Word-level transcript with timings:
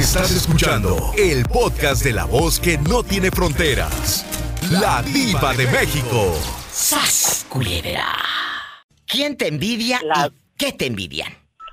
Estás 0.00 0.34
escuchando 0.34 0.96
el 1.18 1.44
podcast 1.44 2.02
de 2.02 2.14
la 2.14 2.24
voz 2.24 2.58
que 2.58 2.78
no 2.78 3.02
tiene 3.02 3.30
fronteras. 3.30 4.24
La 4.80 5.02
diva 5.02 5.52
de 5.52 5.66
México. 5.66 6.32
¡Sas, 6.70 7.46
culebra! 7.50 8.06
¿Quién 9.06 9.36
te 9.36 9.48
envidia 9.48 10.00
y 10.00 10.32
qué 10.56 10.72
te 10.72 10.86
envidian? 10.86 11.30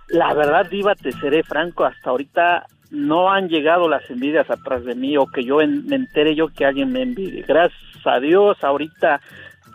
La 0.10 0.34
verdad, 0.34 0.70
diva, 0.70 0.94
te 0.96 1.14
seré 1.14 1.42
franco, 1.42 1.86
hasta 1.86 2.10
ahorita 2.10 2.66
no 2.92 3.32
han 3.32 3.48
llegado 3.48 3.88
las 3.88 4.08
envidias 4.10 4.50
atrás 4.50 4.84
de 4.84 4.94
mí 4.94 5.16
o 5.16 5.26
que 5.28 5.46
yo 5.46 5.60
me 5.60 5.96
entere 5.96 6.36
yo 6.36 6.50
que 6.50 6.66
alguien 6.66 6.92
me 6.92 7.04
envidie. 7.04 7.46
Gracias 7.48 7.80
a 8.04 8.20
Dios, 8.20 8.62
ahorita 8.62 9.22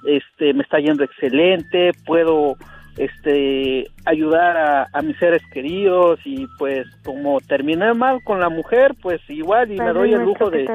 este 0.07 0.53
me 0.53 0.63
está 0.63 0.79
yendo 0.79 1.05
excelente, 1.05 1.93
puedo 2.05 2.59
este 2.97 3.87
ayudar 4.05 4.89
a, 4.93 5.03
mis 5.03 5.17
seres 5.19 5.43
queridos 5.53 6.21
y 6.25 6.47
pues 6.59 6.87
como 7.05 7.41
terminé 7.41 7.93
mal 7.95 8.23
con 8.25 8.39
la 8.41 8.49
mujer 8.49 8.95
pues 9.01 9.21
igual 9.29 9.71
y 9.73 9.79
me 9.79 9.93
doy 9.93 10.13
el 10.13 10.23
lujo 10.23 10.51
de 10.51 10.69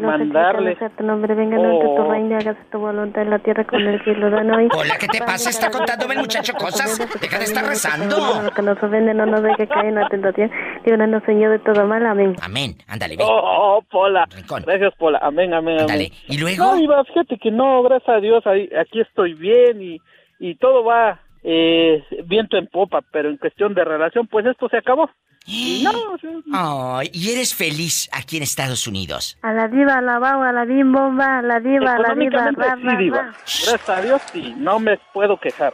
mandarle 0.00 0.76
tu 0.96 1.04
nombre 1.04 1.34
venga 1.34 1.58
oh. 1.58 1.96
tu 1.96 2.10
reino 2.10 2.36
hagas 2.36 2.56
tu 2.70 2.78
voluntad 2.78 3.22
en 3.22 3.30
la 3.30 3.38
tierra 3.40 3.64
con 3.64 3.80
el 3.80 4.02
cielo. 4.04 4.28
Hoy 4.28 4.68
hola 4.72 4.96
¿qué 4.98 5.08
te 5.08 5.18
pasa? 5.18 5.50
está 5.50 5.70
contándome 5.70 6.14
el 6.14 6.20
muchacho 6.20 6.52
cosas. 6.54 6.98
deja 7.20 7.38
de 7.38 7.44
estar 7.44 7.66
rezando. 7.66 8.16
que 8.54 8.62
nos 8.62 8.82
ofende 8.82 9.12
no 9.14 9.26
nos 9.26 9.42
deje 9.42 9.66
caer 9.66 9.86
en 9.86 9.94
la 9.96 10.08
tentación. 10.08 10.50
Líbranos 10.84 11.22
Señor 11.24 11.52
de 11.52 11.58
todo 11.58 11.86
mal. 11.86 12.06
Amén. 12.06 12.36
Amén. 12.42 12.76
Ándale 12.86 13.16
ve. 13.16 13.24
Oh, 13.26 13.76
oh, 13.78 13.82
Pola. 13.90 14.26
Gracias 14.64 14.94
Pola. 14.98 15.18
Amén 15.22 15.52
amén 15.52 15.80
ándale. 15.80 16.12
Y 16.28 16.38
luego 16.38 16.64
no 16.64 16.78
iba 16.78 17.04
fíjate 17.04 17.38
que 17.38 17.50
no 17.50 17.82
gracias 17.82 18.16
a 18.16 18.20
Dios 18.20 18.44
aquí 18.46 19.00
estoy 19.00 19.34
bien 19.34 19.82
y 19.82 20.00
y 20.38 20.54
todo 20.56 20.84
va 20.84 21.20
eh, 21.42 22.02
viento 22.24 22.56
en 22.56 22.66
popa, 22.66 23.02
pero 23.12 23.28
en 23.28 23.36
cuestión 23.36 23.74
de 23.74 23.84
relación, 23.84 24.26
pues 24.26 24.46
esto 24.46 24.68
se 24.68 24.78
acabó. 24.78 25.10
Y 25.48 25.84
no, 25.84 27.00
y 27.12 27.30
eres 27.30 27.54
feliz 27.54 28.08
aquí 28.12 28.36
en 28.36 28.42
Estados 28.42 28.88
Unidos. 28.88 29.38
A 29.42 29.52
la 29.52 29.68
diva, 29.68 29.98
a 29.98 30.00
la 30.00 30.18
baba, 30.18 30.48
a 30.48 30.52
la 30.52 30.64
bim 30.64 30.92
bomba, 30.92 31.38
a 31.38 31.42
la 31.42 31.60
diva, 31.60 31.94
a 31.94 31.98
la 32.00 32.14
diva, 32.16 32.50
sí, 32.50 32.96
diva. 32.96 33.22
Gracias 33.22 33.88
a 33.88 34.02
Dios, 34.02 34.22
sí, 34.32 34.54
no 34.56 34.80
me 34.80 34.98
puedo 35.12 35.38
quejar. 35.38 35.72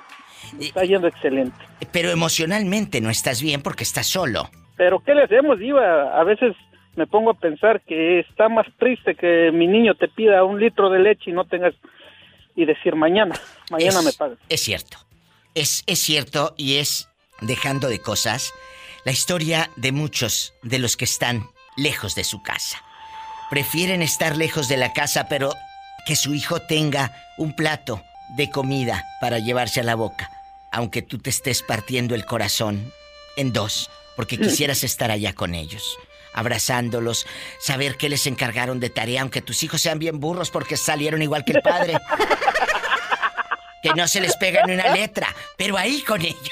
Está 0.61 0.85
yendo 0.85 1.09
excelente. 1.09 1.57
Pero 1.91 2.11
emocionalmente 2.11 3.01
no 3.01 3.09
estás 3.09 3.41
bien 3.41 3.63
porque 3.63 3.85
estás 3.85 4.07
solo. 4.07 4.51
Pero 4.77 5.01
¿qué 5.01 5.15
le 5.15 5.23
hacemos, 5.23 5.59
diva? 5.59 6.21
A 6.21 6.25
veces 6.25 6.55
me 6.97 7.07
pongo 7.07 7.31
a 7.31 7.35
pensar 7.35 7.81
que 7.81 8.21
está 8.21 8.51
más 8.51 8.67
triste 8.79 9.15
que 9.15 9.51
mi 9.53 9.67
niño 9.67 9.95
te 9.95 10.09
pida 10.09 10.45
un 10.45 10.61
litro 10.61 10.91
de 10.91 10.99
leche 10.99 11.31
y 11.31 11.33
no 11.33 11.45
tengas 11.45 11.75
y 12.55 12.67
decir 12.67 12.95
mañana, 12.95 13.35
mañana 13.71 14.03
me 14.03 14.13
pagas. 14.13 14.39
Es 14.51 14.61
cierto. 14.61 14.99
Es, 15.55 15.83
es 15.87 15.99
cierto 15.99 16.55
y 16.57 16.77
es, 16.77 17.09
dejando 17.41 17.89
de 17.89 18.01
cosas, 18.01 18.53
la 19.05 19.13
historia 19.13 19.71
de 19.77 19.93
muchos 19.93 20.55
de 20.63 20.79
los 20.79 20.97
que 20.97 21.05
están 21.05 21.49
lejos 21.77 22.15
de 22.15 22.25
su 22.25 22.43
casa. 22.43 22.83
Prefieren 23.51 24.03
estar 24.03 24.37
lejos 24.37 24.69
de 24.69 24.77
la 24.77 24.93
casa, 24.93 25.29
pero 25.29 25.53
que 26.07 26.17
su 26.17 26.35
hijo 26.35 26.61
tenga 26.61 27.15
un 27.37 27.55
plato 27.55 28.03
de 28.37 28.51
comida 28.51 29.05
para 29.21 29.39
llevarse 29.39 29.81
a 29.81 29.85
la 29.85 29.95
boca, 29.95 30.31
aunque 30.71 31.03
tú 31.03 31.19
te 31.19 31.31
estés 31.31 31.63
partiendo 31.63 32.15
el 32.15 32.25
corazón 32.25 32.93
en 33.37 33.53
dos, 33.53 33.91
porque 34.17 34.39
quisieras 34.39 34.85
estar 34.85 35.11
allá 35.11 35.35
con 35.35 35.55
ellos, 35.55 35.99
abrazándolos, 36.33 37.27
saber 37.61 37.97
qué 37.97 38.09
les 38.09 38.27
encargaron 38.27 38.81
de 38.81 38.91
tarea, 38.91 39.23
aunque 39.23 39.43
tus 39.43 39.63
hijos 39.63 39.83
sean 39.83 39.99
bien 39.99 40.19
burros 40.19 40.51
porque 40.51 40.77
salieron 40.77 41.21
igual 41.23 41.45
que 41.45 41.53
el 41.53 41.63
padre. 41.63 41.99
que 43.83 43.91
no 43.95 44.07
se 44.07 44.21
les 44.21 44.37
pega 44.37 44.65
ni 44.67 44.75
una 44.75 44.95
letra, 44.95 45.29
pero 45.57 45.77
ahí 45.77 46.03
con 46.03 46.21
ellos. 46.23 46.51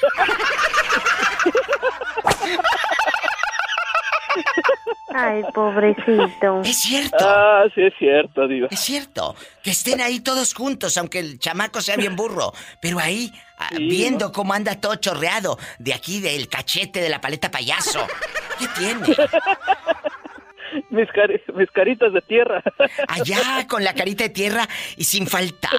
Ay, 5.12 5.42
pobrecito. 5.52 6.62
Es 6.64 6.80
cierto. 6.80 7.16
Ah, 7.20 7.64
sí, 7.74 7.82
es 7.82 7.92
cierto, 7.98 8.46
digo. 8.46 8.68
Es 8.70 8.80
cierto. 8.80 9.34
Que 9.62 9.70
estén 9.70 10.00
ahí 10.00 10.20
todos 10.20 10.54
juntos, 10.54 10.96
aunque 10.98 11.18
el 11.18 11.38
chamaco 11.38 11.80
sea 11.80 11.96
bien 11.96 12.14
burro. 12.14 12.52
Pero 12.80 13.00
ahí, 13.00 13.32
ah, 13.58 13.70
viendo 13.76 14.32
cómo 14.32 14.54
anda 14.54 14.80
todo 14.80 14.94
chorreado. 14.96 15.58
De 15.78 15.94
aquí, 15.94 16.20
del 16.20 16.48
cachete 16.48 17.00
de 17.00 17.08
la 17.08 17.20
paleta 17.20 17.50
payaso. 17.50 18.06
¿Qué 18.58 18.68
tiene? 18.68 19.16
mis, 20.90 21.08
caritas 21.72 22.12
de 22.12 22.20
tierra. 22.22 22.62
Allá 23.08 23.66
con 23.68 23.84
la 23.84 23.94
carita 23.94 24.24
de 24.24 24.30
tierra 24.30 24.68
y 24.96 25.04
sin 25.04 25.26
faltar, 25.26 25.70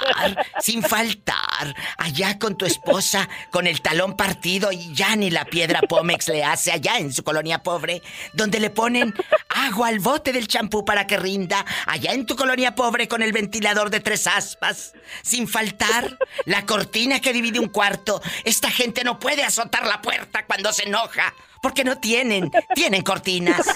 sin 0.60 0.84
faltar. 0.84 1.76
Allá 1.98 2.40
con 2.40 2.58
tu 2.58 2.66
esposa, 2.66 3.28
con 3.52 3.68
el 3.68 3.82
talón 3.82 4.16
partido 4.16 4.72
y 4.72 4.94
ya 4.94 5.16
ni 5.16 5.30
la 5.30 5.46
piedra 5.46 5.82
Pómex 5.82 6.30
le 6.30 6.44
hace 6.44 6.72
allá 6.72 6.98
en 6.98 7.14
su 7.14 7.24
colonia 7.24 7.64
pobre, 7.64 8.02
donde 8.34 8.60
le 8.60 8.70
ponen 8.70 9.14
agua 9.50 9.90
al 9.90 10.00
bote 10.00 10.34
del 10.34 10.48
champú 10.48 10.86
para 10.86 11.08
que 11.08 11.18
rinda. 11.18 11.66
Allá 11.86 12.14
en 12.14 12.26
tu 12.26 12.36
colonia 12.36 12.76
pobre 12.76 13.08
con 13.08 13.22
el 13.22 13.32
ventilador 13.32 13.90
de 13.90 14.00
tres 14.00 14.28
aspas. 14.28 14.94
Sin 15.22 15.48
faltar 15.48 16.18
la 16.46 16.66
cortina 16.66 17.20
que 17.20 17.34
divide 17.34 17.60
un 17.60 17.70
cuarto. 17.70 18.22
Esta 18.44 18.70
gente 18.70 19.04
no 19.04 19.20
puede 19.20 19.44
azotar 19.44 19.86
la 19.86 20.02
puerta 20.02 20.46
cuando 20.46 20.72
se 20.74 20.88
enoja. 20.88 21.34
Porque 21.62 21.84
no 21.84 21.98
tienen, 21.98 22.52
tienen 22.74 23.04
cortinas. 23.04 23.68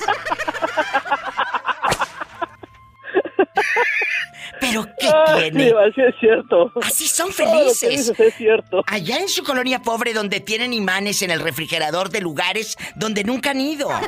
Pero 4.59 4.85
¿qué 4.97 5.11
tiene? 5.51 5.73
así 5.87 6.01
es 6.01 6.15
cierto. 6.19 6.71
Así 6.81 7.07
son 7.07 7.31
felices. 7.31 8.11
es 8.17 8.35
cierto. 8.35 8.83
Allá 8.87 9.19
en 9.19 9.29
su 9.29 9.43
colonia 9.43 9.81
pobre 9.81 10.13
donde 10.13 10.39
tienen 10.39 10.73
imanes 10.73 11.21
en 11.21 11.31
el 11.31 11.39
refrigerador 11.39 12.09
de 12.09 12.21
lugares 12.21 12.77
donde 12.95 13.23
nunca 13.23 13.51
han 13.51 13.61
ido. 13.61 13.89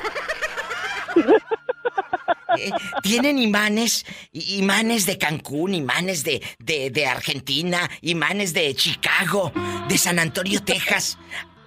Eh, 2.58 2.72
tienen 3.04 3.38
imanes, 3.38 4.06
imanes 4.32 5.06
de 5.06 5.18
Cancún, 5.18 5.76
imanes 5.76 6.24
de, 6.24 6.42
de, 6.60 6.90
de 6.90 7.06
Argentina, 7.06 7.90
imanes 8.02 8.54
de 8.54 8.74
Chicago, 8.74 9.52
de 9.88 9.98
San 9.98 10.18
Antonio, 10.18 10.64
Texas. 10.64 11.20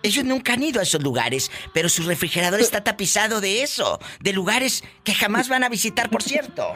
Ellos 0.03 0.25
nunca 0.25 0.55
han 0.55 0.63
ido 0.63 0.81
a 0.81 0.83
esos 0.83 1.03
lugares, 1.03 1.51
pero 1.75 1.89
su 1.89 2.03
refrigerador 2.05 2.61
está 2.61 2.83
tapizado 2.83 3.41
de 3.41 3.63
eso, 3.63 3.99
de 4.21 4.33
lugares 4.33 4.83
que 5.05 5.15
jamás 5.15 5.49
van 5.49 5.63
a 5.63 5.69
visitar, 5.69 6.09
por 6.09 6.23
cierto. 6.23 6.73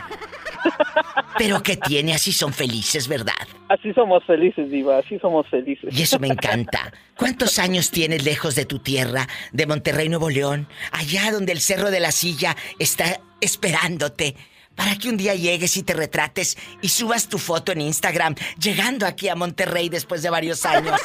Pero 1.39 1.62
que 1.62 1.77
tiene, 1.77 2.15
así 2.15 2.33
son 2.33 2.53
felices, 2.53 3.09
¿verdad? 3.09 3.33
Así 3.69 3.93
somos 3.95 4.25
felices, 4.25 4.71
Diva, 4.71 4.99
así 4.99 5.19
somos 5.19 5.49
felices. 5.49 5.97
Y 5.97 6.03
eso 6.03 6.19
me 6.19 6.29
encanta. 6.29 6.93
¿Cuántos 7.17 7.59
años 7.59 7.91
tienes 7.91 8.25
lejos 8.25 8.55
de 8.55 8.67
tu 8.67 8.79
tierra, 8.79 9.27
de 9.53 9.67
Monterrey, 9.67 10.09
Nuevo 10.09 10.31
León, 10.31 10.69
allá 10.93 11.33
donde 11.33 11.53
el 11.53 11.61
Cerro 11.61 11.91
de 11.91 12.01
la 12.01 12.12
Silla 12.12 12.56
está 12.79 13.21
esperándote? 13.41 14.37
Para 14.75 14.97
que 14.97 15.09
un 15.09 15.17
día 15.17 15.35
llegues 15.35 15.77
y 15.77 15.83
te 15.85 15.95
retrates 15.95 16.59
y 16.83 16.89
subas 16.89 17.29
tu 17.29 17.39
foto 17.39 17.73
en 17.73 17.81
Instagram, 17.81 18.35
llegando 18.59 19.06
aquí 19.06 19.29
a 19.29 19.37
Monterrey 19.37 19.89
después 19.89 20.23
de 20.23 20.31
varios 20.31 20.67
años. 20.67 21.01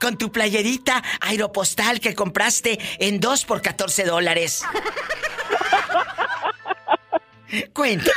Con 0.00 0.16
tu 0.18 0.30
playerita 0.30 1.02
aeropostal 1.20 2.00
que 2.00 2.14
compraste 2.14 2.78
en 2.98 3.20
dos 3.20 3.44
por 3.44 3.62
14 3.62 4.04
dólares. 4.04 4.64
Cuenta. 7.72 8.10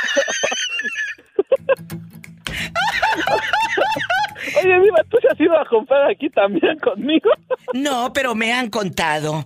Oye, 4.62 4.78
Viva, 4.80 5.02
¿tú 5.10 5.18
se 5.20 5.28
has 5.28 5.40
ido 5.40 5.58
a 5.58 5.64
comprar 5.66 6.10
aquí 6.10 6.28
también 6.30 6.78
conmigo? 6.78 7.30
No, 7.72 8.12
pero 8.12 8.34
me 8.34 8.52
han 8.52 8.68
contado. 8.68 9.44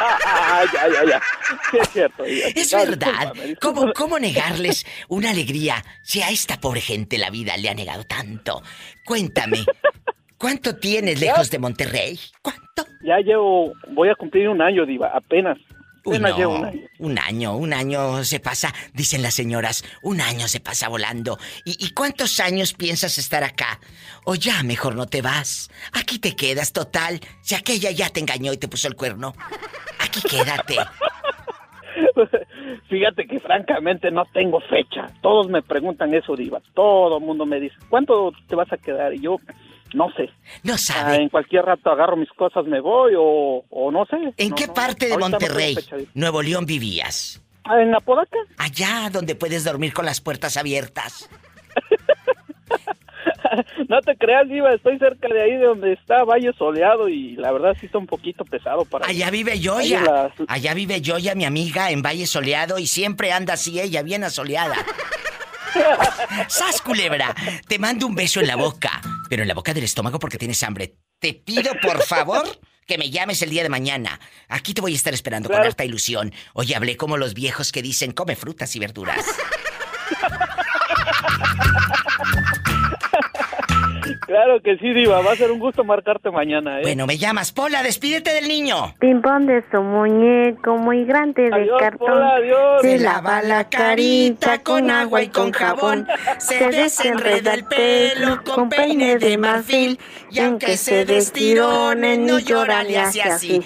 Ah, 0.00 0.62
ya, 0.72 0.88
ya, 0.88 1.04
ya. 1.10 1.22
Sí, 1.70 1.78
es 1.80 1.88
cierto. 1.88 2.24
Es 2.24 2.72
verdad. 2.72 3.32
¿Cómo, 3.60 3.92
¿Cómo 3.94 4.18
negarles 4.18 4.86
una 5.08 5.30
alegría 5.30 5.84
si 6.02 6.22
a 6.22 6.30
esta 6.30 6.60
pobre 6.60 6.80
gente 6.80 7.18
la 7.18 7.30
vida 7.30 7.56
le 7.56 7.68
ha 7.68 7.74
negado 7.74 8.04
tanto? 8.04 8.62
Cuéntame, 9.04 9.64
¿Cuánto 10.38 10.76
tienes 10.76 11.20
lejos 11.20 11.50
de 11.50 11.58
Monterrey? 11.58 12.18
¿Cuánto? 12.42 12.86
Ya 13.02 13.18
llevo, 13.18 13.72
voy 13.92 14.10
a 14.10 14.14
cumplir 14.14 14.48
un 14.48 14.60
año, 14.60 14.84
Diva, 14.84 15.08
apenas. 15.08 15.56
apenas 16.04 16.36
llevo 16.36 16.56
un 16.56 16.64
año. 16.64 16.80
Un 16.98 17.18
año, 17.18 17.56
un 17.56 17.72
año 17.72 18.24
se 18.24 18.40
pasa, 18.40 18.74
dicen 18.92 19.22
las 19.22 19.34
señoras, 19.34 19.84
un 20.02 20.20
año 20.20 20.48
se 20.48 20.60
pasa 20.60 20.88
volando. 20.88 21.38
¿Y, 21.64 21.92
cuántos 21.94 22.40
años 22.40 22.74
piensas 22.74 23.18
estar 23.18 23.44
acá? 23.44 23.80
O 24.24 24.34
ya 24.34 24.62
mejor 24.62 24.94
no 24.94 25.06
te 25.06 25.22
vas. 25.22 25.70
Aquí 25.92 26.18
te 26.18 26.36
quedas, 26.36 26.72
total. 26.72 27.20
Si 27.40 27.54
aquella 27.54 27.90
ya 27.90 28.10
te 28.10 28.20
engañó 28.20 28.52
y 28.52 28.58
te 28.58 28.68
puso 28.68 28.88
el 28.88 28.96
cuerno, 28.96 29.34
aquí 29.98 30.20
quédate. 30.20 30.76
Fíjate 32.88 33.26
que 33.26 33.40
francamente 33.40 34.10
no 34.10 34.24
tengo 34.26 34.60
fecha. 34.60 35.10
Todos 35.22 35.48
me 35.48 35.62
preguntan 35.62 36.14
eso, 36.14 36.36
Diva. 36.36 36.60
Todo 36.74 37.18
el 37.18 37.24
mundo 37.24 37.46
me 37.46 37.58
dice, 37.58 37.76
¿cuánto 37.88 38.32
te 38.48 38.54
vas 38.54 38.70
a 38.72 38.76
quedar? 38.76 39.14
Y 39.14 39.20
yo, 39.20 39.38
no 39.94 40.10
sé. 40.12 40.30
No 40.62 40.76
sabe. 40.76 41.12
Ah, 41.12 41.16
en 41.16 41.28
cualquier 41.28 41.64
rato 41.64 41.90
agarro 41.90 42.16
mis 42.16 42.30
cosas, 42.30 42.64
me 42.66 42.80
voy 42.80 43.14
o, 43.16 43.62
no 43.92 44.06
sé. 44.06 44.16
¿En 44.36 44.54
qué 44.54 44.68
parte 44.68 45.08
de 45.08 45.18
Monterrey, 45.18 45.76
Nuevo 46.14 46.42
León 46.42 46.66
vivías? 46.66 47.42
Ah, 47.64 47.82
en 47.82 47.94
Apodaca. 47.94 48.38
Allá 48.58 49.10
donde 49.10 49.34
puedes 49.34 49.64
dormir 49.64 49.92
con 49.92 50.04
las 50.04 50.20
puertas 50.20 50.56
abiertas. 50.56 51.28
no 53.88 54.00
te 54.00 54.16
creas, 54.16 54.48
Diva, 54.48 54.72
estoy 54.72 54.98
cerca 54.98 55.28
de 55.28 55.42
ahí 55.42 55.52
de 55.52 55.64
donde 55.64 55.92
está 55.92 56.24
Valle 56.24 56.52
Soleado 56.56 57.08
y 57.08 57.36
la 57.36 57.52
verdad 57.52 57.76
sí 57.78 57.86
está 57.86 57.98
un 57.98 58.06
poquito 58.06 58.44
pesado 58.44 58.84
para... 58.84 59.06
Allá 59.06 59.30
vive 59.30 59.58
Yoya. 59.58 60.32
Allá 60.48 60.74
vive 60.74 61.00
Yoya, 61.00 61.34
mi 61.34 61.44
amiga, 61.44 61.90
en 61.90 62.02
Valle 62.02 62.26
Soleado 62.26 62.78
y 62.78 62.86
siempre 62.86 63.32
anda 63.32 63.54
así 63.54 63.80
ella, 63.80 64.02
bien 64.02 64.24
asoleada. 64.24 64.76
¡Sas, 66.48 66.80
culebra! 66.82 67.34
Te 67.68 67.78
mando 67.78 68.06
un 68.06 68.14
beso 68.14 68.40
en 68.40 68.46
la 68.46 68.56
boca, 68.56 69.00
pero 69.28 69.42
en 69.42 69.48
la 69.48 69.54
boca 69.54 69.74
del 69.74 69.84
estómago 69.84 70.18
porque 70.18 70.38
tienes 70.38 70.62
hambre. 70.62 70.96
Te 71.18 71.34
pido, 71.34 71.72
por 71.80 72.02
favor, 72.02 72.44
que 72.86 72.98
me 72.98 73.10
llames 73.10 73.42
el 73.42 73.50
día 73.50 73.62
de 73.62 73.68
mañana. 73.68 74.20
Aquí 74.48 74.74
te 74.74 74.80
voy 74.80 74.92
a 74.92 74.96
estar 74.96 75.14
esperando 75.14 75.48
con 75.48 75.60
harta 75.60 75.84
ilusión. 75.84 76.32
Oye, 76.54 76.76
hablé 76.76 76.96
como 76.96 77.16
los 77.16 77.34
viejos 77.34 77.72
que 77.72 77.82
dicen 77.82 78.12
come 78.12 78.36
frutas 78.36 78.74
y 78.76 78.78
verduras. 78.78 79.24
Claro 84.36 84.60
que 84.60 84.76
sí, 84.76 84.92
Diva. 84.92 85.22
Va 85.22 85.32
a 85.32 85.36
ser 85.36 85.50
un 85.50 85.58
gusto 85.58 85.82
marcarte 85.82 86.30
mañana, 86.30 86.80
¿eh? 86.80 86.82
Bueno, 86.82 87.06
me 87.06 87.16
llamas. 87.16 87.52
Pola, 87.52 87.82
despídete 87.82 88.34
del 88.34 88.48
niño. 88.48 88.94
Pimpón 88.98 89.46
de 89.46 89.64
su 89.70 89.80
muñeco 89.80 90.76
muy 90.76 91.06
grande 91.06 91.44
de 91.44 91.70
cartón. 91.78 92.22
Se 92.82 92.98
lava 92.98 93.40
la 93.40 93.70
carita 93.70 94.62
con 94.62 94.90
agua 94.90 95.22
y 95.22 95.28
con 95.28 95.52
jabón. 95.52 96.06
Se 96.36 96.68
desenreda 96.68 97.54
el 97.54 97.64
pelo 97.64 98.44
con 98.44 98.68
peine 98.68 99.16
de 99.16 99.38
marfil. 99.38 99.98
Y 100.30 100.40
aunque 100.40 100.76
se 100.76 101.06
destirone, 101.06 102.18
no 102.18 102.38
llora 102.38 102.84
ni 102.84 102.96
hace 102.96 103.22
así. 103.22 103.62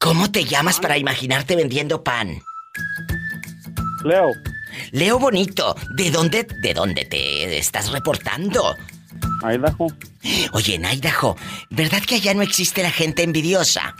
¿Cómo 0.00 0.32
te 0.32 0.42
llamas 0.42 0.80
para 0.80 0.98
imaginarte 0.98 1.54
vendiendo 1.54 2.02
pan? 2.02 2.42
Leo. 4.06 4.30
Leo 4.92 5.18
Bonito, 5.18 5.74
¿de 5.96 6.10
dónde, 6.10 6.46
de 6.62 6.74
dónde 6.74 7.04
te 7.04 7.58
estás 7.58 7.90
reportando? 7.90 8.74
Idaho. 9.42 9.88
Oye, 10.52 10.76
en 10.76 10.84
Idaho, 10.84 11.36
¿verdad 11.70 12.02
que 12.06 12.16
allá 12.16 12.34
no 12.34 12.42
existe 12.42 12.82
la 12.82 12.90
gente 12.90 13.22
envidiosa? 13.22 13.94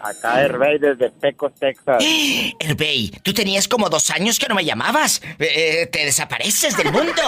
Acá 0.00 0.40
Herbey 0.40 0.78
desde 0.78 1.10
Pecos, 1.10 1.52
Texas. 1.58 2.02
Herbey, 2.60 3.10
tú 3.22 3.34
tenías 3.34 3.66
como 3.66 3.88
dos 3.88 4.10
años 4.10 4.38
que 4.38 4.46
no 4.48 4.54
me 4.54 4.64
llamabas. 4.64 5.20
Eh, 5.38 5.88
te 5.90 6.04
desapareces 6.04 6.76
del 6.76 6.92
mundo. 6.92 7.22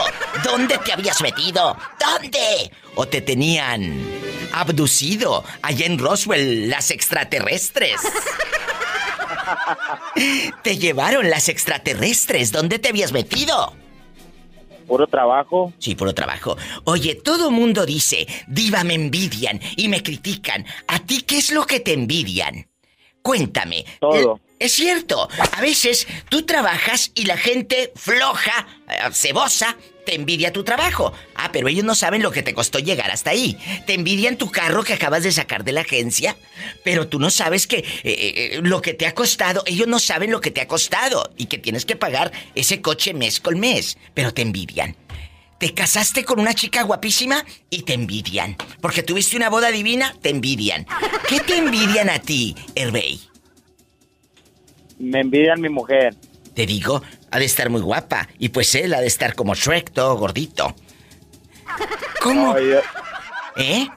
¿Dónde 0.44 0.78
te 0.78 0.92
habías 0.92 1.20
metido? 1.20 1.76
¿Dónde? 1.98 2.70
¿O 2.94 3.06
te 3.06 3.20
tenían 3.20 4.00
abducido 4.52 5.44
allá 5.62 5.86
en 5.86 5.98
Roswell 5.98 6.70
las 6.70 6.90
extraterrestres? 6.90 8.00
te 10.62 10.78
llevaron 10.78 11.30
las 11.30 11.48
extraterrestres. 11.48 12.52
¿Dónde 12.52 12.78
te 12.78 12.90
habías 12.90 13.12
metido? 13.12 13.74
Puro 14.88 15.06
trabajo. 15.06 15.72
Sí, 15.78 15.94
puro 15.94 16.14
trabajo. 16.14 16.56
Oye, 16.84 17.14
todo 17.16 17.50
mundo 17.50 17.84
dice, 17.84 18.26
diva, 18.46 18.84
me 18.84 18.94
envidian 18.94 19.60
y 19.76 19.86
me 19.88 20.02
critican. 20.02 20.64
¿A 20.86 21.00
ti 21.00 21.22
qué 21.22 21.38
es 21.38 21.52
lo 21.52 21.66
que 21.66 21.80
te 21.80 21.92
envidian? 21.92 22.66
Cuéntame. 23.20 23.84
Todo. 24.00 24.40
Es 24.58 24.72
cierto, 24.72 25.28
a 25.52 25.60
veces 25.60 26.06
tú 26.28 26.44
trabajas 26.44 27.12
y 27.14 27.24
la 27.26 27.36
gente 27.36 27.92
floja, 27.94 28.66
eh, 28.88 28.98
cebosa, 29.12 29.76
te 30.04 30.16
envidia 30.16 30.52
tu 30.52 30.64
trabajo. 30.64 31.12
Ah, 31.36 31.50
pero 31.52 31.68
ellos 31.68 31.84
no 31.84 31.94
saben 31.94 32.22
lo 32.22 32.32
que 32.32 32.42
te 32.42 32.54
costó 32.54 32.78
llegar 32.78 33.10
hasta 33.10 33.30
ahí. 33.30 33.56
Te 33.86 33.94
envidian 33.94 34.36
tu 34.36 34.50
carro 34.50 34.82
que 34.82 34.94
acabas 34.94 35.22
de 35.22 35.30
sacar 35.30 35.64
de 35.64 35.72
la 35.72 35.82
agencia, 35.82 36.36
pero 36.82 37.06
tú 37.06 37.20
no 37.20 37.30
sabes 37.30 37.66
que 37.66 37.78
eh, 37.78 37.84
eh, 38.02 38.60
lo 38.62 38.82
que 38.82 38.94
te 38.94 39.06
ha 39.06 39.14
costado, 39.14 39.62
ellos 39.66 39.86
no 39.86 40.00
saben 40.00 40.32
lo 40.32 40.40
que 40.40 40.50
te 40.50 40.60
ha 40.60 40.66
costado 40.66 41.30
y 41.36 41.46
que 41.46 41.58
tienes 41.58 41.84
que 41.84 41.94
pagar 41.94 42.32
ese 42.54 42.80
coche 42.80 43.14
mes 43.14 43.38
con 43.38 43.60
mes, 43.60 43.96
pero 44.14 44.34
te 44.34 44.42
envidian. 44.42 44.96
Te 45.58 45.74
casaste 45.74 46.24
con 46.24 46.40
una 46.40 46.54
chica 46.54 46.82
guapísima 46.82 47.44
y 47.68 47.82
te 47.82 47.92
envidian. 47.92 48.56
Porque 48.80 49.02
tuviste 49.02 49.36
una 49.36 49.50
boda 49.50 49.70
divina, 49.70 50.14
te 50.22 50.30
envidian. 50.30 50.86
¿Qué 51.28 51.40
te 51.40 51.56
envidian 51.56 52.10
a 52.10 52.20
ti, 52.20 52.56
Herbey? 52.74 53.20
Me 54.98 55.20
envidian 55.20 55.60
mi 55.60 55.68
mujer. 55.68 56.14
Te 56.54 56.66
digo, 56.66 57.02
ha 57.30 57.38
de 57.38 57.44
estar 57.44 57.70
muy 57.70 57.80
guapa. 57.80 58.28
Y 58.38 58.48
pues 58.48 58.74
él 58.74 58.94
ha 58.94 59.00
de 59.00 59.06
estar 59.06 59.34
como 59.34 59.54
Shrek, 59.54 59.92
todo 59.92 60.16
gordito. 60.16 60.74
¿Cómo? 62.22 62.56
¿Eh? 63.56 63.88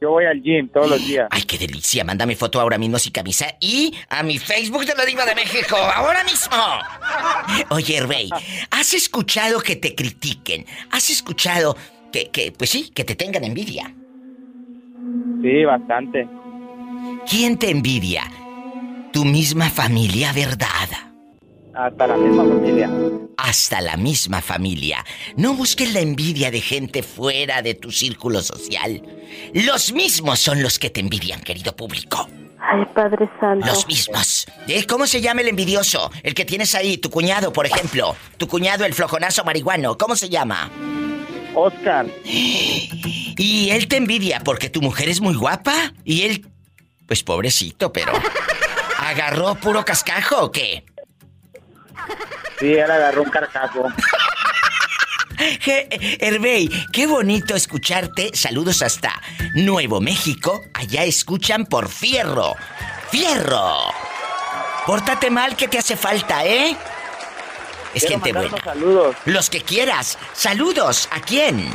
Yo, 0.00 0.10
voy 0.10 0.24
al 0.24 0.42
gym 0.42 0.68
todos 0.68 0.90
los 0.90 1.06
días. 1.06 1.28
Ay, 1.30 1.42
qué 1.42 1.56
delicia. 1.56 2.04
Mándame 2.04 2.34
foto 2.34 2.60
ahora 2.60 2.78
mismo 2.78 2.98
sin 2.98 3.12
camisa 3.12 3.46
y 3.60 3.94
a 4.08 4.22
mi 4.22 4.38
Facebook 4.38 4.84
de 4.84 4.94
la 4.94 5.04
Diva 5.04 5.24
de 5.24 5.34
México, 5.34 5.76
ahora 5.76 6.24
mismo. 6.24 6.56
Oye, 7.70 8.00
Rey, 8.00 8.30
¿has 8.70 8.94
escuchado 8.94 9.60
que 9.60 9.76
te 9.76 9.94
critiquen? 9.94 10.66
¿Has 10.90 11.10
escuchado 11.10 11.76
que, 12.12 12.30
que, 12.30 12.52
pues 12.52 12.70
sí, 12.70 12.90
que 12.90 13.04
te 13.04 13.14
tengan 13.14 13.44
envidia? 13.44 13.94
Sí, 15.42 15.64
bastante. 15.64 16.26
¿Quién 17.28 17.58
te 17.58 17.70
envidia? 17.70 18.24
Tu 19.12 19.24
misma 19.24 19.68
familia, 19.68 20.32
¿verdad? 20.32 20.88
Hasta 21.74 22.06
la 22.06 22.16
misma 22.16 22.44
familia. 22.44 22.90
Hasta 23.36 23.80
la 23.80 23.96
misma 23.96 24.40
familia. 24.40 25.04
No 25.36 25.54
busques 25.54 25.92
la 25.92 26.00
envidia 26.00 26.50
de 26.50 26.60
gente 26.60 27.02
fuera 27.02 27.60
de 27.60 27.74
tu 27.74 27.90
círculo 27.90 28.40
social. 28.40 29.02
Los 29.52 29.92
mismos 29.92 30.38
son 30.38 30.62
los 30.62 30.78
que 30.78 30.90
te 30.90 31.00
envidian, 31.00 31.42
querido 31.42 31.76
público. 31.76 32.28
Ay, 32.58 32.84
Padre 32.94 33.28
Santo. 33.40 33.66
Los 33.66 33.86
mismos. 33.86 34.46
¿Eh? 34.66 34.86
¿Cómo 34.86 35.06
se 35.06 35.20
llama 35.20 35.42
el 35.42 35.48
envidioso? 35.48 36.10
El 36.22 36.34
que 36.34 36.44
tienes 36.44 36.74
ahí, 36.74 36.96
tu 36.96 37.10
cuñado, 37.10 37.52
por 37.52 37.66
ejemplo. 37.66 38.16
Tu 38.38 38.46
cuñado, 38.46 38.84
el 38.84 38.94
flojonazo 38.94 39.44
marihuano. 39.44 39.98
¿Cómo 39.98 40.16
se 40.16 40.28
llama? 40.28 40.70
Oscar. 41.54 42.06
Y 43.34 43.70
él 43.70 43.88
te 43.88 43.96
envidia 43.96 44.40
porque 44.44 44.68
tu 44.68 44.80
mujer 44.82 45.08
es 45.08 45.20
muy 45.20 45.34
guapa. 45.34 45.92
Y 46.04 46.22
él, 46.22 46.46
pues 47.06 47.22
pobrecito, 47.22 47.92
pero... 47.92 48.12
¿Agarró 49.12 49.54
puro 49.56 49.84
cascajo 49.84 50.44
o 50.44 50.50
qué? 50.50 50.86
Sí, 52.58 52.72
él 52.72 52.90
agarró 52.90 53.24
un 53.24 53.28
carcajo. 53.28 53.86
Herbey, 56.18 56.70
qué 56.94 57.06
bonito 57.06 57.54
escucharte. 57.54 58.30
Saludos 58.32 58.80
hasta 58.80 59.20
Nuevo 59.54 60.00
México. 60.00 60.62
Allá 60.72 61.04
escuchan 61.04 61.66
por 61.66 61.90
fierro. 61.90 62.54
¡Fierro! 63.10 63.92
Pórtate 64.86 65.28
mal 65.28 65.56
que 65.56 65.68
te 65.68 65.76
hace 65.78 65.94
falta, 65.94 66.46
¿eh? 66.46 66.74
Es 67.92 68.08
gente 68.08 68.32
buena. 68.32 68.56
Saludos. 68.64 69.14
Los 69.26 69.50
que 69.50 69.60
quieras. 69.60 70.16
Saludos. 70.32 71.06
¿A 71.10 71.20
quién? 71.20 71.70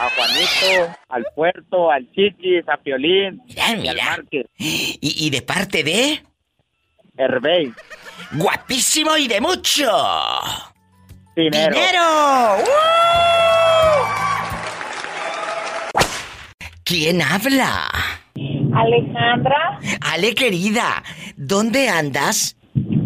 A 0.00 0.08
Juanito, 0.10 0.96
al 1.08 1.26
Puerto, 1.34 1.90
al 1.90 2.08
Chiquis, 2.12 2.68
a 2.68 2.76
Piolín. 2.76 3.42
Mira, 3.46 3.74
mira. 3.76 4.18
¿Y, 4.30 4.98
¿Y, 5.00 5.30
de 5.30 5.42
parte 5.42 5.82
de? 5.82 6.22
Herbey. 7.16 7.72
Guapísimo 8.32 9.16
y 9.16 9.26
de 9.26 9.40
mucho. 9.40 9.90
Dinero. 11.34 11.74
¡Dinero! 11.74 12.64
¿Quién 16.84 17.20
habla? 17.20 17.88
Alejandra. 18.74 19.80
Ale, 20.00 20.34
querida, 20.34 21.02
¿dónde 21.36 21.88
andas? 21.88 22.57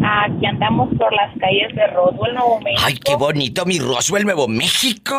Aquí 0.05 0.45
andamos 0.45 0.89
por 0.97 1.13
las 1.13 1.31
calles 1.39 1.73
de 1.75 1.87
Roswell, 1.87 2.33
Nuevo 2.33 2.59
México. 2.59 2.83
¡Ay, 2.85 2.99
qué 3.03 3.15
bonito, 3.15 3.65
mi 3.65 3.79
Roswell, 3.79 4.25
Nuevo 4.25 4.47
México! 4.47 5.15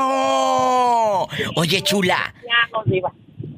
Oye, 1.56 1.82
chula. 1.82 2.34
Ya 2.44 2.76
nos 2.76 2.86
iba. 2.86 3.12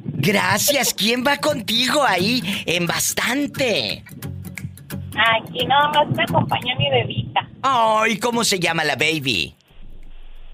Gracias. 0.04 0.94
¿Quién 0.94 1.24
va 1.26 1.36
contigo 1.38 2.04
ahí 2.04 2.42
en 2.66 2.86
bastante? 2.86 4.04
Aquí 5.16 5.66
nada 5.66 5.88
más 5.88 6.08
me 6.14 6.22
acompaña 6.22 6.74
mi 6.76 6.90
bebita. 6.90 7.48
Ay, 7.62 8.18
¿cómo 8.18 8.44
se 8.44 8.60
llama 8.60 8.84
la 8.84 8.94
baby? 8.94 9.54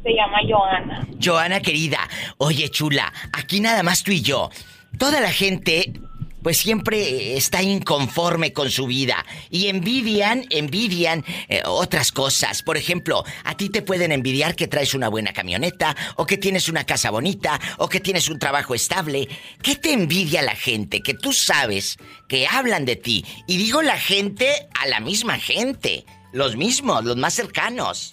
Se 0.02 0.10
llama 0.14 0.38
Joana. 0.48 1.06
Joana 1.22 1.60
querida, 1.60 1.98
oye 2.38 2.68
chula, 2.70 3.12
aquí 3.32 3.60
nada 3.60 3.82
más 3.82 4.02
tú 4.02 4.10
y 4.10 4.20
yo. 4.20 4.50
Toda 4.98 5.20
la 5.20 5.30
gente 5.30 5.92
pues 6.42 6.58
siempre 6.58 7.36
está 7.36 7.62
inconforme 7.62 8.52
con 8.52 8.70
su 8.70 8.86
vida 8.86 9.24
y 9.50 9.68
envidian, 9.68 10.44
envidian 10.50 11.24
eh, 11.48 11.62
otras 11.64 12.12
cosas. 12.12 12.62
Por 12.62 12.76
ejemplo, 12.76 13.24
a 13.44 13.56
ti 13.56 13.68
te 13.68 13.82
pueden 13.82 14.12
envidiar 14.12 14.54
que 14.54 14.68
traes 14.68 14.94
una 14.94 15.08
buena 15.08 15.32
camioneta 15.32 15.96
o 16.16 16.26
que 16.26 16.38
tienes 16.38 16.68
una 16.68 16.84
casa 16.84 17.10
bonita 17.10 17.60
o 17.78 17.88
que 17.88 18.00
tienes 18.00 18.28
un 18.28 18.38
trabajo 18.38 18.74
estable. 18.74 19.28
¿Qué 19.62 19.76
te 19.76 19.92
envidia 19.92 20.42
la 20.42 20.56
gente? 20.56 21.00
Que 21.00 21.14
tú 21.14 21.32
sabes 21.32 21.98
que 22.28 22.46
hablan 22.46 22.84
de 22.84 22.96
ti. 22.96 23.24
Y 23.46 23.56
digo 23.56 23.82
la 23.82 23.98
gente 23.98 24.68
a 24.80 24.86
la 24.86 25.00
misma 25.00 25.38
gente. 25.38 26.04
Los 26.32 26.56
mismos, 26.56 27.04
los 27.04 27.16
más 27.16 27.34
cercanos. 27.34 28.10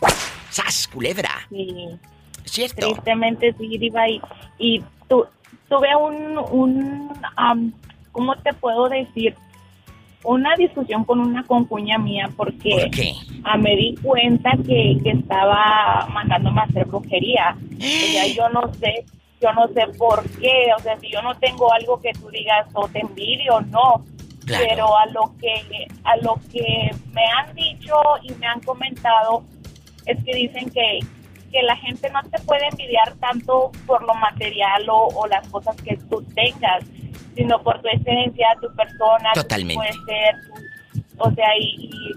¡Sas, 0.49 0.87
culebra! 0.89 1.47
Sí. 1.49 1.73
¿Cierto? 2.43 2.93
Tristemente 2.93 3.55
sí, 3.57 3.77
Diva. 3.77 4.09
Y, 4.09 4.21
y 4.57 4.83
tu, 5.07 5.25
tuve 5.69 5.95
un, 5.95 6.37
un 6.51 7.11
am, 7.37 7.71
¿cómo 8.11 8.35
te 8.35 8.53
puedo 8.53 8.89
decir? 8.89 9.35
Una 10.23 10.53
discusión 10.55 11.05
con 11.05 11.21
una 11.21 11.43
concuña 11.43 11.97
mía 11.97 12.29
porque 12.35 12.71
¿Por 12.71 12.91
qué? 12.91 13.13
ah, 13.45 13.57
me 13.57 13.75
di 13.75 13.95
cuenta 14.01 14.51
que, 14.65 14.97
que 15.01 15.11
estaba 15.11 16.07
mandándome 16.13 16.61
a 16.61 16.65
hacer 16.65 16.85
brujería. 16.85 17.55
O 17.79 18.11
sea, 18.11 18.27
yo 18.27 18.49
no 18.49 18.73
sé, 18.73 19.05
yo 19.41 19.53
no 19.53 19.67
sé 19.69 19.87
por 19.97 20.29
qué. 20.39 20.67
O 20.77 20.81
sea, 20.81 20.99
si 20.99 21.09
yo 21.09 21.21
no 21.21 21.35
tengo 21.35 21.71
algo 21.71 22.01
que 22.01 22.11
tú 22.13 22.29
digas 22.29 22.67
o 22.73 22.87
te 22.89 22.99
envidio, 22.99 23.61
no. 23.61 24.03
Claro. 24.45 24.65
Pero 24.67 24.97
a 24.97 25.05
lo 25.07 25.33
que 25.39 25.87
a 26.03 26.17
lo 26.17 26.35
que 26.51 26.91
me 27.13 27.23
han 27.37 27.55
dicho 27.55 27.95
y 28.23 28.33
me 28.33 28.47
han 28.47 28.59
comentado 28.61 29.43
es 30.05 30.21
que 30.23 30.35
dicen 30.35 30.69
que 30.71 30.99
que 31.51 31.63
la 31.63 31.75
gente 31.77 32.09
no 32.09 32.21
te 32.23 32.39
puede 32.43 32.67
envidiar 32.67 33.13
tanto 33.15 33.71
por 33.85 34.03
lo 34.03 34.13
material 34.15 34.87
o, 34.89 35.07
o 35.07 35.27
las 35.27 35.47
cosas 35.49 35.75
que 35.77 35.97
tú 36.09 36.23
tengas, 36.35 36.83
sino 37.39 37.63
por 37.63 37.81
tu 37.81 37.87
esencia, 37.87 38.47
tu 38.61 38.67
persona, 38.75 39.31
Totalmente. 39.33 39.75
puede 39.75 39.93
ser, 40.05 40.35
o 41.17 41.31
sea, 41.31 41.47
y, 41.57 41.85
y 41.85 42.11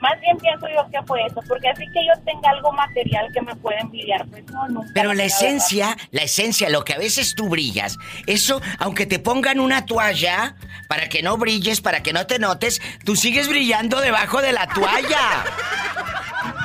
más 0.00 0.18
bien 0.20 0.36
pienso 0.38 0.66
yo 0.66 0.90
que 0.90 1.06
fue 1.06 1.24
eso, 1.24 1.40
porque 1.46 1.68
así 1.68 1.84
que 1.92 2.04
yo 2.04 2.20
tenga 2.24 2.50
algo 2.50 2.72
material 2.72 3.28
que 3.32 3.42
me 3.42 3.54
pueda 3.54 3.78
envidiar, 3.78 4.26
pues 4.26 4.44
no, 4.46 4.66
nunca. 4.68 4.88
Pero 4.92 5.10
la 5.14 5.22
verdad. 5.22 5.26
esencia, 5.26 5.96
la 6.10 6.22
esencia, 6.22 6.68
lo 6.68 6.84
que 6.84 6.94
a 6.94 6.98
veces 6.98 7.34
tú 7.36 7.48
brillas, 7.48 7.96
eso, 8.26 8.60
aunque 8.80 9.06
te 9.06 9.20
pongan 9.20 9.60
una 9.60 9.86
toalla 9.86 10.56
para 10.88 11.08
que 11.08 11.22
no 11.22 11.36
brilles, 11.36 11.80
para 11.80 12.02
que 12.02 12.12
no 12.12 12.26
te 12.26 12.40
notes, 12.40 12.82
tú 13.04 13.14
sigues 13.14 13.46
brillando 13.46 14.00
debajo 14.00 14.42
de 14.42 14.52
la 14.52 14.66
toalla. 14.66 15.44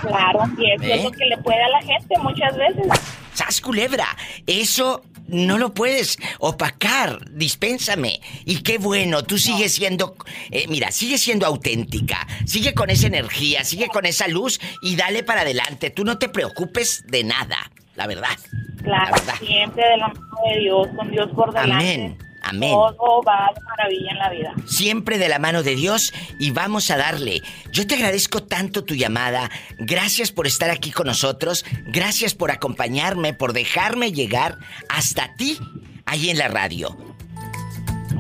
Claro, 0.02 0.40
y 0.58 0.72
eso 0.72 0.84
¿Eh? 0.86 0.96
es 0.96 1.04
lo 1.04 1.12
que 1.12 1.26
le 1.26 1.38
puede 1.38 1.62
a 1.62 1.70
la 1.70 1.82
gente 1.82 2.18
muchas 2.20 2.58
veces. 2.58 2.88
¡Sas 3.34 3.62
culebra! 3.62 4.08
Eso 4.48 5.04
no 5.36 5.58
lo 5.58 5.74
puedes 5.74 6.18
opacar, 6.40 7.30
dispénsame. 7.32 8.22
Y 8.46 8.62
qué 8.64 8.78
bueno, 8.78 9.24
tú 9.24 9.38
sigues 9.38 9.74
siendo, 9.74 10.16
eh, 10.52 10.66
mira, 10.70 10.92
sigue 10.92 11.18
siendo 11.18 11.46
auténtica, 11.46 12.26
sigue 12.46 12.74
con 12.74 12.90
esa 12.90 13.08
energía, 13.08 13.64
sigue 13.64 13.88
con 13.88 14.06
esa 14.06 14.28
luz 14.28 14.60
y 14.82 14.96
dale 14.96 15.24
para 15.24 15.42
adelante. 15.42 15.90
Tú 15.90 16.04
no 16.06 16.18
te 16.18 16.30
preocupes 16.30 17.04
de 17.08 17.24
nada, 17.24 17.72
la 17.96 18.08
verdad. 18.08 18.38
Claro, 18.84 19.06
La 19.06 19.12
verdad. 19.18 19.36
siempre 19.40 19.84
de 19.84 19.98
la 19.98 20.08
mano 20.10 20.22
de 20.54 20.60
Dios, 20.62 20.88
con 20.96 21.12
Dios 21.12 21.30
por 21.36 21.52
delante. 21.54 21.74
Amén, 21.74 22.18
amén. 22.46 22.72
Todo 22.72 23.22
va 23.24 23.50
de 23.54 23.62
maravilla 23.62 24.12
en 24.12 24.18
la 24.18 24.30
vida. 24.30 24.54
Siempre 24.66 25.18
de 25.18 25.30
la 25.30 25.40
mano 25.40 25.64
de 25.64 25.76
Dios 25.76 26.14
y 26.40 26.52
vamos 26.52 26.90
a 26.92 26.98
darle. 26.98 27.42
Yo 27.72 27.86
te 27.88 27.96
agradezco 27.96 28.44
tanto 28.44 28.84
tu 28.84 28.96
llamada. 28.96 29.50
Gracias 29.80 30.32
por 30.32 30.48
estar 30.48 30.70
aquí 30.70 30.92
con 30.92 31.08
nosotros. 31.08 31.66
Gracias 31.88 32.34
por 32.34 32.52
acompañarme, 32.52 33.34
por 33.34 33.54
dejarme 33.54 34.12
llegar 34.12 34.58
hasta 34.90 35.34
ti 35.36 35.58
ahí 36.06 36.30
en 36.30 36.38
la 36.38 36.48
radio. 36.48 37.15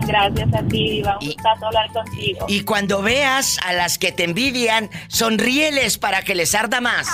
Gracias 0.07 0.53
a 0.53 0.63
ti, 0.67 0.89
Diva. 0.89 1.17
Un 1.19 1.27
gustazo 1.27 1.65
hablar 1.67 1.91
contigo. 1.91 2.45
Y 2.47 2.61
cuando 2.61 3.01
veas 3.01 3.57
a 3.65 3.73
las 3.73 3.97
que 3.97 4.11
te 4.11 4.23
envidian, 4.23 4.89
sonríeles 5.07 5.97
para 5.97 6.23
que 6.23 6.35
les 6.35 6.53
arda 6.55 6.81
más. 6.81 7.07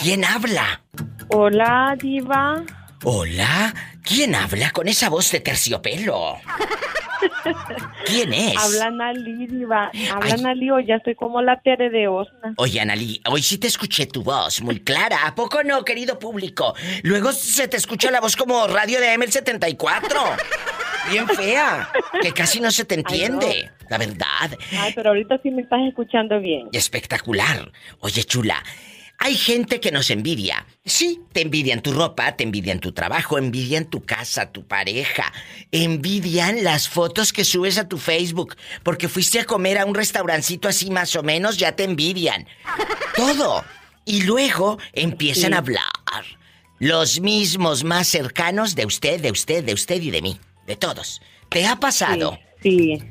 ¿quién 0.00 0.24
habla? 0.24 0.82
Hola, 1.28 1.96
diva. 2.00 2.64
Hola, 3.04 3.74
¿quién 4.02 4.34
habla 4.34 4.70
con 4.70 4.88
esa 4.88 5.08
voz 5.08 5.30
de 5.30 5.40
terciopelo? 5.40 6.36
¿Quién 8.06 8.32
es? 8.32 8.56
Habla 8.56 8.90
Nali, 8.90 9.46
diva. 9.46 9.90
Habla 10.12 10.36
Nali, 10.36 10.70
o 10.70 10.80
ya 10.80 10.96
estoy 10.96 11.14
como 11.14 11.40
la 11.42 11.60
Tere 11.60 11.90
de 11.90 12.08
Osna. 12.08 12.54
Oye, 12.56 12.80
Analí, 12.80 13.20
hoy 13.26 13.42
sí 13.42 13.58
te 13.58 13.66
escuché 13.66 14.06
tu 14.06 14.22
voz 14.22 14.60
muy 14.62 14.80
clara. 14.80 15.26
¿A 15.26 15.34
poco 15.34 15.62
no, 15.62 15.84
querido 15.84 16.18
público? 16.18 16.74
Luego 17.02 17.32
se 17.32 17.68
te 17.68 17.76
escucha 17.76 18.10
la 18.10 18.20
voz 18.20 18.36
como 18.36 18.66
radio 18.66 19.00
de 19.00 19.16
ML74. 19.18 20.36
Bien 21.10 21.28
fea. 21.28 21.90
Que 22.20 22.32
casi 22.32 22.60
no 22.60 22.70
se 22.70 22.84
te 22.84 22.94
entiende. 22.94 23.70
La 23.88 23.98
verdad. 23.98 24.50
Ay, 24.78 24.92
pero 24.94 25.10
ahorita 25.10 25.38
sí 25.42 25.50
me 25.50 25.62
estás 25.62 25.80
escuchando 25.88 26.38
bien. 26.40 26.68
Espectacular. 26.72 27.70
Oye, 28.00 28.24
chula. 28.24 28.62
Hay 29.22 29.36
gente 29.36 29.80
que 29.80 29.92
nos 29.92 30.08
envidia. 30.08 30.66
Sí, 30.82 31.20
te 31.32 31.42
envidian 31.42 31.82
tu 31.82 31.92
ropa, 31.92 32.36
te 32.36 32.42
envidian 32.42 32.80
tu 32.80 32.92
trabajo, 32.92 33.36
envidian 33.36 33.84
tu 33.84 34.02
casa, 34.02 34.50
tu 34.50 34.66
pareja, 34.66 35.30
envidian 35.70 36.64
las 36.64 36.88
fotos 36.88 37.34
que 37.34 37.44
subes 37.44 37.76
a 37.76 37.86
tu 37.86 37.98
Facebook, 37.98 38.56
porque 38.82 39.10
fuiste 39.10 39.38
a 39.38 39.44
comer 39.44 39.76
a 39.76 39.84
un 39.84 39.94
restaurancito 39.94 40.68
así 40.68 40.90
más 40.90 41.14
o 41.16 41.22
menos, 41.22 41.58
ya 41.58 41.76
te 41.76 41.84
envidian. 41.84 42.48
Todo. 43.14 43.62
Y 44.06 44.22
luego 44.22 44.78
empiezan 44.94 45.52
a 45.52 45.58
hablar. 45.58 45.84
Los 46.78 47.20
mismos 47.20 47.84
más 47.84 48.08
cercanos 48.08 48.74
de 48.74 48.86
usted, 48.86 49.20
de 49.20 49.30
usted, 49.32 49.62
de 49.62 49.74
usted 49.74 50.00
y 50.00 50.10
de 50.10 50.22
mí. 50.22 50.40
De 50.66 50.76
todos. 50.76 51.20
¿Te 51.50 51.66
ha 51.66 51.76
pasado? 51.76 52.38
Sí. 52.62 52.62
Sí, 52.62 53.02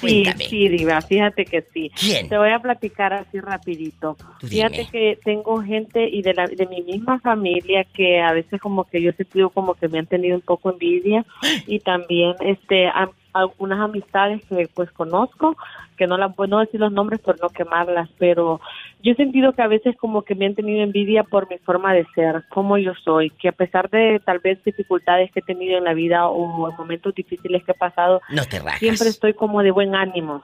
Cuéntame. 0.00 0.44
sí, 0.44 0.68
Diva, 0.68 1.00
fíjate 1.00 1.44
que 1.44 1.62
sí. 1.62 1.90
¿Quién? 1.98 2.28
Te 2.28 2.38
voy 2.38 2.50
a 2.50 2.58
platicar 2.58 3.12
así 3.12 3.40
rapidito. 3.40 4.16
Tú 4.38 4.46
dime. 4.46 4.68
Fíjate 4.68 4.90
que 4.90 5.18
tengo 5.24 5.62
gente 5.62 6.08
y 6.08 6.22
de, 6.22 6.34
la, 6.34 6.46
de 6.46 6.66
mi 6.66 6.82
misma 6.82 7.20
familia 7.20 7.84
que 7.84 8.20
a 8.20 8.32
veces 8.32 8.60
como 8.60 8.84
que 8.84 9.00
yo 9.02 9.10
he 9.10 9.14
sentido 9.14 9.50
como 9.50 9.74
que 9.74 9.88
me 9.88 9.98
han 9.98 10.06
tenido 10.06 10.36
un 10.36 10.42
poco 10.42 10.70
envidia 10.70 11.24
y 11.66 11.80
también 11.80 12.34
este 12.40 12.90
algunas 13.32 13.80
amistades 13.80 14.42
que 14.46 14.68
pues 14.74 14.90
conozco, 14.90 15.56
que 16.00 16.06
no 16.06 16.16
las 16.16 16.34
puedo 16.34 16.58
decir 16.60 16.80
los 16.80 16.90
nombres 16.90 17.20
por 17.20 17.38
no 17.42 17.50
quemarlas, 17.50 18.08
pero 18.18 18.58
yo 19.02 19.12
he 19.12 19.16
sentido 19.16 19.52
que 19.52 19.60
a 19.60 19.66
veces 19.66 19.94
como 19.98 20.22
que 20.22 20.34
me 20.34 20.46
han 20.46 20.54
tenido 20.54 20.82
envidia 20.82 21.24
por 21.24 21.46
mi 21.50 21.58
forma 21.58 21.92
de 21.92 22.06
ser, 22.14 22.42
como 22.48 22.78
yo 22.78 22.94
soy, 23.04 23.28
que 23.28 23.48
a 23.48 23.52
pesar 23.52 23.90
de 23.90 24.18
tal 24.24 24.38
vez 24.38 24.64
dificultades 24.64 25.30
que 25.30 25.40
he 25.40 25.42
tenido 25.42 25.76
en 25.76 25.84
la 25.84 25.92
vida 25.92 26.26
o 26.26 26.70
en 26.70 26.76
momentos 26.78 27.14
difíciles 27.14 27.62
que 27.64 27.72
he 27.72 27.74
pasado, 27.74 28.22
No 28.30 28.46
te 28.46 28.60
rajas. 28.60 28.78
siempre 28.78 29.08
estoy 29.08 29.34
como 29.34 29.62
de 29.62 29.72
buen 29.72 29.94
ánimo. 29.94 30.42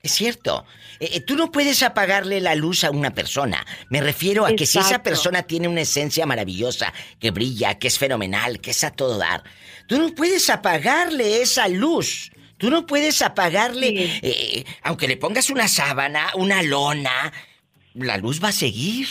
Es 0.00 0.12
cierto. 0.12 0.64
Eh, 1.00 1.08
eh, 1.14 1.20
tú 1.22 1.34
no 1.34 1.50
puedes 1.50 1.82
apagarle 1.82 2.40
la 2.40 2.54
luz 2.54 2.84
a 2.84 2.92
una 2.92 3.10
persona. 3.10 3.66
Me 3.88 4.00
refiero 4.00 4.46
a 4.46 4.52
que 4.52 4.64
si 4.64 4.78
esa 4.78 5.02
persona 5.02 5.42
tiene 5.42 5.66
una 5.66 5.80
esencia 5.80 6.24
maravillosa, 6.24 6.92
que 7.18 7.32
brilla, 7.32 7.80
que 7.80 7.88
es 7.88 7.98
fenomenal, 7.98 8.60
que 8.60 8.70
es 8.70 8.84
a 8.84 8.92
todo 8.92 9.18
dar, 9.18 9.42
tú 9.88 9.98
no 9.98 10.14
puedes 10.14 10.50
apagarle 10.50 11.42
esa 11.42 11.66
luz. 11.66 12.30
Tú 12.58 12.70
no 12.70 12.86
puedes 12.86 13.20
apagarle, 13.22 13.88
Sí. 13.88 14.20
eh, 14.22 14.64
aunque 14.82 15.08
le 15.08 15.16
pongas 15.16 15.50
una 15.50 15.68
sábana, 15.68 16.28
una 16.36 16.62
lona, 16.62 17.32
la 17.94 18.16
luz 18.16 18.42
va 18.42 18.48
a 18.48 18.52
seguir. 18.52 19.06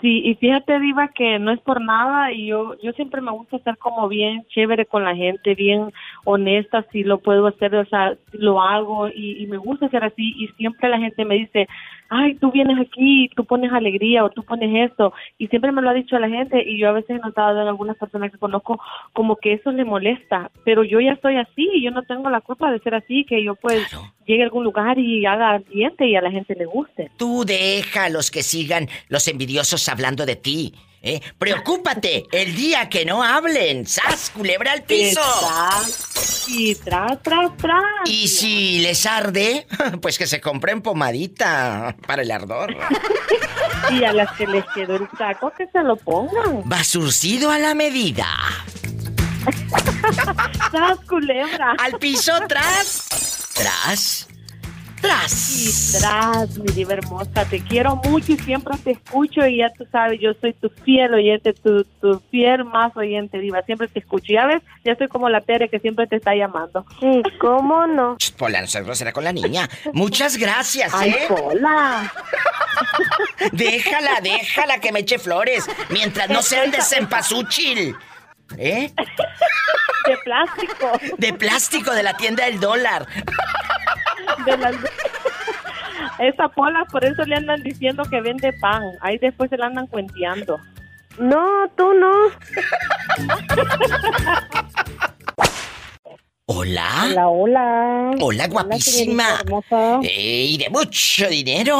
Sí, 0.00 0.20
y 0.24 0.34
fíjate, 0.34 0.78
Diva, 0.78 1.08
que 1.08 1.38
no 1.38 1.52
es 1.52 1.60
por 1.60 1.80
nada 1.80 2.30
y 2.30 2.46
yo 2.48 2.74
yo 2.82 2.92
siempre 2.92 3.22
me 3.22 3.30
gusta 3.32 3.56
estar 3.56 3.78
como 3.78 4.08
bien 4.08 4.46
chévere 4.48 4.84
con 4.86 5.04
la 5.04 5.14
gente, 5.16 5.54
bien 5.54 5.90
honesta, 6.26 6.84
si 6.92 7.04
lo 7.04 7.18
puedo 7.18 7.46
hacer, 7.46 7.74
o 7.76 7.86
sea, 7.86 8.14
lo 8.32 8.60
hago 8.60 9.08
y, 9.08 9.42
y 9.42 9.46
me 9.46 9.56
gusta 9.56 9.88
ser 9.88 10.04
así 10.04 10.34
y 10.36 10.48
siempre 10.58 10.88
la 10.88 10.98
gente 10.98 11.24
me 11.24 11.36
dice, 11.36 11.68
ay, 12.08 12.34
tú 12.34 12.50
vienes 12.50 12.78
aquí, 12.80 13.30
tú 13.36 13.44
pones 13.44 13.72
alegría 13.72 14.24
o 14.24 14.30
tú 14.30 14.42
pones 14.42 14.90
esto 14.90 15.12
y 15.38 15.46
siempre 15.46 15.70
me 15.72 15.82
lo 15.82 15.90
ha 15.90 15.94
dicho 15.94 16.18
la 16.18 16.28
gente 16.28 16.62
y 16.68 16.78
yo 16.78 16.88
a 16.88 16.92
veces 16.92 17.10
he 17.16 17.18
notado 17.20 17.62
en 17.62 17.68
algunas 17.68 17.96
personas 17.96 18.32
que 18.32 18.38
conozco 18.38 18.78
como 19.12 19.36
que 19.36 19.52
eso 19.54 19.70
le 19.70 19.84
molesta, 19.84 20.50
pero 20.64 20.82
yo 20.82 21.00
ya 21.00 21.12
estoy 21.12 21.36
así 21.36 21.68
y 21.74 21.82
yo 21.84 21.92
no 21.92 22.02
tengo 22.02 22.28
la 22.28 22.40
culpa 22.40 22.70
de 22.72 22.80
ser 22.80 22.94
así, 22.96 23.24
que 23.24 23.42
yo 23.44 23.54
pues 23.54 23.86
Claro. 23.88 24.12
llegue 24.26 24.42
a 24.42 24.46
algún 24.46 24.64
lugar 24.64 24.98
y 24.98 25.24
haga 25.26 25.54
ambiente 25.54 26.06
y 26.08 26.16
a 26.16 26.20
la 26.22 26.30
gente 26.32 26.54
le 26.56 26.66
guste. 26.66 27.10
Tú 27.16 27.44
deja 27.46 28.06
a 28.06 28.10
los 28.10 28.30
que 28.32 28.42
sigan 28.42 28.88
los 29.08 29.28
envidiosos 29.28 29.88
hablando 29.88 30.26
de 30.26 30.34
ti. 30.36 30.74
¿Eh? 31.06 31.22
Preocúpate 31.38 32.24
el 32.32 32.54
día 32.54 32.88
que 32.88 33.04
no 33.04 33.22
hablen. 33.22 33.86
¡Sas, 33.86 34.30
culebra 34.34 34.72
al 34.72 34.82
piso! 34.82 35.20
Y 36.48 36.74
tras, 36.76 37.22
tras, 37.22 37.56
tras. 37.56 37.82
Y 38.04 38.28
si 38.28 38.78
les 38.80 39.06
arde, 39.06 39.66
pues 40.02 40.18
que 40.18 40.26
se 40.26 40.40
compren 40.40 40.82
pomadita 40.82 41.96
para 42.06 42.22
el 42.22 42.30
ardor. 42.30 42.76
Y 43.90 44.02
a 44.02 44.12
las 44.12 44.32
que 44.32 44.46
les 44.48 44.64
quedó 44.74 44.96
el 44.96 45.08
saco, 45.16 45.52
que 45.56 45.68
se 45.68 45.80
lo 45.80 45.96
pongan. 45.96 46.64
Va 46.70 46.82
surcido 46.82 47.50
a 47.50 47.58
la 47.58 47.74
medida. 47.74 48.26
¡Tras, 50.72 50.98
culebra! 51.06 51.76
Al 51.78 51.98
piso, 51.98 52.32
tras. 52.48 53.06
Tras. 53.54 54.28
Y 55.06 55.08
Tras. 55.08 55.98
tras, 56.00 56.58
mi 56.58 56.72
diva 56.72 56.94
hermosa, 56.94 57.44
te 57.44 57.60
quiero 57.60 57.96
mucho 57.96 58.32
y 58.32 58.38
siempre 58.38 58.76
te 58.82 58.92
escucho 58.92 59.46
y 59.46 59.58
ya 59.58 59.70
tú 59.72 59.86
sabes, 59.92 60.18
yo 60.20 60.32
soy 60.40 60.52
tu 60.52 60.68
fiel 60.84 61.14
oyente, 61.14 61.52
tu, 61.52 61.84
tu 62.00 62.20
fiel 62.30 62.64
más 62.64 62.96
oyente, 62.96 63.38
diva, 63.38 63.62
siempre 63.62 63.88
te 63.88 64.00
escucho. 64.00 64.32
Ya 64.32 64.46
ves, 64.46 64.62
ya 64.84 64.96
soy 64.96 65.08
como 65.08 65.28
la 65.28 65.40
Tere 65.40 65.68
que 65.68 65.78
siempre 65.78 66.06
te 66.06 66.16
está 66.16 66.34
llamando. 66.34 66.84
Sí, 67.00 67.22
¿cómo 67.38 67.86
no? 67.86 68.16
Pola, 68.36 68.60
no 68.60 68.66
seas 68.66 68.84
grosera 68.84 69.12
con 69.12 69.24
la 69.24 69.32
niña. 69.32 69.68
Muchas 69.92 70.36
gracias, 70.36 70.92
¡Ay, 70.92 71.10
¿eh? 71.10 71.26
Pola! 71.28 72.12
Déjala, 73.52 74.20
déjala 74.22 74.80
que 74.80 74.92
me 74.92 75.00
eche 75.00 75.18
flores. 75.18 75.66
Mientras 75.90 76.28
no 76.28 76.42
sean 76.42 76.70
de 76.70 76.82
cempasúchil. 76.82 77.94
¿Eh? 78.58 78.92
De 80.06 80.16
plástico. 80.24 81.00
De 81.18 81.32
plástico 81.32 81.92
de 81.92 82.02
la 82.02 82.16
tienda 82.16 82.44
del 82.44 82.60
dólar. 82.60 83.06
De 84.44 84.56
las... 84.56 84.74
Esa 86.18 86.48
Pola, 86.48 86.84
por 86.90 87.04
eso 87.04 87.24
le 87.24 87.36
andan 87.36 87.62
diciendo 87.62 88.02
que 88.04 88.20
vende 88.20 88.52
pan. 88.60 88.82
Ahí 89.00 89.18
después 89.18 89.50
se 89.50 89.56
la 89.56 89.66
andan 89.66 89.86
cuenteando. 89.86 90.58
No, 91.18 91.68
tú 91.76 91.92
no. 91.94 92.12
Hola. 96.46 97.06
Hola, 97.06 97.28
hola. 97.28 98.10
Hola, 98.20 98.46
guapísima. 98.48 99.40
¡Ey, 100.02 100.58
de 100.58 100.70
mucho 100.70 101.28
dinero! 101.28 101.74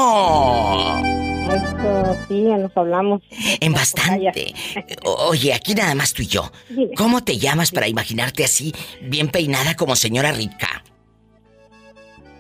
Esto, 1.47 2.17
sí, 2.27 2.45
ya 2.49 2.57
nos 2.57 2.77
hablamos. 2.77 3.23
En 3.61 3.73
bastante. 3.73 4.55
Oye, 5.05 5.55
aquí 5.55 5.75
nada 5.75 5.95
más 5.95 6.13
tú 6.13 6.23
y 6.23 6.27
yo. 6.27 6.51
Dime. 6.69 6.95
¿Cómo 6.97 7.23
te 7.23 7.39
llamas 7.39 7.71
para 7.71 7.87
imaginarte 7.87 8.45
así, 8.45 8.75
bien 9.03 9.29
peinada 9.29 9.77
como 9.77 9.95
señora 9.95 10.33
rica? 10.33 10.83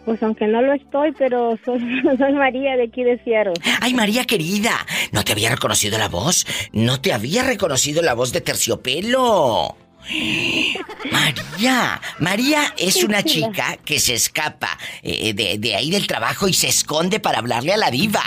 Pues 0.06 0.22
aunque 0.22 0.46
no 0.46 0.62
lo 0.62 0.72
estoy, 0.72 1.12
pero 1.18 1.58
soy, 1.64 1.80
soy 2.18 2.32
María 2.32 2.76
de 2.76 2.84
aquí 2.84 3.02
de. 3.02 3.20
Ay, 3.80 3.92
María 3.92 4.24
querida, 4.24 4.86
¿no 5.10 5.24
te 5.24 5.32
había 5.32 5.50
reconocido 5.50 5.98
la 5.98 6.08
voz? 6.08 6.46
¿No 6.72 7.00
te 7.00 7.12
había 7.12 7.42
reconocido 7.42 8.02
la 8.02 8.14
voz 8.14 8.32
de 8.32 8.40
terciopelo? 8.40 9.76
María, 11.10 12.00
María 12.20 12.72
es 12.78 13.02
una 13.02 13.24
chica 13.24 13.78
que 13.84 13.98
se 13.98 14.14
escapa 14.14 14.78
eh, 15.02 15.34
de, 15.34 15.58
de 15.58 15.74
ahí 15.74 15.90
del 15.90 16.06
trabajo 16.06 16.46
y 16.46 16.52
se 16.52 16.68
esconde 16.68 17.18
para 17.18 17.38
hablarle 17.38 17.72
a 17.72 17.76
la 17.76 17.90
diva. 17.90 18.22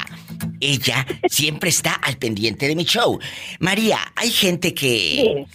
Ella 0.60 1.08
siempre 1.30 1.70
está 1.70 1.94
al 1.94 2.18
pendiente 2.18 2.68
de 2.68 2.76
mi 2.76 2.84
show. 2.84 3.20
María, 3.60 4.00
hay 4.18 4.32
gente 4.32 4.74
que... 4.74 5.46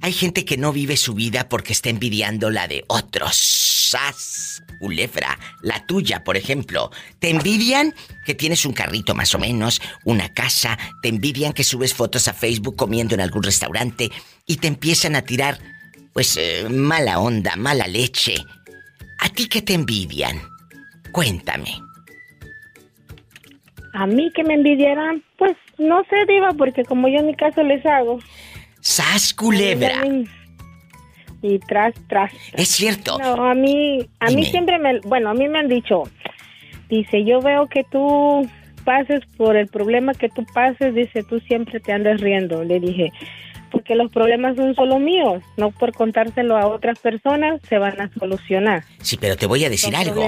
Hay 0.00 0.12
gente 0.12 0.46
que 0.46 0.56
no 0.56 0.72
vive 0.72 0.96
su 0.96 1.12
vida 1.12 1.48
porque 1.48 1.74
está 1.74 1.90
envidiando 1.90 2.50
la 2.50 2.66
de 2.68 2.84
otros. 2.88 3.36
¡Sas! 3.36 4.43
Culebra, 4.78 5.38
la 5.62 5.84
tuya, 5.86 6.24
por 6.24 6.36
ejemplo. 6.36 6.90
Te 7.18 7.30
envidian 7.30 7.94
que 8.24 8.34
tienes 8.34 8.64
un 8.64 8.72
carrito 8.72 9.14
más 9.14 9.34
o 9.34 9.38
menos, 9.38 9.80
una 10.04 10.28
casa, 10.32 10.78
te 11.02 11.08
envidian 11.08 11.52
que 11.52 11.64
subes 11.64 11.94
fotos 11.94 12.28
a 12.28 12.34
Facebook 12.34 12.76
comiendo 12.76 13.14
en 13.14 13.20
algún 13.20 13.42
restaurante 13.42 14.10
y 14.46 14.56
te 14.56 14.68
empiezan 14.68 15.16
a 15.16 15.22
tirar, 15.22 15.58
pues, 16.12 16.36
eh, 16.36 16.66
mala 16.68 17.18
onda, 17.20 17.56
mala 17.56 17.86
leche. 17.86 18.36
¿A 19.20 19.28
ti 19.28 19.48
qué 19.48 19.62
te 19.62 19.74
envidian? 19.74 20.40
Cuéntame. 21.12 21.80
A 23.94 24.06
mí 24.06 24.30
que 24.34 24.42
me 24.42 24.54
envidieran, 24.54 25.22
pues 25.38 25.56
no 25.78 26.02
sé, 26.10 26.16
Diva, 26.26 26.52
porque 26.52 26.84
como 26.84 27.08
yo 27.08 27.18
en 27.18 27.26
mi 27.26 27.34
caso 27.34 27.62
les 27.62 27.84
hago. 27.86 28.18
¡Sas, 28.80 29.32
culebra! 29.32 30.02
Y 31.44 31.58
tras, 31.58 31.92
tras. 32.08 32.32
Es 32.54 32.68
cierto. 32.68 33.18
No, 33.18 33.50
a 33.50 33.54
mí, 33.54 34.08
a 34.18 34.30
mí 34.30 34.46
siempre 34.46 34.78
me, 34.78 35.00
bueno, 35.00 35.28
a 35.28 35.34
mí 35.34 35.46
me 35.46 35.58
han 35.58 35.68
dicho, 35.68 36.04
dice, 36.88 37.22
yo 37.22 37.42
veo 37.42 37.66
que 37.66 37.84
tú 37.84 38.48
pases 38.82 39.20
por 39.36 39.54
el 39.54 39.66
problema 39.66 40.14
que 40.14 40.30
tú 40.30 40.46
pases, 40.54 40.94
dice, 40.94 41.22
tú 41.22 41.40
siempre 41.40 41.80
te 41.80 41.92
andas 41.92 42.22
riendo. 42.22 42.64
Le 42.64 42.80
dije, 42.80 43.12
porque 43.70 43.94
los 43.94 44.10
problemas 44.10 44.56
son 44.56 44.74
solo 44.74 44.98
míos, 44.98 45.42
no 45.58 45.70
por 45.70 45.92
contárselo 45.92 46.56
a 46.56 46.66
otras 46.66 46.98
personas 46.98 47.60
se 47.68 47.76
van 47.76 48.00
a 48.00 48.10
solucionar. 48.18 48.82
Sí, 49.02 49.18
pero 49.20 49.36
te 49.36 49.44
voy 49.44 49.66
a 49.66 49.68
decir 49.68 49.94
algo. 49.94 50.24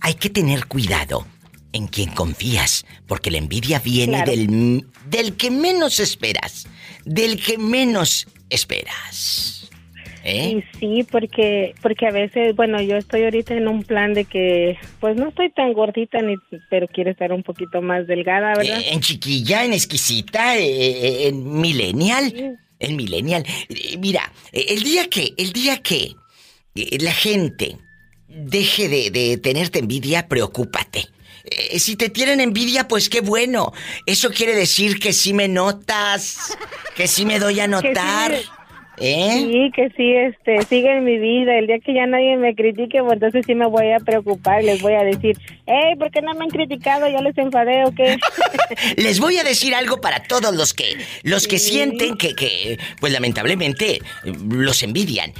Hay 0.00 0.14
que 0.14 0.28
tener 0.28 0.66
cuidado 0.66 1.24
en 1.72 1.86
quien 1.86 2.10
confías, 2.10 2.84
porque 3.06 3.30
la 3.30 3.38
envidia 3.38 3.78
viene 3.78 4.24
del, 4.24 4.86
del 5.08 5.36
que 5.36 5.52
menos 5.52 6.00
esperas, 6.00 6.66
del 7.08 7.42
que 7.42 7.58
menos 7.58 8.26
esperas. 8.50 9.70
¿Eh? 10.24 10.62
Sí, 10.78 11.06
porque 11.10 11.74
porque 11.80 12.06
a 12.06 12.10
veces, 12.10 12.54
bueno, 12.54 12.82
yo 12.82 12.96
estoy 12.96 13.22
ahorita 13.22 13.54
en 13.54 13.66
un 13.66 13.82
plan 13.82 14.12
de 14.12 14.26
que, 14.26 14.76
pues 15.00 15.16
no 15.16 15.28
estoy 15.28 15.50
tan 15.50 15.72
gordita 15.72 16.20
ni, 16.20 16.34
pero 16.68 16.86
quiero 16.86 17.10
estar 17.10 17.32
un 17.32 17.42
poquito 17.42 17.80
más 17.80 18.06
delgada, 18.06 18.54
¿verdad? 18.54 18.82
en 18.92 19.00
chiquilla, 19.00 19.64
en 19.64 19.72
exquisita, 19.72 20.58
eh, 20.58 20.66
eh, 20.66 21.28
en 21.28 21.60
millennial, 21.60 22.58
en 22.78 22.96
millennial. 22.96 23.44
Mira, 23.98 24.30
el 24.52 24.82
día 24.82 25.08
que, 25.08 25.32
el 25.38 25.52
día 25.52 25.78
que 25.78 26.14
la 26.74 27.12
gente 27.12 27.76
deje 28.28 28.88
de, 28.88 29.10
de 29.10 29.38
tenerte 29.38 29.78
envidia, 29.78 30.28
preocúpate. 30.28 31.06
Si 31.78 31.96
te 31.96 32.10
tienen 32.10 32.40
envidia, 32.40 32.88
pues 32.88 33.08
qué 33.08 33.20
bueno. 33.20 33.72
Eso 34.06 34.30
quiere 34.30 34.54
decir 34.54 34.98
que 34.98 35.12
sí 35.12 35.32
me 35.32 35.48
notas, 35.48 36.56
que 36.94 37.06
sí 37.06 37.24
me 37.24 37.38
doy 37.38 37.60
a 37.60 37.66
notar. 37.66 38.34
¿Eh? 39.00 39.46
Sí, 39.46 39.70
que 39.74 39.90
sí, 39.96 40.12
este, 40.12 40.62
sigue 40.66 40.96
en 40.96 41.04
mi 41.04 41.18
vida. 41.18 41.56
El 41.56 41.66
día 41.66 41.78
que 41.78 41.94
ya 41.94 42.06
nadie 42.06 42.36
me 42.36 42.54
critique, 42.54 43.00
pues 43.00 43.14
entonces 43.14 43.44
sí 43.46 43.54
me 43.54 43.66
voy 43.66 43.92
a 43.92 44.00
preocupar. 44.00 44.64
Les 44.64 44.82
voy 44.82 44.94
a 44.94 45.04
decir, 45.04 45.36
hey, 45.66 45.94
¿por 45.98 46.10
qué 46.10 46.20
no 46.20 46.34
me 46.34 46.44
han 46.44 46.50
criticado? 46.50 47.08
¿Ya 47.08 47.20
les 47.20 47.36
enfadé 47.38 47.84
o 47.84 47.94
qué? 47.94 48.16
les 48.96 49.20
voy 49.20 49.38
a 49.38 49.44
decir 49.44 49.74
algo 49.74 50.00
para 50.00 50.22
todos 50.24 50.54
los 50.54 50.74
que, 50.74 50.96
los 51.22 51.46
que 51.46 51.58
sienten 51.58 52.16
que, 52.16 52.34
que, 52.34 52.78
pues 53.00 53.12
lamentablemente, 53.12 54.00
los 54.24 54.82
envidian. 54.82 55.32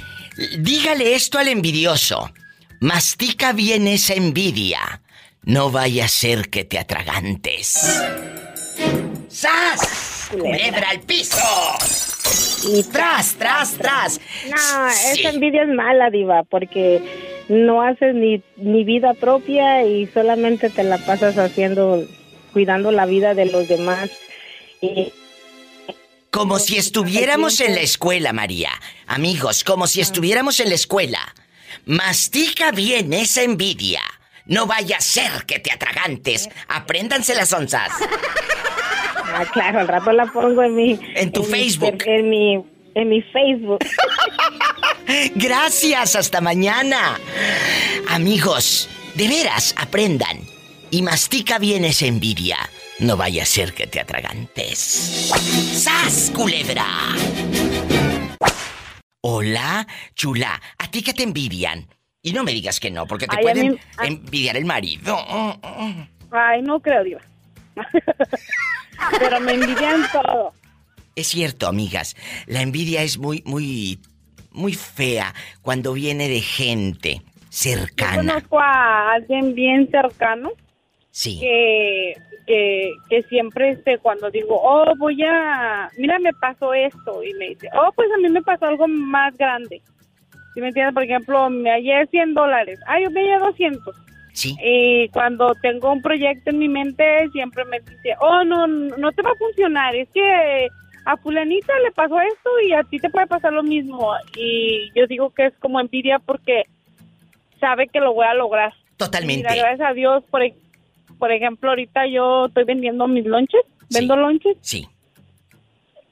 Dígale 0.59 1.15
esto 1.15 1.37
al 1.37 1.49
envidioso. 1.49 2.31
Mastica 2.79 3.51
bien 3.51 3.87
esa 3.87 4.13
envidia. 4.13 5.01
No 5.49 5.71
vaya 5.71 6.05
a 6.05 6.07
ser 6.07 6.51
que 6.51 6.63
te 6.63 6.77
atragantes. 6.77 8.03
¡Sas! 9.29 10.29
¡Culebra 10.29 10.91
al 10.91 10.99
piso! 10.99 11.39
Y 12.71 12.83
tras, 12.83 13.33
tras, 13.33 13.71
tras. 13.71 14.21
No, 14.47 14.87
esa 14.89 15.29
envidia 15.29 15.63
es 15.63 15.69
mala, 15.69 16.11
Diva, 16.11 16.43
porque 16.43 17.01
no 17.49 17.81
haces 17.81 18.13
ni, 18.13 18.43
ni 18.57 18.83
vida 18.83 19.15
propia 19.15 19.83
y 19.87 20.05
solamente 20.13 20.69
te 20.69 20.83
la 20.83 20.99
pasas 20.99 21.35
haciendo, 21.39 22.05
cuidando 22.53 22.91
la 22.91 23.07
vida 23.07 23.33
de 23.33 23.47
los 23.47 23.67
demás. 23.67 24.11
Como 26.29 26.59
si 26.59 26.77
estuviéramos 26.77 27.59
en 27.59 27.73
la 27.73 27.81
escuela, 27.81 28.33
María. 28.33 28.69
Amigos, 29.07 29.63
como 29.63 29.87
si 29.87 29.99
estuviéramos 29.99 30.59
en 30.59 30.69
la 30.69 30.75
escuela. 30.75 31.33
Mastica 31.85 32.69
bien 32.69 33.13
esa 33.13 33.41
envidia. 33.41 34.03
No 34.49 34.65
vaya 34.65 34.97
a 34.97 35.01
ser 35.01 35.45
que 35.45 35.59
te 35.59 35.71
atragantes. 35.71 36.49
Apréndanse 36.67 37.35
las 37.35 37.53
onzas. 37.53 37.91
Ah, 39.31 39.45
claro, 39.53 39.79
al 39.79 39.87
rato 39.87 40.11
la 40.11 40.25
pongo 40.25 40.63
en 40.63 40.75
mi... 40.75 40.99
En 41.15 41.31
tu 41.31 41.43
Facebook. 41.43 42.03
en, 42.05 42.29
mi... 42.29 42.65
En 42.95 43.09
mi 43.09 43.21
Facebook. 43.21 43.79
Gracias, 45.35 46.15
hasta 46.15 46.41
mañana. 46.41 47.19
Amigos, 48.09 48.89
de 49.13 49.27
veras, 49.27 49.75
aprendan. 49.77 50.39
Y 50.89 51.03
mastica 51.03 51.59
bien 51.59 51.85
esa 51.85 52.07
envidia. 52.07 52.57
No 52.97 53.15
vaya 53.17 53.43
a 53.43 53.45
ser 53.45 53.73
que 53.73 53.85
te 53.85 53.99
atragantes. 53.99 55.31
¡Sas, 55.75 56.31
culebra! 56.33 56.87
Hola, 59.21 59.85
chula. 60.15 60.59
¿A 60.79 60.89
ti 60.89 61.03
que 61.03 61.13
te 61.13 61.21
envidian? 61.21 61.87
Y 62.21 62.33
no 62.33 62.43
me 62.43 62.51
digas 62.51 62.79
que 62.79 62.91
no, 62.91 63.07
porque 63.07 63.27
te 63.27 63.37
pueden 63.37 63.79
envidiar 64.03 64.57
el 64.57 64.65
marido. 64.65 65.17
Ay, 66.31 66.61
no 66.61 66.79
creo, 66.81 67.03
Dios. 67.03 67.21
Pero 69.19 69.39
me 69.39 69.53
envidian 69.53 70.03
todo. 70.11 70.53
Es 71.15 71.27
cierto, 71.27 71.67
amigas. 71.67 72.15
La 72.45 72.61
envidia 72.61 73.03
es 73.03 73.17
muy, 73.17 73.41
muy, 73.45 73.99
muy 74.51 74.73
fea 74.73 75.33
cuando 75.61 75.93
viene 75.93 76.27
de 76.27 76.41
gente 76.41 77.21
cercana. 77.49 78.15
Yo 78.15 78.27
conozco 78.27 78.59
a 78.59 79.13
alguien 79.13 79.55
bien 79.55 79.89
cercano. 79.89 80.51
Sí. 81.11 81.39
Que, 81.39 82.13
que, 82.45 82.91
que 83.09 83.23
siempre, 83.23 83.71
este, 83.71 83.97
cuando 83.97 84.29
digo, 84.29 84.59
oh, 84.61 84.93
voy 84.97 85.23
a. 85.23 85.89
Mira, 85.97 86.19
me 86.19 86.33
pasó 86.33 86.73
esto. 86.73 87.23
Y 87.23 87.33
me 87.35 87.49
dice, 87.49 87.69
oh, 87.73 87.91
pues 87.93 88.09
a 88.13 88.17
mí 88.17 88.29
me 88.29 88.41
pasó 88.41 88.65
algo 88.65 88.87
más 88.87 89.35
grande. 89.37 89.81
¿Sí 90.53 90.61
me 90.61 90.67
entiendes? 90.67 90.93
Por 90.93 91.03
ejemplo, 91.03 91.49
me 91.49 91.69
hallé 91.69 92.05
100 92.07 92.33
dólares. 92.33 92.79
Ah, 92.87 92.99
yo 92.99 93.09
me 93.11 93.21
hallé 93.21 93.39
200. 93.39 93.95
Y 94.61 95.09
cuando 95.09 95.53
tengo 95.61 95.91
un 95.91 96.01
proyecto 96.01 96.51
en 96.51 96.59
mi 96.59 96.69
mente, 96.69 97.29
siempre 97.31 97.65
me 97.65 97.79
dice, 97.79 98.15
oh, 98.21 98.43
no, 98.43 98.67
no 98.67 99.11
te 99.11 99.21
va 99.21 99.31
a 99.31 99.35
funcionar, 99.35 99.95
es 99.95 100.07
que 100.13 100.67
a 101.05 101.17
fulanita 101.17 101.73
le 101.79 101.91
pasó 101.91 102.19
esto 102.21 102.49
y 102.65 102.73
a 102.73 102.83
ti 102.83 102.99
te 102.99 103.09
puede 103.09 103.27
pasar 103.27 103.51
lo 103.51 103.63
mismo. 103.63 104.13
Y 104.37 104.91
yo 104.95 105.07
digo 105.07 105.31
que 105.31 105.47
es 105.47 105.53
como 105.59 105.79
envidia 105.79 106.19
porque 106.19 106.63
sabe 107.59 107.87
que 107.87 107.99
lo 107.99 108.13
voy 108.13 108.27
a 108.27 108.33
lograr. 108.33 108.73
Totalmente. 108.97 109.43
gracias 109.43 109.89
a 109.89 109.93
Dios, 109.93 110.23
por, 110.29 110.41
por 111.17 111.31
ejemplo, 111.31 111.69
ahorita 111.69 112.07
yo 112.07 112.45
estoy 112.45 112.63
vendiendo 112.65 113.07
mis 113.07 113.25
lonches, 113.25 113.61
vendo 113.89 114.15
lonches. 114.15 114.57
Sí. 114.61 114.87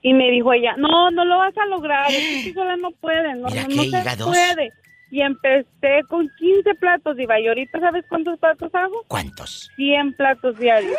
Y 0.02 0.14
me 0.14 0.32
dijo 0.32 0.54
ella, 0.54 0.76
no, 0.78 1.12
no 1.12 1.26
lo 1.26 1.38
vas 1.38 1.58
a 1.58 1.66
lograr, 1.66 2.10
es 2.12 2.46
que 2.46 2.54
sola 2.56 2.78
no 2.78 2.92
puede, 2.92 3.34
no, 3.36 3.48
no, 3.50 3.50
se 3.50 4.24
puede 4.24 4.72
y 5.10 5.22
empecé 5.22 6.02
con 6.10 6.30
15 6.38 6.76
platos, 6.76 7.16
Diva. 7.16 7.40
¿Y 7.40 7.48
ahorita 7.48 7.80
sabes 7.80 8.06
cuántos 8.10 8.40
platos 8.40 8.74
hago? 8.74 9.04
¿Cuántos? 9.08 9.70
100 9.76 10.14
platos 10.14 10.58
diarios. 10.60 10.98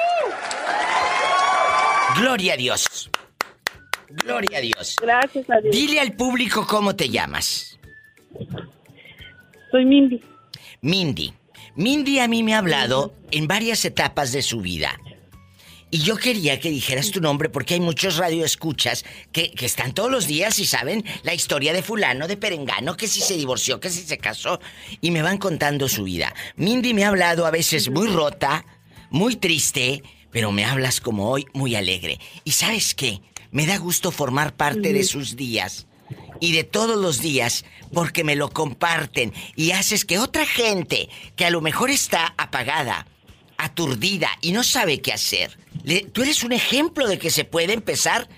Gloria 2.16 2.54
a 2.54 2.56
Dios. 2.56 3.10
Gloria 4.08 4.58
a 4.58 4.60
Dios. 4.60 4.96
Gracias 5.00 5.50
a 5.50 5.60
Dios. 5.60 5.74
Dile 5.74 6.00
al 6.00 6.12
público 6.12 6.66
cómo 6.66 6.96
te 6.96 7.08
llamas. 7.08 7.78
Soy 9.70 9.84
Mindy. 9.84 10.20
Mindy. 10.80 11.34
Mindy 11.74 12.18
a 12.18 12.28
mí 12.28 12.42
me 12.42 12.54
ha 12.54 12.58
hablado 12.58 13.12
en 13.30 13.46
varias 13.46 13.84
etapas 13.84 14.32
de 14.32 14.42
su 14.42 14.60
vida. 14.60 14.98
Y 15.90 15.98
yo 16.00 16.16
quería 16.16 16.60
que 16.60 16.70
dijeras 16.70 17.10
tu 17.10 17.20
nombre 17.20 17.48
porque 17.48 17.74
hay 17.74 17.80
muchos 17.80 18.16
radioescuchas 18.16 19.04
que, 19.32 19.50
que 19.52 19.66
están 19.66 19.94
todos 19.94 20.10
los 20.10 20.26
días 20.26 20.58
y 20.58 20.66
saben 20.66 21.04
la 21.22 21.34
historia 21.34 21.72
de 21.72 21.82
fulano, 21.82 22.28
de 22.28 22.36
perengano, 22.36 22.96
que 22.96 23.08
si 23.08 23.20
se 23.20 23.36
divorció, 23.36 23.80
que 23.80 23.90
si 23.90 24.02
se 24.02 24.18
casó, 24.18 24.60
y 25.00 25.10
me 25.10 25.22
van 25.22 25.38
contando 25.38 25.88
su 25.88 26.04
vida. 26.04 26.34
Mindy 26.56 26.92
me 26.92 27.04
ha 27.04 27.08
hablado 27.08 27.46
a 27.46 27.50
veces 27.50 27.90
muy 27.90 28.08
rota, 28.08 28.66
muy 29.10 29.36
triste, 29.36 30.02
pero 30.30 30.52
me 30.52 30.64
hablas 30.64 31.00
como 31.00 31.30
hoy 31.30 31.46
muy 31.54 31.74
alegre. 31.74 32.18
Y 32.44 32.52
sabes 32.52 32.94
qué, 32.94 33.22
me 33.50 33.66
da 33.66 33.78
gusto 33.78 34.10
formar 34.10 34.54
parte 34.54 34.92
de 34.92 35.04
sus 35.04 35.36
días 35.36 35.86
y 36.40 36.52
de 36.52 36.64
todos 36.64 36.96
los 36.96 37.20
días 37.20 37.64
porque 37.92 38.24
me 38.24 38.36
lo 38.36 38.50
comparten 38.50 39.32
y 39.56 39.72
haces 39.72 40.04
que 40.04 40.18
otra 40.18 40.46
gente 40.46 41.08
que 41.36 41.46
a 41.46 41.50
lo 41.50 41.60
mejor 41.60 41.90
está 41.90 42.34
apagada, 42.36 43.06
aturdida 43.56 44.30
y 44.40 44.52
no 44.52 44.62
sabe 44.62 45.00
qué 45.00 45.12
hacer, 45.12 45.58
tú 46.12 46.22
eres 46.22 46.44
un 46.44 46.52
ejemplo 46.52 47.06
de 47.06 47.18
que 47.18 47.30
se 47.30 47.44
puede 47.44 47.72
empezar 47.72 48.28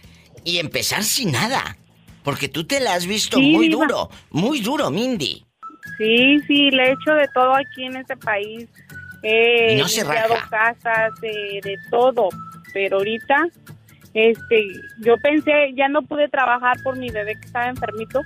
y 0.44 0.58
empezar 0.58 1.02
sin 1.02 1.32
nada. 1.32 1.76
Porque 2.22 2.48
tú 2.48 2.64
te 2.64 2.80
la 2.80 2.94
has 2.94 3.06
visto 3.06 3.40
muy 3.40 3.68
duro, 3.68 4.10
muy 4.30 4.60
duro, 4.60 4.90
Mindy. 4.90 5.46
Sí, 5.96 6.38
sí, 6.46 6.70
le 6.70 6.88
he 6.88 6.92
hecho 6.92 7.14
de 7.14 7.28
todo 7.34 7.54
aquí 7.54 7.84
en 7.84 7.96
este 7.96 8.16
país. 8.16 8.68
He 9.22 9.74
y 9.74 9.76
no 9.76 9.88
se 9.88 10.04
raja. 10.04 10.48
casas, 10.50 11.12
de, 11.20 11.60
de 11.62 11.76
todo. 11.90 12.28
Pero 12.74 12.98
ahorita, 12.98 13.48
este, 14.14 14.66
yo 15.00 15.16
pensé, 15.22 15.72
ya 15.74 15.88
no 15.88 16.02
pude 16.02 16.28
trabajar 16.28 16.76
por 16.82 16.96
mi 16.96 17.08
bebé 17.08 17.34
que 17.40 17.46
estaba 17.46 17.68
enfermito. 17.68 18.20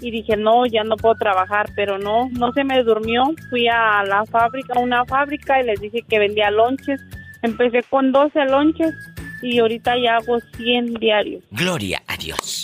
Y 0.00 0.10
dije, 0.10 0.36
no, 0.36 0.66
ya 0.66 0.84
no 0.84 0.96
puedo 0.96 1.14
trabajar. 1.14 1.70
Pero 1.76 1.98
no, 1.98 2.28
no 2.30 2.52
se 2.52 2.64
me 2.64 2.82
durmió. 2.82 3.22
Fui 3.50 3.68
a 3.68 4.02
la 4.04 4.24
fábrica, 4.26 4.74
a 4.74 4.80
una 4.80 5.04
fábrica, 5.04 5.60
y 5.60 5.64
les 5.64 5.80
dije 5.80 6.02
que 6.08 6.18
vendía 6.18 6.50
lonches 6.50 7.00
Empecé 7.42 7.82
con 7.84 8.12
12 8.12 8.44
lonches 8.46 8.94
y 9.42 9.58
ahorita 9.58 9.94
ya 10.02 10.16
hago 10.16 10.38
100 10.56 10.94
diarios. 10.94 11.44
Gloria 11.50 12.02
a 12.06 12.16
Dios. 12.16 12.62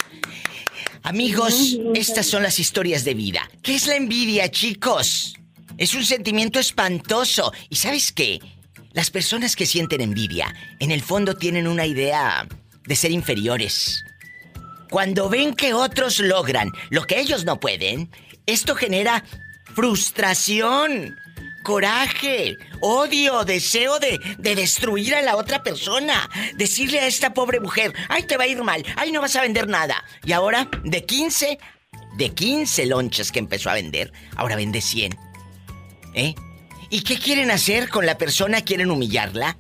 Amigos, 1.03 1.79
estas 1.95 2.27
son 2.27 2.43
las 2.43 2.59
historias 2.59 3.05
de 3.05 3.15
vida. 3.15 3.49
¿Qué 3.63 3.75
es 3.75 3.87
la 3.87 3.97
envidia, 3.97 4.51
chicos? 4.51 5.35
Es 5.77 5.95
un 5.95 6.05
sentimiento 6.05 6.59
espantoso. 6.59 7.53
¿Y 7.69 7.77
sabes 7.77 8.11
qué? 8.11 8.41
Las 8.93 9.11
personas 9.11 9.55
que 9.57 9.67
sienten 9.67 10.01
envidia, 10.01 10.55
en 10.79 10.93
el 10.93 11.03
fondo 11.03 11.35
tienen 11.35 11.67
una 11.67 11.85
idea 11.85 12.47
de 12.87 12.97
ser 12.97 13.11
inferiores. 13.11 14.05
Cuando 14.91 15.29
ven 15.29 15.55
que 15.55 15.75
otros 15.75 16.21
logran 16.21 16.71
lo 16.91 17.03
que 17.03 17.21
ellos 17.21 17.45
no 17.45 17.59
pueden, 17.59 18.11
esto 18.47 18.75
genera 18.75 19.25
frustración, 19.75 21.17
coraje, 21.64 22.59
odio, 22.81 23.44
deseo 23.44 23.98
de, 23.98 24.20
de, 24.38 24.55
destruir 24.55 25.16
a 25.16 25.22
la 25.22 25.35
otra 25.35 25.64
persona. 25.64 26.31
Decirle 26.55 27.00
a 27.00 27.07
esta 27.09 27.35
pobre 27.35 27.59
mujer, 27.59 27.92
ay, 28.09 28.22
te 28.22 28.37
va 28.37 28.44
a 28.44 28.46
ir 28.46 28.62
mal, 28.62 28.85
ay, 28.96 29.11
no 29.11 29.20
vas 29.20 29.35
a 29.35 29.42
vender 29.42 29.66
nada. 29.66 30.05
Y 30.24 30.31
ahora, 30.31 30.68
de 30.85 31.05
15, 31.05 31.59
de 32.16 32.29
15 32.29 32.87
lonches 32.87 33.33
que 33.33 33.40
empezó 33.40 33.70
a 33.70 33.74
vender, 33.74 34.12
ahora 34.37 34.55
vende 34.55 34.81
100. 34.81 35.18
¿Eh? 36.14 36.35
¿Y 36.90 37.00
qué 37.00 37.18
quieren 37.18 37.50
hacer 37.50 37.88
con 37.88 38.07
la 38.07 38.18
persona? 38.18 38.61
¿Quieren 38.61 38.90
humillarla? 38.90 39.57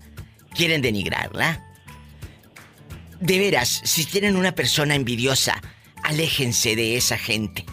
¿Quieren 0.54 0.82
denigrarla? 0.82 1.64
De 3.18 3.38
veras, 3.38 3.80
si 3.84 4.04
tienen 4.04 4.36
una 4.36 4.54
persona 4.54 4.94
envidiosa, 4.94 5.60
aléjense 6.04 6.76
de 6.76 6.96
esa 6.96 7.18
gente. 7.18 7.64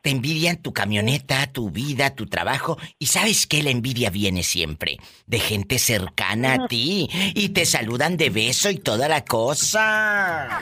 Te 0.02 0.10
envidian 0.10 0.58
tu 0.58 0.72
camioneta, 0.72 1.46
tu 1.48 1.70
vida, 1.70 2.14
tu 2.14 2.26
trabajo. 2.26 2.78
Y 2.98 3.06
sabes 3.06 3.46
que 3.46 3.62
la 3.62 3.70
envidia 3.70 4.08
viene 4.08 4.42
siempre 4.44 4.98
de 5.26 5.40
gente 5.40 5.80
cercana 5.80 6.54
a 6.54 6.68
ti. 6.68 7.10
Y 7.34 7.48
te 7.48 7.66
saludan 7.66 8.16
de 8.16 8.30
beso 8.30 8.70
y 8.70 8.78
toda 8.78 9.08
la 9.08 9.24
cosa. 9.24 10.60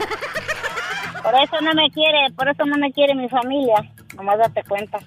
Por 1.24 1.34
eso 1.36 1.58
no 1.62 1.72
me 1.72 1.90
quiere, 1.90 2.30
por 2.36 2.50
eso 2.50 2.66
no 2.66 2.76
me 2.76 2.92
quiere 2.92 3.14
mi 3.14 3.30
familia. 3.30 3.76
Nomás 4.14 4.38
date 4.38 4.62
cuenta. 4.64 4.98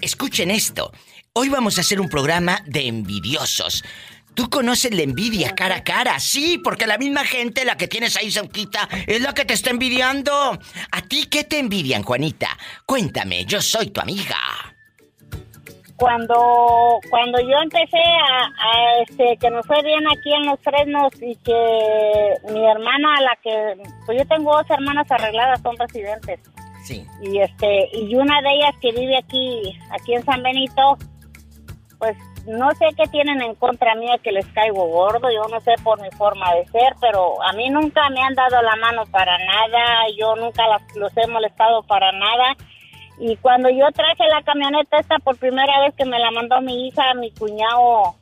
Escuchen 0.00 0.50
esto. 0.50 0.90
Hoy 1.34 1.50
vamos 1.50 1.76
a 1.76 1.82
hacer 1.82 2.00
un 2.00 2.08
programa 2.08 2.62
de 2.64 2.86
envidiosos. 2.88 3.84
Tú 4.32 4.48
conoces 4.48 4.94
la 4.94 5.02
envidia 5.02 5.54
cara 5.54 5.76
a 5.76 5.84
cara, 5.84 6.18
sí, 6.18 6.56
porque 6.56 6.86
la 6.86 6.96
misma 6.96 7.24
gente, 7.24 7.66
la 7.66 7.76
que 7.76 7.88
tienes 7.88 8.16
ahí 8.16 8.30
cerquita, 8.30 8.88
es 9.06 9.20
la 9.20 9.34
que 9.34 9.44
te 9.44 9.52
está 9.52 9.68
envidiando. 9.68 10.58
¿A 10.92 11.02
ti 11.02 11.26
qué 11.26 11.44
te 11.44 11.58
envidian, 11.58 12.02
Juanita? 12.02 12.56
Cuéntame, 12.86 13.44
yo 13.44 13.60
soy 13.60 13.90
tu 13.90 14.00
amiga. 14.00 14.38
Cuando, 15.96 17.00
cuando 17.08 17.40
yo 17.40 17.56
empecé 17.62 17.98
a, 17.98 19.02
este, 19.02 19.36
que 19.38 19.50
nos 19.50 19.66
fue 19.66 19.82
bien 19.82 20.06
aquí 20.08 20.32
en 20.32 20.46
los 20.46 20.60
fresnos 20.60 21.10
y 21.22 21.36
que 21.36 22.34
mi 22.52 22.66
hermana, 22.66 23.20
la 23.22 23.36
que, 23.42 23.76
pues 24.04 24.18
yo 24.18 24.26
tengo 24.28 24.54
dos 24.54 24.70
hermanas 24.70 25.10
arregladas, 25.10 25.60
son 25.62 25.76
residentes. 25.76 26.40
Sí. 26.84 27.06
Y 27.22 27.38
este, 27.38 27.88
y 27.92 28.14
una 28.14 28.40
de 28.42 28.50
ellas 28.50 28.74
que 28.80 28.92
vive 28.92 29.16
aquí, 29.16 29.78
aquí 29.90 30.14
en 30.14 30.24
San 30.24 30.42
Benito, 30.42 30.98
pues 31.98 32.16
no 32.46 32.70
sé 32.72 32.86
qué 32.96 33.06
tienen 33.08 33.42
en 33.42 33.54
contra 33.54 33.94
mía 33.94 34.18
que 34.22 34.32
les 34.32 34.46
caigo 34.46 34.86
gordo, 34.86 35.30
yo 35.30 35.48
no 35.48 35.60
sé 35.60 35.74
por 35.82 36.00
mi 36.00 36.10
forma 36.10 36.54
de 36.54 36.66
ser, 36.66 36.94
pero 37.00 37.42
a 37.42 37.52
mí 37.54 37.68
nunca 37.70 38.08
me 38.10 38.22
han 38.22 38.34
dado 38.34 38.62
la 38.62 38.76
mano 38.76 39.04
para 39.10 39.36
nada, 39.38 40.06
yo 40.16 40.36
nunca 40.36 40.64
los 40.94 41.16
he 41.16 41.26
molestado 41.26 41.82
para 41.82 42.12
nada. 42.12 42.56
Y 43.18 43.36
cuando 43.36 43.68
yo 43.70 43.86
traje 43.92 44.24
la 44.28 44.42
camioneta 44.42 44.98
esta 44.98 45.18
por 45.18 45.36
primera 45.36 45.80
vez 45.80 45.94
que 45.94 46.04
me 46.04 46.18
la 46.18 46.30
mandó 46.30 46.60
mi 46.60 46.88
hija, 46.88 47.14
mi 47.14 47.30
cuñado 47.30 48.14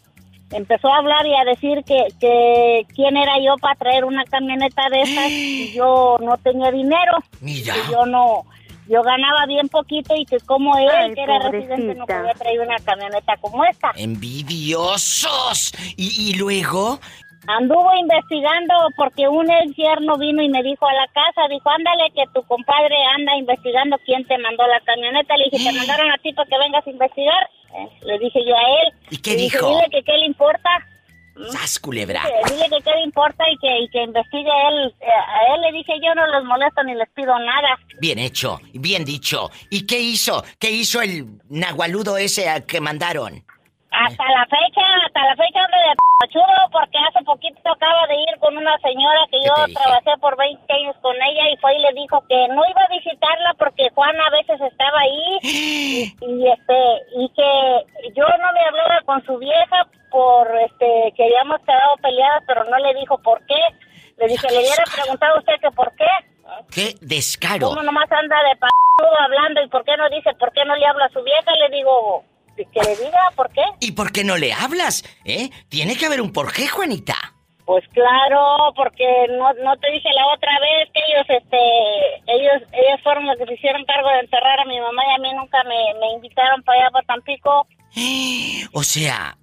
empezó 0.52 0.88
a 0.88 0.98
hablar 0.98 1.26
y 1.26 1.34
a 1.34 1.44
decir 1.44 1.82
que, 1.84 2.06
que 2.20 2.86
quién 2.94 3.16
era 3.16 3.38
yo 3.38 3.56
para 3.60 3.74
traer 3.74 4.04
una 4.04 4.24
camioneta 4.24 4.88
de 4.90 5.02
esas 5.02 5.28
y 5.30 5.72
yo 5.72 6.16
no 6.20 6.36
tenía 6.38 6.70
dinero. 6.70 7.18
Mira. 7.40 7.74
Y 7.76 7.92
yo 7.92 8.06
no, 8.06 8.44
yo 8.88 9.02
ganaba 9.02 9.46
bien 9.46 9.68
poquito 9.68 10.14
y 10.14 10.26
que 10.26 10.38
como 10.40 10.76
él, 10.76 11.14
que 11.14 11.22
era 11.22 11.38
residente, 11.50 11.94
no 11.94 12.06
podía 12.06 12.34
traer 12.34 12.60
una 12.60 12.76
camioneta 12.76 13.36
como 13.40 13.64
esta. 13.64 13.92
¡Envidiosos! 13.96 15.72
¿Y, 15.96 16.30
y 16.30 16.34
luego? 16.34 17.00
Anduvo 17.46 17.94
investigando 17.94 18.74
porque 18.96 19.28
un 19.28 19.46
infierno 19.64 20.16
vino 20.16 20.42
y 20.42 20.48
me 20.48 20.62
dijo 20.62 20.86
a 20.86 20.94
la 20.94 21.06
casa, 21.08 21.48
dijo, 21.48 21.68
ándale 21.70 22.10
que 22.14 22.24
tu 22.32 22.42
compadre 22.46 22.96
anda 23.16 23.36
investigando 23.36 23.98
quién 24.04 24.26
te 24.26 24.38
mandó 24.38 24.66
la 24.66 24.80
camioneta. 24.80 25.36
Le 25.36 25.50
dije, 25.50 25.70
te 25.70 25.76
mandaron 25.76 26.10
a 26.10 26.18
ti 26.18 26.32
para 26.32 26.48
que 26.48 26.58
vengas 26.58 26.86
a 26.86 26.90
investigar. 26.90 27.50
Eh, 27.76 27.88
le 28.06 28.18
dije 28.18 28.40
yo 28.46 28.56
a 28.56 28.62
él. 28.62 28.92
¿Y 29.10 29.18
qué 29.18 29.30
Le 29.30 29.36
dije, 29.36 29.58
dijo? 29.58 29.68
Dile 29.68 29.88
que 29.90 30.02
qué 30.02 30.12
le 30.18 30.26
importa. 30.26 30.70
¡Sas, 31.50 31.80
culebra! 31.80 32.22
Dile, 32.48 32.68
que 32.70 32.82
qué 32.82 32.90
le 32.92 33.02
importa 33.02 33.44
y 33.50 33.58
que, 33.58 33.80
y 33.80 33.88
que 33.88 34.02
investigue 34.04 34.50
él. 34.68 34.94
Eh, 35.00 35.06
a 35.06 35.54
él 35.54 35.60
le 35.62 35.72
dije, 35.72 35.92
yo 36.00 36.14
no 36.14 36.26
los 36.28 36.44
molesto 36.44 36.82
ni 36.84 36.94
les 36.94 37.10
pido 37.10 37.36
nada. 37.40 37.76
Bien 38.00 38.18
hecho, 38.20 38.60
bien 38.72 39.04
dicho. 39.04 39.50
¿Y 39.68 39.84
qué 39.84 39.98
hizo? 39.98 40.44
¿Qué 40.60 40.70
hizo 40.70 41.02
el 41.02 41.26
nahualudo 41.50 42.16
ese 42.16 42.48
al 42.48 42.64
que 42.64 42.80
mandaron? 42.80 43.44
Hasta 43.94 44.24
la 44.24 44.44
fecha, 44.46 44.82
hasta 45.06 45.24
la 45.24 45.36
fecha 45.36 45.60
ando 45.62 45.78
de 45.78 45.94
pachudo 46.18 46.70
porque 46.72 46.98
hace 46.98 47.24
poquito 47.24 47.70
acaba 47.70 48.06
de 48.08 48.16
ir 48.16 48.38
con 48.40 48.56
una 48.56 48.76
señora 48.78 49.20
que 49.30 49.38
yo 49.42 49.54
trabajé 49.72 50.18
por 50.20 50.36
20 50.36 50.72
años 50.72 50.96
con 51.00 51.14
ella 51.14 51.50
y 51.50 51.56
fue 51.58 51.76
y 51.76 51.82
le 51.82 51.92
dijo 51.92 52.22
que 52.28 52.48
no 52.48 52.62
iba 52.66 52.82
a 52.82 52.92
visitarla 52.92 53.54
porque 53.58 53.90
Juan 53.94 54.16
a 54.20 54.30
veces 54.30 54.60
estaba 54.60 54.98
ahí 55.00 55.38
y, 55.42 56.14
y, 56.20 56.48
este 56.48 56.78
y 57.16 57.28
que 57.30 58.10
yo 58.16 58.24
no 58.26 58.52
me 58.52 58.60
hablaba 58.66 59.00
con 59.04 59.24
su 59.24 59.38
vieja 59.38 59.86
por 60.10 60.48
este 60.60 61.12
que 61.16 61.24
habíamos 61.24 61.60
quedado 61.62 61.96
peleadas 62.02 62.42
pero 62.46 62.64
no 62.64 62.78
le 62.78 62.94
dijo 62.94 63.18
por 63.18 63.44
qué. 63.46 63.60
Le 64.16 64.28
dije, 64.28 64.46
le 64.48 64.58
hubiera 64.58 64.84
preguntado 64.94 65.34
a 65.34 65.38
usted 65.40 65.54
que 65.60 65.70
por 65.72 65.92
qué. 65.96 66.06
¡Qué 66.70 66.94
descaro! 67.00 67.70
Uno 67.70 67.82
nomás 67.82 68.10
anda 68.12 68.36
de 68.48 68.56
pachudo 68.56 69.20
hablando 69.20 69.60
y 69.62 69.68
por 69.68 69.84
qué 69.84 69.96
no 69.96 70.08
dice 70.08 70.32
por 70.38 70.52
qué 70.52 70.64
no 70.64 70.76
le 70.76 70.86
habla 70.86 71.06
a 71.06 71.10
su 71.10 71.22
vieja. 71.22 71.50
Le 71.56 71.76
digo, 71.76 72.24
que 72.56 72.80
le 72.82 72.96
diga 72.96 73.20
por 73.36 73.50
qué. 73.50 73.62
¿Y 73.80 73.92
por 73.92 74.12
qué 74.12 74.24
no 74.24 74.36
le 74.36 74.52
hablas? 74.52 75.04
¿Eh? 75.24 75.50
Tiene 75.68 75.96
que 75.96 76.06
haber 76.06 76.20
un 76.20 76.32
porqué, 76.32 76.68
Juanita. 76.68 77.16
Pues 77.64 77.82
claro, 77.92 78.74
porque 78.76 79.04
no, 79.30 79.52
no 79.64 79.76
te 79.78 79.90
dije 79.90 80.08
la 80.14 80.26
otra 80.34 80.52
vez 80.60 80.90
que 80.92 81.00
ellos, 81.08 81.26
este, 81.28 82.26
ellos, 82.26 82.68
ellos 82.72 83.00
fueron 83.02 83.26
los 83.26 83.38
que 83.38 83.46
se 83.46 83.54
hicieron 83.54 83.84
cargo 83.86 84.08
de 84.10 84.20
enterrar 84.20 84.60
a 84.60 84.64
mi 84.66 84.78
mamá 84.80 85.02
y 85.08 85.14
a 85.14 85.22
mí 85.22 85.32
nunca 85.34 85.64
me, 85.64 85.98
me 85.98 86.12
invitaron 86.14 86.62
para 86.62 86.80
allá, 86.80 86.90
para 86.90 87.06
Tampico. 87.06 87.66
O 88.76 88.82
sea, 88.82 89.38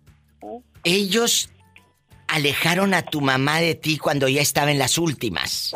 ellos 0.84 1.50
alejaron 2.28 2.93
a 2.93 3.04
tu 3.04 3.21
mamá 3.21 3.60
de 3.60 3.76
ti 3.76 3.97
cuando 3.97 4.28
ya 4.28 4.41
estaba 4.41 4.71
en 4.71 4.80
las 4.80 4.97
últimas. 4.97 5.74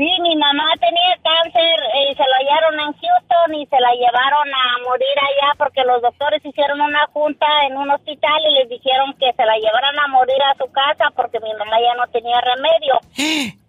Sí, 0.00 0.08
mi 0.22 0.34
mamá 0.34 0.64
tenía 0.80 1.12
cáncer 1.22 1.76
y 2.08 2.14
se 2.14 2.24
la 2.24 2.36
hallaron 2.38 2.80
en 2.80 2.92
Houston 2.94 3.54
y 3.54 3.66
se 3.66 3.78
la 3.78 3.92
llevaron 3.92 4.48
a 4.48 4.78
morir 4.88 5.16
allá 5.20 5.52
porque 5.58 5.84
los 5.84 6.00
doctores 6.00 6.42
hicieron 6.42 6.80
una 6.80 7.04
junta 7.12 7.46
en 7.66 7.76
un 7.76 7.90
hospital 7.90 8.40
y 8.48 8.54
les 8.54 8.70
dijeron 8.70 9.12
que 9.20 9.30
se 9.34 9.44
la 9.44 9.58
llevaran 9.58 9.98
a 9.98 10.08
morir 10.08 10.40
a 10.42 10.56
su 10.56 10.72
casa 10.72 11.10
porque 11.14 11.38
mi 11.40 11.52
mamá 11.52 11.76
ya 11.82 11.92
no 12.00 12.06
tenía 12.06 12.40
remedio. 12.40 12.96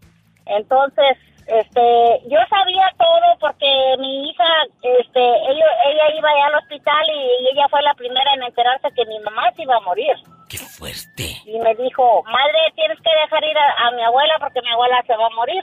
Entonces, 0.46 1.18
este, 1.48 2.22
yo 2.30 2.40
sabía 2.50 2.88
todo 2.98 3.28
porque 3.42 3.68
mi 4.00 4.30
hija, 4.30 4.48
este, 4.84 5.20
ella, 5.20 5.66
ella 5.84 6.16
iba 6.16 6.30
allá 6.30 6.46
al 6.48 6.64
hospital 6.64 7.06
y, 7.14 7.50
ella 7.52 7.68
fue 7.68 7.82
la 7.82 7.94
primera 7.96 8.34
en 8.36 8.44
enterarse 8.44 8.88
que 8.96 9.06
mi 9.06 9.20
mamá 9.20 9.52
se 9.58 9.64
iba 9.64 9.76
a 9.76 9.82
morir. 9.82 10.16
¡Qué 10.48 10.60
fuerte! 10.60 11.28
Y 11.44 11.60
me 11.60 11.76
dijo, 11.76 12.24
madre, 12.24 12.72
tienes 12.76 13.00
que 13.02 13.12
dejar 13.20 13.44
ir 13.44 13.58
a, 13.58 13.92
mi 13.92 14.02
abuela 14.04 14.36
porque 14.40 14.62
mi 14.62 14.70
abuela 14.70 15.04
se 15.06 15.18
va 15.18 15.28
a 15.28 15.36
morir. 15.36 15.62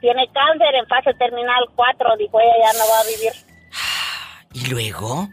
Tiene 0.00 0.28
cáncer 0.28 0.74
en 0.74 0.86
fase 0.86 1.14
terminal 1.14 1.64
4, 1.74 2.16
dijo 2.16 2.40
ella, 2.40 2.72
ya 2.72 2.78
no 2.78 2.84
va 2.90 3.00
a 3.00 3.04
vivir. 3.04 3.32
¿Y 4.52 4.70
luego? 4.70 5.28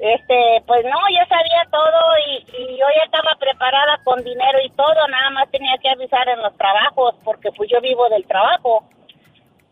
Este, 0.00 0.62
pues 0.66 0.82
no, 0.84 0.98
yo 1.12 1.26
sabía 1.28 1.62
todo 1.70 2.00
y, 2.26 2.78
yo 2.78 2.86
ya 2.96 3.04
estaba 3.04 3.36
preparada 3.38 4.00
con 4.02 4.24
dinero 4.24 4.58
y 4.64 4.70
todo, 4.70 5.08
nada 5.08 5.28
más 5.30 5.50
tenía 5.50 5.76
que 5.76 5.90
avisar 5.90 6.26
en 6.26 6.40
los 6.40 6.56
trabajos 6.56 7.14
porque 7.22 7.52
pues 7.52 7.68
yo 7.70 7.80
vivo 7.82 8.08
del 8.08 8.26
trabajo. 8.26 8.88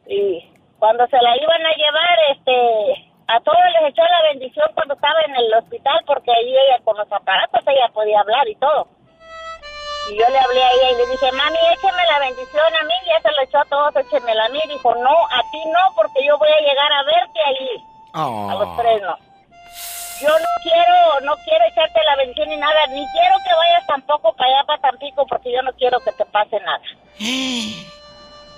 Y 0.07 0.45
cuando 0.79 1.07
se 1.07 1.17
la 1.17 1.35
iban 1.35 1.65
a 1.65 1.73
llevar, 1.73 2.19
este, 2.37 3.11
a 3.27 3.41
todos 3.41 3.59
les 3.81 3.91
echó 3.91 4.03
la 4.03 4.29
bendición 4.31 4.67
cuando 4.75 4.95
estaba 4.95 5.19
en 5.27 5.35
el 5.35 5.55
hospital 5.55 6.05
porque 6.07 6.31
ahí 6.31 6.51
ella 6.51 6.85
con 6.85 6.99
los 6.99 7.11
aparatos 7.11 7.63
ella 7.67 7.89
podía 7.95 8.21
hablar 8.21 8.47
y 8.49 8.55
todo. 8.57 8.87
Y 10.11 10.19
yo 10.19 10.29
le 10.29 10.39
hablé 10.39 10.63
a 10.63 10.71
ella 10.73 10.91
y 10.91 10.97
le 10.97 11.07
dije, 11.07 11.33
mami, 11.33 11.59
écheme 11.73 12.03
la 12.11 12.19
bendición 12.21 12.75
a 12.81 12.85
mí, 12.85 12.95
ya 13.07 13.21
se 13.21 13.37
lo 13.37 13.43
echó 13.43 13.59
a 13.59 13.65
todos, 13.65 13.97
échemela 13.97 14.47
a 14.47 14.49
mí. 14.49 14.61
Dijo, 14.69 14.95
no, 14.95 15.11
a 15.11 15.43
ti 15.51 15.63
no, 15.67 15.95
porque 15.95 16.25
yo 16.25 16.39
voy 16.39 16.51
a 16.51 16.61
llegar 16.61 16.93
a 16.93 17.03
verte 17.05 17.41
ahí. 17.47 17.85
A 18.15 18.55
los 18.55 18.77
tres 18.77 19.03
no 19.03 19.29
yo 20.21 20.29
no 20.29 20.49
quiero, 20.63 21.21
no 21.23 21.37
quiero 21.45 21.65
echarte 21.71 22.01
la 22.05 22.17
bendición 22.17 22.49
ni 22.49 22.57
nada, 22.57 22.87
ni 22.89 23.07
quiero 23.13 23.37
que 23.45 23.55
vayas 23.55 23.87
tampoco 23.87 24.33
para 24.35 24.51
allá, 24.51 24.67
para 24.67 24.81
Tampico, 24.83 25.27
porque 25.27 25.53
yo 25.53 25.63
no 25.63 25.73
quiero 25.75 26.01
que 26.01 26.13
te 26.13 26.25
pase 26.27 26.59
nada. 26.61 26.83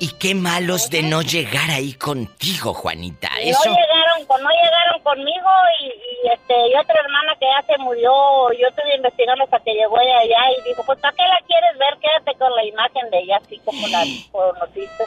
Y 0.02 0.08
qué 0.18 0.34
malos 0.34 0.88
de 0.88 1.02
no 1.02 1.20
llegar 1.20 1.70
ahí 1.70 1.92
contigo, 1.92 2.72
Juanita. 2.72 3.28
No 3.28 3.36
llegaron, 3.36 4.26
no 4.26 4.48
llegaron 4.48 5.02
conmigo 5.02 5.50
y, 5.82 6.28
este, 6.32 6.54
y 6.68 6.74
otra 6.74 6.98
hermana 6.98 7.34
que 7.38 7.44
ya 7.44 7.66
se 7.66 7.78
murió, 7.82 8.10
yo 8.58 8.66
estuve 8.68 8.96
investigando 8.96 9.44
hasta 9.44 9.60
que 9.60 9.74
llegó 9.74 10.00
ella 10.00 10.20
allá 10.20 10.58
y 10.58 10.68
dijo, 10.70 10.82
pues 10.86 10.98
¿para 11.00 11.14
qué 11.14 11.22
la 11.22 11.38
quieres 11.46 11.78
ver? 11.78 11.98
Quédate 12.00 12.38
con 12.38 12.50
la 12.56 12.64
imagen 12.64 13.10
de 13.10 13.18
ella, 13.18 13.40
así 13.44 13.58
como 13.58 13.86
la 13.88 14.02
conociste. 14.32 15.04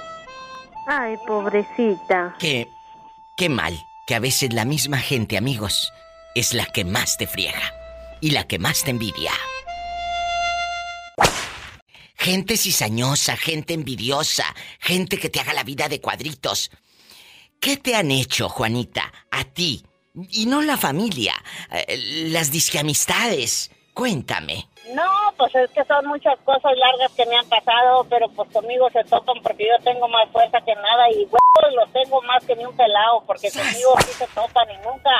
Ay, 0.87 1.15
pobrecita. 1.25 2.35
Qué, 2.39 2.67
qué 3.35 3.49
mal 3.49 3.73
que 4.05 4.13
a 4.13 4.19
veces 4.19 4.53
la 4.53 4.63
misma 4.63 4.99
gente, 4.99 5.37
amigos, 5.37 5.91
es 6.35 6.53
la 6.53 6.67
que 6.67 6.85
más 6.85 7.17
te 7.17 7.25
friega 7.25 7.73
y 8.21 8.29
la 8.29 8.43
que 8.43 8.59
más 8.59 8.83
te 8.83 8.91
envidia. 8.91 9.31
Gente 12.23 12.55
cizañosa, 12.55 13.35
gente 13.35 13.73
envidiosa, 13.73 14.45
gente 14.79 15.17
que 15.17 15.29
te 15.29 15.41
haga 15.41 15.51
la 15.51 15.65
vida 15.65 15.89
de 15.89 15.99
cuadritos. 15.99 16.71
¿Qué 17.59 17.75
te 17.75 17.95
han 17.95 18.11
hecho, 18.11 18.47
Juanita, 18.47 19.11
a 19.29 19.43
ti? 19.43 19.83
Y 20.31 20.45
no 20.45 20.61
la 20.61 20.77
familia, 20.77 21.33
eh, 21.69 22.29
las 22.29 22.49
disqueamistades. 22.49 23.71
Cuéntame. 23.93 24.69
No, 24.95 25.33
pues 25.37 25.53
es 25.53 25.69
que 25.71 25.83
son 25.83 26.05
muchas 26.05 26.39
cosas 26.45 26.71
largas 26.77 27.11
que 27.11 27.25
me 27.25 27.35
han 27.35 27.49
pasado, 27.49 28.05
pero 28.09 28.29
pues 28.29 28.49
conmigo 28.53 28.89
se 28.91 29.03
tocan 29.03 29.43
porque 29.43 29.67
yo 29.67 29.83
tengo 29.83 30.07
más 30.07 30.29
fuerza 30.31 30.61
que 30.61 30.75
nada 30.75 31.11
y 31.11 31.25
huevos 31.25 31.75
los 31.75 31.91
tengo 31.91 32.21
más 32.21 32.45
que 32.45 32.55
ni 32.55 32.63
un 32.63 32.77
pelado, 32.77 33.25
porque 33.27 33.51
conmigo 33.51 33.95
sí 34.07 34.13
se 34.13 34.27
tocan 34.27 34.71
y 34.71 34.77
nunca 34.77 35.11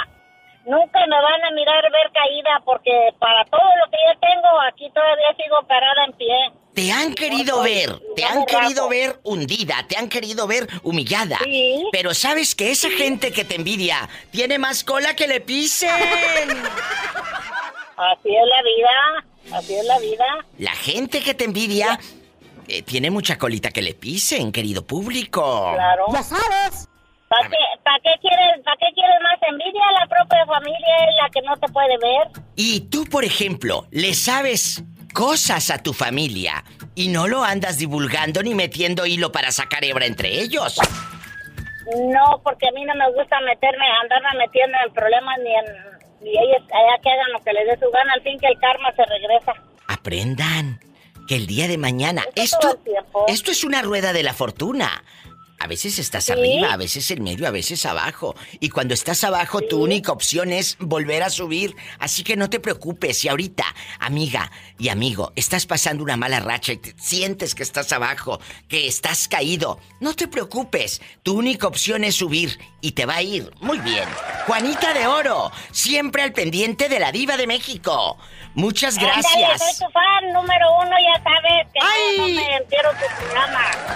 nunca 0.65 0.99
me 1.08 1.21
van 1.21 1.43
a 1.45 1.52
mirar 1.52 1.84
ver 1.91 2.12
caída 2.13 2.62
porque 2.65 3.10
para 3.19 3.45
todo 3.45 3.69
lo 3.84 3.91
que 3.91 3.97
yo 4.08 4.19
tengo 4.19 4.62
aquí 4.67 4.89
todavía 4.91 5.36
sigo 5.38 5.62
parada 5.67 6.06
en 6.06 6.13
pie. 6.13 6.52
Te 6.73 6.91
han 6.91 7.13
querido 7.13 7.62
ver, 7.62 7.99
te 8.15 8.23
han 8.23 8.45
querido 8.45 8.89
ver 8.89 9.19
hundida, 9.23 9.86
te 9.88 9.95
han 9.95 10.10
querido 10.10 10.47
ver 10.47 10.67
humillada. 10.82 11.38
Sí. 11.43 11.88
Pero 11.91 12.15
sabes 12.15 12.56
que 12.56 12.71
esa 12.71 12.89
gente 12.89 13.32
que 13.32 13.45
te 13.45 13.56
envidia 13.56 14.10
tiene 14.32 14.58
más 14.58 14.84
cola 14.84 15.15
que 15.15 15.28
le 15.28 15.39
pisen. 15.39 15.89
Así 17.95 18.36
es 18.36 18.47
la 18.47 18.63
vida, 18.63 19.56
así 19.56 19.76
es 19.76 19.86
la 19.86 19.99
vida. 19.99 20.26
La 20.58 20.71
gente 20.71 21.21
que 21.21 21.36
te 21.36 21.43
envidia 21.43 21.99
eh, 22.67 22.82
tiene 22.82 23.12
mucha 23.12 23.38
colita 23.38 23.69
que 23.69 23.84
le 23.84 23.93
pisen, 23.93 24.52
querido 24.52 24.86
público. 24.86 25.71
Claro. 25.76 26.06
Ya 26.12 26.23
sabes. 26.23 26.89
¿Para 27.34 27.50
qué, 27.50 27.58
qué, 28.04 28.19
quieres, 28.22 28.63
¿Para 28.63 28.78
qué 28.78 28.93
quieres 28.93 29.17
más 29.24 29.39
envidia? 29.50 29.82
La 30.00 30.08
propia 30.08 30.46
familia 30.46 30.96
es 31.10 31.15
la 31.22 31.30
que 31.30 31.41
no 31.41 31.58
te 31.58 31.67
puede 31.72 31.98
ver. 31.98 32.43
Y 32.56 32.82
tú, 32.89 33.06
por 33.06 33.24
ejemplo, 33.24 33.88
le 33.91 34.13
sabes 34.13 34.84
cosas 35.13 35.72
a 35.72 35.82
tu 35.82 35.93
familia 35.93 36.63
y 36.96 37.08
no 37.08 37.28
lo 37.28 37.43
andas 37.43 37.78
divulgando 37.78 38.43
ni 38.43 38.54
metiendo 38.54 39.06
hilo 39.06 39.32
para 39.32 39.52
sacar 39.52 39.84
hebra 39.84 40.06
entre 40.06 40.41
ellos. 40.41 40.78
No, 42.08 42.39
porque 42.43 42.67
a 42.67 42.72
mí 42.72 42.86
no 42.86 42.93
me 42.96 43.12
gusta 43.12 43.39
meterme, 43.41 43.86
andarme 44.02 44.30
metiendo 44.38 44.78
en 44.86 44.93
problemas 44.93 45.38
ni 45.39 45.54
en 45.56 45.93
ni 46.24 46.30
ellos 46.30 46.63
allá 46.72 47.02
que 47.02 47.10
hagan 47.10 47.32
lo 47.34 47.43
que 47.43 47.52
les 47.52 47.67
dé 47.67 47.86
su 47.86 47.91
gana, 47.91 48.13
al 48.13 48.22
fin 48.22 48.39
que 48.39 48.48
el 48.48 48.58
karma 48.60 48.91
se 48.96 49.04
regresa. 49.06 49.54
Aprendan 49.88 50.80
que 51.28 51.36
el 51.36 51.48
día 51.48 51.67
de 51.67 51.78
mañana 51.78 52.24
esto 52.36 52.80
esto 53.28 53.52
es 53.52 53.63
una 53.63 53.82
rueda 53.82 54.13
de 54.13 54.24
la 54.24 54.34
fortuna. 54.34 55.04
A 55.63 55.67
veces 55.67 55.97
estás 55.97 56.30
arriba, 56.30 56.73
a 56.73 56.78
veces 56.78 57.10
en 57.12 57.23
medio, 57.23 57.47
a 57.47 57.52
veces 57.52 57.86
abajo. 57.86 58.36
Y 58.60 58.67
cuando 58.67 58.93
estás 58.93 59.23
abajo, 59.23 59.62
tu 59.62 59.82
única 59.82 60.12
opción 60.12 60.52
es 60.52 60.76
volver 60.78 61.23
a 61.23 61.30
subir. 61.30 61.73
Así 61.99 62.21
que 62.21 62.36
no 62.36 62.49
te 62.49 62.60
preocupes. 62.60 63.19
Si 63.19 63.30
ahorita, 63.30 63.63
amiga 64.02 64.52
y 64.78 64.89
amigo, 64.89 65.32
estás 65.38 65.65
pasando 65.65 66.04
una 66.04 66.17
mala 66.17 66.41
racha 66.41 66.73
y 66.73 66.82
sientes 66.97 67.56
que 67.56 67.63
estás 67.63 67.93
abajo, 67.93 68.41
que 68.67 68.88
estás 68.88 69.30
caído, 69.30 69.80
no 70.02 70.13
te 70.13 70.28
preocupes. 70.28 71.02
Tu 71.23 71.34
única 71.34 71.67
opción 71.67 72.04
es 72.04 72.15
subir 72.15 72.60
y 72.82 72.91
te 72.91 73.06
va 73.06 73.15
a 73.15 73.21
ir 73.21 73.49
muy 73.62 73.80
bien. 73.80 74.10
Juanita 74.45 74.93
de 74.93 75.08
Oro, 75.08 75.49
siempre 75.71 76.23
al 76.23 76.34
pendiente 76.34 76.89
de 76.89 76.99
la 76.99 77.13
Diva 77.13 77.38
de 77.38 77.47
México. 77.47 78.17
Muchas 78.56 78.97
gracias. 78.99 79.62
soy 79.62 79.88
tu 79.88 79.91
fan 79.93 80.34
número 80.34 80.67
uno, 80.82 80.91
ya 80.91 81.23
sabes 81.23 81.67
que 81.73 82.17
no, 82.17 82.28
me. 82.28 82.54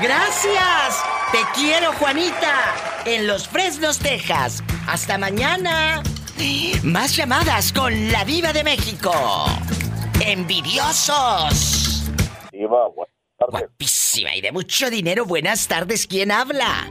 Gracias. 0.01 1.03
Te 1.32 1.39
quiero, 1.58 1.91
Juanita. 1.93 2.76
En 3.06 3.28
Los 3.28 3.48
Fresnos, 3.48 4.00
Texas. 4.00 4.63
Hasta 4.88 5.17
mañana. 5.17 6.04
Más 6.84 7.15
llamadas 7.15 7.74
con 7.74 8.12
la 8.12 8.24
Diva 8.24 8.54
de 8.54 8.63
México. 8.63 9.12
Envidiosos. 10.26 12.04
Diva, 12.52 12.88
buenas 12.89 13.15
tardes. 13.38 13.62
Guapísima 13.62 14.36
y 14.36 14.41
de 14.41 14.52
mucho 14.52 14.89
dinero. 14.89 15.26
Buenas 15.26 15.67
tardes. 15.67 16.08
¿Quién 16.08 16.32
habla? 16.32 16.88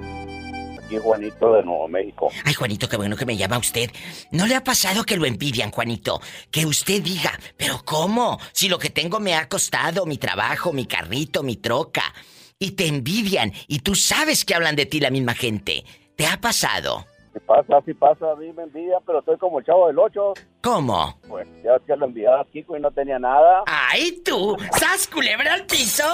aquí 0.86 0.98
Juanito 0.98 1.52
de 1.54 1.62
Nuevo 1.64 1.88
México. 1.88 2.30
Ay, 2.44 2.54
Juanito, 2.54 2.88
qué 2.88 2.96
bueno 2.96 3.16
que 3.16 3.26
me 3.26 3.36
llama 3.36 3.58
usted. 3.58 3.90
¿No 4.30 4.46
le 4.46 4.54
ha 4.54 4.62
pasado 4.62 5.04
que 5.04 5.16
lo 5.16 5.26
envidian, 5.26 5.72
Juanito? 5.72 6.20
Que 6.50 6.64
usted 6.64 7.02
diga, 7.02 7.38
pero 7.56 7.82
¿cómo? 7.84 8.38
Si 8.52 8.68
lo 8.68 8.78
que 8.78 8.90
tengo 8.90 9.18
me 9.18 9.34
ha 9.34 9.48
costado, 9.48 10.06
mi 10.06 10.16
trabajo, 10.16 10.72
mi 10.72 10.86
carrito, 10.86 11.42
mi 11.42 11.56
troca. 11.56 12.14
Y 12.58 12.70
te 12.70 12.86
envidian, 12.86 13.52
y 13.68 13.80
tú 13.80 13.94
sabes 13.94 14.46
que 14.46 14.54
hablan 14.54 14.76
de 14.76 14.86
ti 14.86 14.98
la 14.98 15.10
misma 15.10 15.34
gente. 15.34 15.84
¿Te 16.16 16.26
ha 16.26 16.40
pasado? 16.40 17.04
Sí 17.34 17.40
pasa, 17.46 17.82
sí 17.84 17.92
pasa, 17.92 18.32
a 18.32 18.36
mí 18.36 18.50
me 18.54 18.62
envidia, 18.62 18.96
pero 19.04 19.18
estoy 19.18 19.36
como 19.36 19.58
el 19.58 19.66
chavo 19.66 19.88
del 19.88 19.98
8. 19.98 20.32
¿Cómo? 20.62 21.20
Pues 21.28 21.46
ya 21.62 21.78
que 21.86 21.94
lo 21.94 22.06
enviaba 22.06 22.40
a 22.40 22.44
Kiko 22.46 22.78
y 22.78 22.80
no 22.80 22.90
tenía 22.90 23.18
nada. 23.18 23.62
¡Ay, 23.66 24.22
tú! 24.24 24.56
¡Sas 24.78 25.06
culebra 25.06 25.52
al 25.52 25.66
piso! 25.66 26.10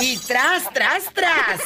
¡Y 0.00 0.16
tras, 0.18 0.72
tras, 0.72 1.12
tras! 1.12 1.60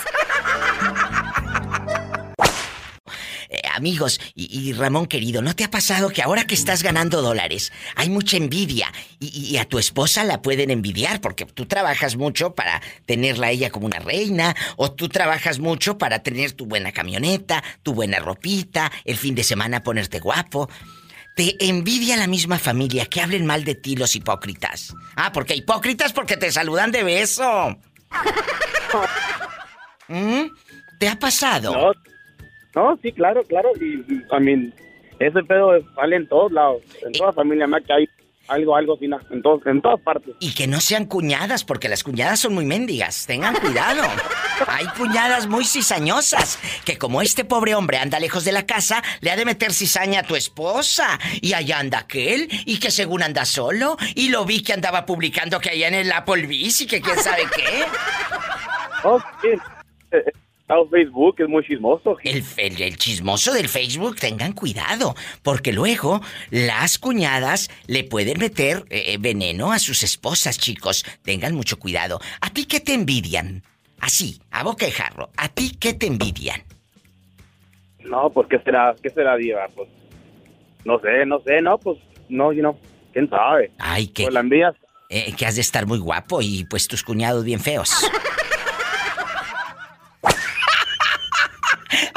Eh, 3.48 3.60
amigos 3.74 4.20
y, 4.34 4.72
Ramón 4.72 5.06
querido, 5.06 5.42
¿no 5.42 5.54
te 5.54 5.64
ha 5.64 5.70
pasado 5.70 6.10
que 6.10 6.22
ahora 6.22 6.46
que 6.46 6.54
estás 6.54 6.82
ganando 6.82 7.22
dólares 7.22 7.72
hay 7.94 8.10
mucha 8.10 8.36
envidia 8.36 8.92
y, 9.20 9.56
a 9.58 9.64
tu 9.64 9.78
esposa 9.78 10.24
la 10.24 10.42
pueden 10.42 10.70
envidiar 10.70 11.20
porque 11.20 11.46
tú 11.46 11.66
trabajas 11.66 12.16
mucho 12.16 12.54
para 12.54 12.82
tenerla 13.06 13.50
ella 13.50 13.70
como 13.70 13.86
una 13.86 13.98
reina 13.98 14.54
o 14.76 14.92
tú 14.92 15.08
trabajas 15.08 15.58
mucho 15.58 15.98
para 15.98 16.22
tener 16.22 16.52
tu 16.52 16.66
buena 16.66 16.92
camioneta, 16.92 17.62
tu 17.82 17.94
buena 17.94 18.18
ropita, 18.18 18.90
el 19.04 19.16
fin 19.16 19.34
de 19.34 19.44
semana 19.44 19.82
ponerte 19.82 20.18
guapo? 20.18 20.68
Te 21.36 21.54
envidia 21.68 22.16
la 22.16 22.26
misma 22.26 22.58
familia 22.58 23.06
que 23.06 23.20
hablen 23.20 23.44
mal 23.44 23.64
de 23.64 23.74
ti 23.74 23.94
los 23.94 24.16
hipócritas. 24.16 24.94
Ah, 25.16 25.32
porque 25.32 25.54
hipócritas 25.54 26.12
porque 26.12 26.36
te 26.36 26.50
saludan 26.50 26.90
de 26.90 27.02
beso. 27.02 27.76
¿Mm? 30.08 30.44
¿Te 30.98 31.08
ha 31.08 31.18
pasado? 31.18 31.72
No. 31.72 32.15
No, 32.76 32.98
sí, 33.02 33.10
claro, 33.10 33.42
claro. 33.44 33.70
Y, 33.80 34.04
a 34.30 34.38
mí, 34.38 34.70
ese 35.18 35.42
pedo 35.44 35.72
sale 35.94 36.16
en 36.16 36.28
todos 36.28 36.52
lados. 36.52 36.82
En 37.04 37.12
toda 37.12 37.32
familia 37.32 37.66
me 37.66 37.78
hay 37.88 38.06
algo, 38.48 38.76
algo 38.76 38.94
así, 38.94 39.06
en, 39.06 39.42
en 39.64 39.82
todas 39.82 40.00
partes. 40.02 40.36
Y 40.40 40.54
que 40.54 40.66
no 40.66 40.78
sean 40.80 41.06
cuñadas, 41.06 41.64
porque 41.64 41.88
las 41.88 42.04
cuñadas 42.04 42.38
son 42.38 42.54
muy 42.54 42.66
mendigas. 42.66 43.26
Tengan 43.26 43.54
cuidado. 43.56 44.02
Hay 44.68 44.86
cuñadas 44.96 45.48
muy 45.48 45.64
cizañosas, 45.64 46.58
que 46.84 46.96
como 46.96 47.20
este 47.20 47.44
pobre 47.44 47.74
hombre 47.74 47.98
anda 47.98 48.18
lejos 48.18 48.44
de 48.44 48.52
la 48.52 48.64
casa, 48.64 49.02
le 49.20 49.30
ha 49.30 49.36
de 49.36 49.44
meter 49.44 49.72
cizaña 49.72 50.20
a 50.20 50.22
tu 50.22 50.36
esposa. 50.36 51.18
Y 51.42 51.54
allá 51.54 51.78
anda 51.78 51.98
aquel, 51.98 52.48
y 52.64 52.78
que 52.78 52.90
según 52.90 53.22
anda 53.22 53.44
solo, 53.44 53.96
y 54.14 54.28
lo 54.28 54.44
vi 54.44 54.62
que 54.62 54.72
andaba 54.72 55.04
publicando 55.06 55.60
que 55.60 55.70
allá 55.70 55.88
en 55.88 55.94
el 55.94 56.12
Applebee's 56.12 56.80
y 56.82 56.86
que 56.86 57.00
quién 57.00 57.18
sabe 57.18 57.42
qué. 57.54 57.84
Oh, 59.04 59.20
sí. 59.40 59.50
Facebook 60.66 61.36
es 61.38 61.48
muy 61.48 61.64
chismoso. 61.64 62.16
El, 62.22 62.42
el, 62.56 62.82
el, 62.82 62.96
chismoso 62.96 63.52
del 63.52 63.68
Facebook, 63.68 64.16
tengan 64.16 64.52
cuidado, 64.52 65.14
porque 65.42 65.72
luego 65.72 66.20
las 66.50 66.98
cuñadas 66.98 67.70
le 67.86 68.04
pueden 68.04 68.38
meter 68.38 68.84
eh, 68.90 69.12
eh, 69.12 69.18
veneno 69.20 69.72
a 69.72 69.78
sus 69.78 70.02
esposas, 70.02 70.58
chicos. 70.58 71.04
Tengan 71.22 71.54
mucho 71.54 71.78
cuidado. 71.78 72.20
¿A 72.40 72.50
ti 72.50 72.64
qué 72.64 72.80
te 72.80 72.94
envidian? 72.94 73.62
Así, 74.00 74.40
a 74.50 74.64
boca 74.64 74.86
de 74.86 74.92
jarro. 74.92 75.30
¿A 75.36 75.48
ti 75.48 75.76
qué 75.78 75.94
te 75.94 76.06
envidian? 76.06 76.62
No, 78.04 78.30
pues 78.30 78.48
¿qué 78.48 78.58
será? 78.60 78.94
¿Qué 79.00 79.10
será, 79.10 79.36
Diva? 79.36 79.66
Pues 79.74 79.88
no 80.84 80.98
sé, 81.00 81.26
no 81.26 81.40
sé, 81.40 81.60
no, 81.60 81.78
pues 81.78 81.98
no, 82.28 82.52
you 82.52 82.60
know, 82.60 82.78
quién 83.12 83.28
sabe. 83.28 83.70
Ay, 83.78 84.08
que. 84.08 84.24
Pues 84.24 84.34
la 84.34 84.40
envías. 84.40 84.74
Eh, 85.08 85.32
que 85.36 85.46
has 85.46 85.54
de 85.54 85.60
estar 85.60 85.86
muy 85.86 85.98
guapo 85.98 86.42
y 86.42 86.64
pues 86.64 86.88
tus 86.88 87.04
cuñados 87.04 87.44
bien 87.44 87.60
feos. 87.60 87.92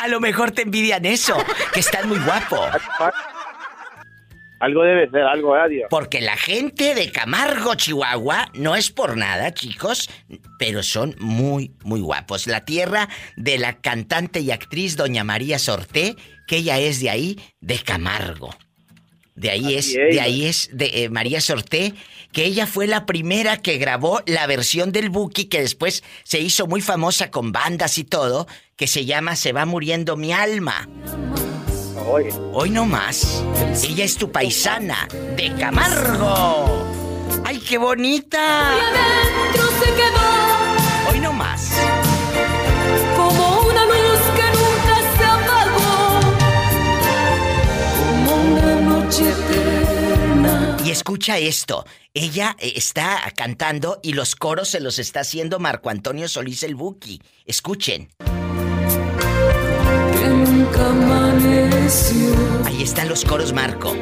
lo 0.09 0.19
mejor 0.19 0.51
te 0.51 0.63
envidian 0.63 1.05
eso, 1.05 1.37
que 1.73 1.79
estás 1.79 2.05
muy 2.05 2.19
guapo. 2.19 2.57
Algo 4.59 4.83
debe 4.83 5.09
ser, 5.09 5.21
algo 5.21 5.55
adiós. 5.55 5.87
Porque 5.89 6.19
la 6.19 6.35
gente 6.35 6.93
de 6.93 7.11
Camargo, 7.11 7.75
Chihuahua, 7.75 8.49
no 8.53 8.75
es 8.75 8.91
por 8.91 9.15
nada, 9.15 9.53
chicos, 9.53 10.09
pero 10.57 10.83
son 10.83 11.15
muy, 11.19 11.71
muy 11.83 12.01
guapos. 12.01 12.45
La 12.45 12.65
tierra 12.65 13.07
de 13.37 13.57
la 13.57 13.79
cantante 13.79 14.41
y 14.41 14.51
actriz 14.51 14.97
Doña 14.97 15.23
María 15.23 15.59
Sorté, 15.59 16.15
que 16.45 16.57
ella 16.57 16.77
es 16.77 16.99
de 16.99 17.09
ahí, 17.09 17.39
de 17.61 17.79
Camargo. 17.79 18.49
De 19.39 19.51
ahí 19.51 19.75
es, 19.75 19.93
de 19.93 20.19
ahí 20.19 20.45
es 20.45 20.69
de 20.73 21.05
eh, 21.05 21.09
María 21.09 21.39
Sorté, 21.39 21.93
que 22.33 22.43
ella 22.43 22.67
fue 22.67 22.87
la 22.87 23.05
primera 23.05 23.61
que 23.61 23.77
grabó 23.77 24.21
la 24.25 24.45
versión 24.47 24.91
del 24.91 25.09
Buki 25.09 25.45
que 25.45 25.61
después 25.61 26.03
se 26.23 26.41
hizo 26.41 26.67
muy 26.67 26.81
famosa 26.81 27.31
con 27.31 27.53
bandas 27.53 27.97
y 27.97 28.03
todo, 28.03 28.47
que 28.75 28.85
se 28.85 29.05
llama 29.05 29.37
Se 29.37 29.53
va 29.53 29.65
muriendo 29.65 30.17
mi 30.17 30.33
alma. 30.33 30.89
Hoy. 32.05 32.25
Hoy 32.51 32.69
no 32.69 32.85
más. 32.85 33.45
Ella 33.81 34.03
es 34.03 34.17
tu 34.17 34.29
paisana 34.29 35.07
de 35.37 35.53
Camargo. 35.55 36.85
¡Ay, 37.45 37.59
qué 37.59 37.77
bonita! 37.77 38.73
Hoy 41.09 41.19
no 41.21 41.31
más. 41.31 41.78
Noche 49.09 49.29
eterna. 49.29 50.77
Y 50.85 50.91
escucha 50.91 51.37
esto. 51.37 51.85
Ella 52.13 52.55
eh, 52.59 52.73
está 52.75 53.21
cantando 53.35 53.99
y 54.03 54.13
los 54.13 54.35
coros 54.35 54.69
se 54.69 54.79
los 54.79 54.99
está 54.99 55.21
haciendo 55.21 55.59
Marco 55.59 55.89
Antonio 55.89 56.27
Solís 56.27 56.63
el 56.63 56.75
Buki. 56.75 57.21
Escuchen. 57.45 58.09
Que 58.19 60.29
nunca 60.29 60.89
amaneció. 60.89 62.35
Ahí 62.65 62.83
están 62.83 63.09
los 63.09 63.25
coros, 63.25 63.53
Marco. 63.53 63.95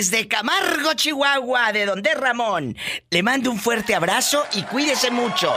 Y 0.00 0.02
es 0.02 0.10
de 0.10 0.28
Camargo, 0.28 0.94
Chihuahua, 0.94 1.72
de 1.72 1.86
donde 1.86 2.14
Ramón. 2.14 2.76
Le 3.10 3.22
mando 3.22 3.50
un 3.50 3.58
fuerte 3.58 3.94
abrazo 3.94 4.44
y 4.52 4.62
cuídese 4.62 5.10
mucho. 5.10 5.52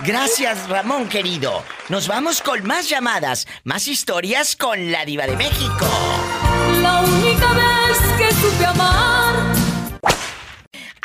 Gracias, 0.00 0.68
Ramón 0.68 1.08
querido. 1.08 1.64
Nos 1.88 2.06
vamos 2.06 2.42
con 2.42 2.66
más 2.66 2.88
llamadas, 2.88 3.46
más 3.64 3.88
historias 3.88 4.54
con 4.54 4.92
la 4.92 5.04
diva 5.06 5.26
de 5.26 5.36
México. 5.36 5.86
La 6.82 7.00
única 7.00 7.52
vez 7.54 7.98
que 8.18 8.34
supe 8.34 8.66
amar. 8.66 9.25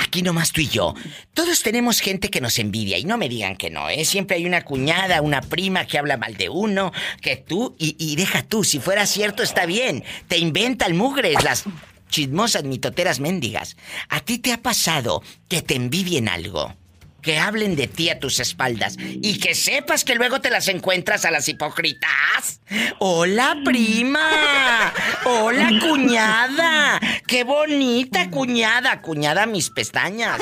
Aquí 0.01 0.23
nomás 0.23 0.51
tú 0.51 0.61
y 0.61 0.67
yo. 0.67 0.95
Todos 1.35 1.61
tenemos 1.61 1.99
gente 1.99 2.29
que 2.29 2.41
nos 2.41 2.57
envidia 2.57 2.97
y 2.97 3.05
no 3.05 3.19
me 3.19 3.29
digan 3.29 3.55
que 3.55 3.69
no, 3.69 3.87
¿eh? 3.87 4.03
Siempre 4.03 4.37
hay 4.37 4.45
una 4.45 4.63
cuñada, 4.63 5.21
una 5.21 5.41
prima 5.41 5.85
que 5.85 5.99
habla 5.99 6.17
mal 6.17 6.35
de 6.37 6.49
uno, 6.49 6.91
que 7.21 7.35
tú, 7.37 7.75
y, 7.77 8.15
deja 8.15 8.41
tú, 8.41 8.63
si 8.63 8.79
fuera 8.79 9.05
cierto 9.05 9.43
está 9.43 9.67
bien. 9.67 10.03
Te 10.27 10.39
inventan 10.39 10.97
mugres 10.97 11.43
las 11.43 11.65
chismosas 12.09 12.63
mitoteras 12.63 13.19
mendigas. 13.19 13.77
¿A 14.09 14.21
ti 14.21 14.39
te 14.39 14.51
ha 14.51 14.57
pasado 14.57 15.21
que 15.47 15.61
te 15.61 15.75
envidien 15.75 16.29
algo? 16.29 16.75
Que 17.21 17.37
hablen 17.39 17.75
de 17.75 17.87
ti 17.87 18.09
a 18.09 18.19
tus 18.19 18.39
espaldas 18.39 18.97
y 18.99 19.39
que 19.39 19.55
sepas 19.55 20.03
que 20.03 20.15
luego 20.15 20.41
te 20.41 20.49
las 20.49 20.67
encuentras 20.67 21.25
a 21.25 21.31
las 21.31 21.47
hipócritas. 21.47 22.61
Hola, 22.99 23.57
prima. 23.63 24.91
Hola, 25.25 25.69
cuñada. 25.81 26.99
Qué 27.27 27.43
bonita 27.43 28.29
cuñada. 28.29 29.01
Cuñada, 29.01 29.45
mis 29.45 29.69
pestañas. 29.69 30.39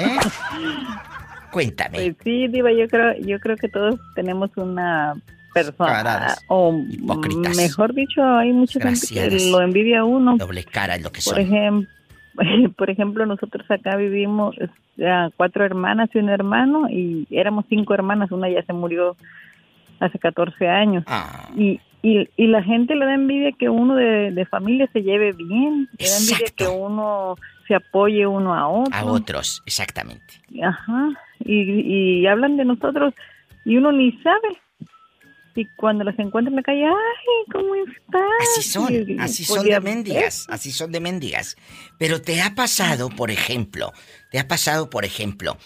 ¿Eh? 0.00 0.18
Cuéntame. 1.50 1.98
Pues 1.98 2.16
sí, 2.24 2.48
Diva, 2.48 2.70
yo 2.72 2.86
creo, 2.88 3.14
yo 3.20 3.38
creo 3.40 3.56
que 3.56 3.68
todos 3.68 3.98
tenemos 4.14 4.50
una 4.56 5.14
persona 5.52 5.92
Caradas. 5.92 6.38
o 6.46 6.80
Hipócritas. 6.88 7.56
mejor 7.56 7.92
dicho, 7.94 8.22
hay 8.24 8.52
mucha 8.52 8.80
gente 8.80 9.06
que 9.08 9.14
Gracias. 9.14 9.42
lo 9.50 9.60
envidia 9.60 10.00
a 10.00 10.04
uno. 10.04 10.36
Doble 10.36 10.64
cara 10.64 10.94
es 10.94 11.02
lo 11.02 11.10
que 11.10 11.20
Por 11.24 11.40
ejemplo, 11.40 11.88
por 12.76 12.90
ejemplo, 12.90 13.26
nosotros 13.26 13.68
acá 13.70 13.96
vivimos 13.96 14.54
cuatro 15.36 15.64
hermanas 15.64 16.10
y 16.14 16.18
un 16.18 16.28
hermano 16.28 16.88
y 16.88 17.26
éramos 17.30 17.64
cinco 17.68 17.94
hermanas, 17.94 18.30
una 18.30 18.48
ya 18.48 18.62
se 18.62 18.72
murió 18.72 19.16
hace 20.00 20.18
14 20.18 20.68
años. 20.68 21.04
Ah. 21.06 21.48
Y, 21.56 21.80
y, 22.02 22.28
y 22.36 22.46
la 22.46 22.62
gente 22.62 22.94
le 22.94 23.04
da 23.04 23.14
envidia 23.14 23.52
que 23.52 23.68
uno 23.68 23.94
de, 23.94 24.32
de 24.32 24.46
familia 24.46 24.88
se 24.92 25.02
lleve 25.02 25.32
bien, 25.32 25.88
le 25.98 26.08
da 26.08 26.16
envidia 26.16 26.52
que 26.56 26.66
uno 26.68 27.36
se 27.68 27.74
apoye 27.74 28.26
uno 28.26 28.54
a 28.54 28.68
otro. 28.68 28.94
A 28.94 29.04
otros, 29.04 29.62
exactamente. 29.66 30.40
Ajá, 30.62 31.10
y, 31.40 32.20
y 32.20 32.26
hablan 32.26 32.56
de 32.56 32.64
nosotros 32.64 33.14
y 33.64 33.76
uno 33.76 33.92
ni 33.92 34.12
sabe. 34.22 34.58
Y 35.56 35.66
cuando 35.76 36.04
las 36.04 36.18
encuentra 36.18 36.50
en 36.50 36.56
la 36.56 36.62
calle, 36.62 36.86
ay, 36.86 37.52
¿cómo 37.52 37.74
estás? 37.74 38.22
Así 38.42 38.62
son, 38.62 39.20
así 39.20 39.44
son 39.44 39.58
podía- 39.58 39.74
de 39.74 39.80
mendigas, 39.80 40.46
así 40.48 40.70
son 40.70 40.92
de 40.92 41.00
mendigas. 41.00 41.56
Pero 41.98 42.22
te 42.22 42.40
ha 42.40 42.54
pasado, 42.54 43.08
por 43.10 43.30
ejemplo, 43.30 43.92
te 44.30 44.38
ha 44.38 44.46
pasado, 44.48 44.90
por 44.90 45.04
ejemplo, 45.04 45.56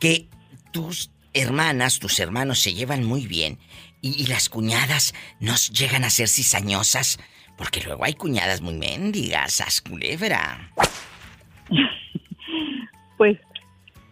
que 0.00 0.28
tus 0.70 1.10
hermanas, 1.32 1.98
tus 1.98 2.20
hermanos 2.20 2.60
se 2.60 2.74
llevan 2.74 3.04
muy 3.04 3.26
bien 3.26 3.58
y, 4.00 4.22
y 4.22 4.26
las 4.26 4.48
cuñadas 4.48 5.14
nos 5.40 5.70
llegan 5.70 6.04
a 6.04 6.10
ser 6.10 6.28
cizañosas, 6.28 7.18
porque 7.56 7.80
luego 7.82 8.04
hay 8.04 8.14
cuñadas 8.14 8.60
muy 8.60 8.74
mendigas, 8.74 9.60
as 9.60 9.80
culebra. 9.80 10.70
Pues, 13.16 13.36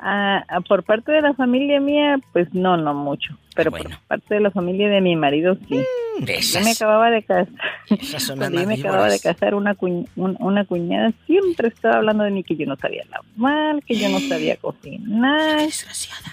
ah, 0.00 0.44
ah, 0.48 0.60
por 0.62 0.82
parte 0.82 1.12
de 1.12 1.22
la 1.22 1.32
familia 1.34 1.78
mía, 1.80 2.18
pues 2.32 2.52
no, 2.52 2.76
no 2.76 2.92
mucho. 2.92 3.38
Pero 3.56 3.70
por 3.72 3.98
parte 4.06 4.34
de 4.34 4.40
la 4.40 4.50
familia 4.50 4.88
de 4.88 5.00
mi 5.00 5.16
marido, 5.16 5.56
sí. 5.68 5.80
de 6.20 6.40
Yo 6.40 6.60
me 6.60 6.70
acababa 6.72 7.10
de 7.10 7.22
casar. 7.22 7.48
Cuando 8.26 8.50
yo 8.60 8.66
me 8.66 8.74
acababa 8.74 9.08
de 9.08 9.20
casar, 9.20 9.54
una, 9.54 9.74
cuñ- 9.74 10.08
un- 10.16 10.36
una 10.40 10.64
cuñada 10.64 11.12
siempre 11.26 11.68
estaba 11.68 11.96
hablando 11.96 12.24
de 12.24 12.30
mí 12.30 12.44
que 12.44 12.56
yo 12.56 12.66
no 12.66 12.76
sabía 12.76 13.04
lavar, 13.10 13.82
que 13.84 13.96
yo 13.96 14.08
no 14.08 14.20
sabía 14.20 14.56
cocinar, 14.56 15.68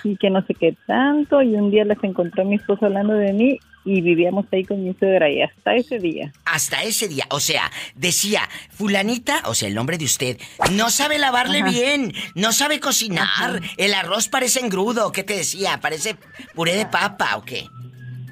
y 0.04 0.18
que 0.18 0.30
no 0.30 0.46
sé 0.46 0.54
qué 0.56 0.76
tanto. 0.88 1.42
Y 1.42 1.56
un 1.56 1.72
día 1.72 1.86
les 1.86 2.04
encontró 2.04 2.44
a 2.44 2.46
mi 2.46 2.56
esposo 2.56 2.86
hablando 2.86 3.14
de 3.14 3.34
mí 3.34 3.60
y 3.86 4.00
vivíamos 4.00 4.46
ahí 4.54 4.64
con 4.64 4.82
mi 4.82 4.94
suegra 4.94 5.30
y 5.30 5.42
hasta 5.42 5.76
ese 5.76 6.00
día. 6.00 6.32
Hasta 6.46 6.84
ese 6.84 7.10
día, 7.10 7.26
o 7.30 7.42
sea, 7.42 7.70
decía, 7.96 8.42
fulanita, 8.70 9.42
o 9.46 9.54
sea, 9.54 9.68
el 9.68 9.76
nombre 9.76 9.98
de 9.98 10.06
usted, 10.06 10.38
no 10.72 10.90
sabe 10.90 11.20
lavarle 11.20 11.60
Ajá. 11.60 11.70
bien, 11.70 12.14
no 12.34 12.54
sabe 12.54 12.80
cocinar, 12.80 13.60
el 13.76 13.94
arroz 13.94 14.30
parece 14.30 14.62
engrudo, 14.62 15.12
¿qué 15.12 15.24
te 15.24 15.36
decía? 15.36 15.80
¿Parece 15.82 16.16
puré 16.56 16.76
de 16.78 16.86
papa 16.86 17.13
o 17.38 17.46
qué? 17.46 17.66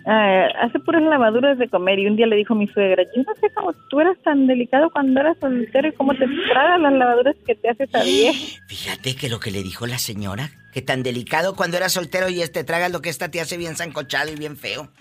Ah, 0.05 0.47
hace 0.63 0.79
puras 0.79 1.03
lavaduras 1.03 1.59
de 1.59 1.69
comer 1.69 1.99
y 1.99 2.07
un 2.07 2.15
día 2.15 2.25
le 2.25 2.35
dijo 2.35 2.53
a 2.53 2.57
mi 2.57 2.67
suegra, 2.67 3.03
yo 3.15 3.23
no 3.23 3.35
sé 3.35 3.51
cómo 3.53 3.71
tú 3.89 3.99
eras 3.99 4.17
tan 4.23 4.47
delicado 4.47 4.89
cuando 4.89 5.19
eras 5.19 5.37
soltero 5.39 5.87
y 5.87 5.91
cómo 5.91 6.13
te 6.15 6.25
tragas 6.51 6.81
las 6.81 6.93
lavaduras 6.93 7.35
que 7.45 7.53
te 7.53 7.69
hace 7.69 7.83
esa 7.83 8.03
vieja. 8.03 8.39
Fíjate 8.67 9.15
que 9.15 9.29
lo 9.29 9.39
que 9.39 9.51
le 9.51 9.61
dijo 9.61 9.85
la 9.85 9.99
señora, 9.99 10.49
que 10.73 10.81
tan 10.81 11.03
delicado 11.03 11.55
cuando 11.55 11.77
era 11.77 11.89
soltero 11.89 12.29
y 12.29 12.41
este 12.41 12.63
tragas 12.63 12.91
lo 12.91 13.01
que 13.01 13.09
esta 13.09 13.29
te 13.29 13.41
hace 13.41 13.57
bien 13.57 13.75
sancochado 13.75 14.31
y 14.31 14.35
bien 14.35 14.57
feo. 14.57 14.89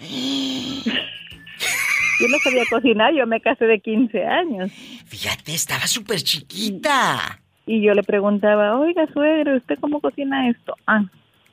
Yo 2.21 2.29
no 2.29 2.37
sabía 2.45 2.65
cocinar, 2.69 3.15
yo 3.15 3.27
me 3.27 3.41
casé 3.41 3.65
de 3.65 3.81
15 3.81 4.27
años. 4.27 4.71
Fíjate, 5.07 5.55
estaba 5.55 5.87
súper 5.87 6.19
chiquita. 6.19 7.41
Y 7.65 7.81
yo 7.81 7.95
le 7.95 8.03
preguntaba, 8.03 8.79
oiga, 8.79 9.07
suegro, 9.15 9.57
¿usted 9.57 9.79
cómo 9.81 10.01
cocina 10.01 10.51
esto? 10.51 10.75
Ah, 10.87 11.05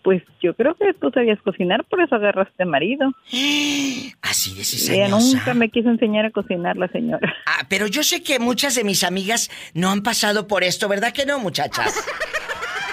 pues 0.08 0.24
yo 0.42 0.54
creo 0.54 0.74
que 0.76 0.94
tú 0.94 1.12
sabías 1.14 1.38
cocinar, 1.42 1.84
por 1.84 2.00
eso 2.02 2.16
agarraste 2.16 2.64
marido. 2.64 3.12
Así 4.22 4.56
de 4.56 4.96
Ella 4.96 5.10
nunca 5.10 5.54
me 5.54 5.68
quiso 5.68 5.90
enseñar 5.90 6.28
a 6.28 6.32
cocinar 6.32 6.78
la 6.78 6.88
señora. 6.88 7.36
Ah, 7.46 7.66
pero 7.68 7.88
yo 7.88 8.04
sé 8.04 8.24
que 8.24 8.40
muchas 8.40 8.76
de 8.76 8.86
mis 8.86 9.04
amigas 9.04 9.52
no 9.74 9.90
han 9.92 10.04
pasado 10.04 10.48
por 10.48 10.64
esto, 10.64 10.88
¿verdad 10.88 11.12
que 11.12 11.26
no, 11.26 11.40
muchachas? 11.40 11.94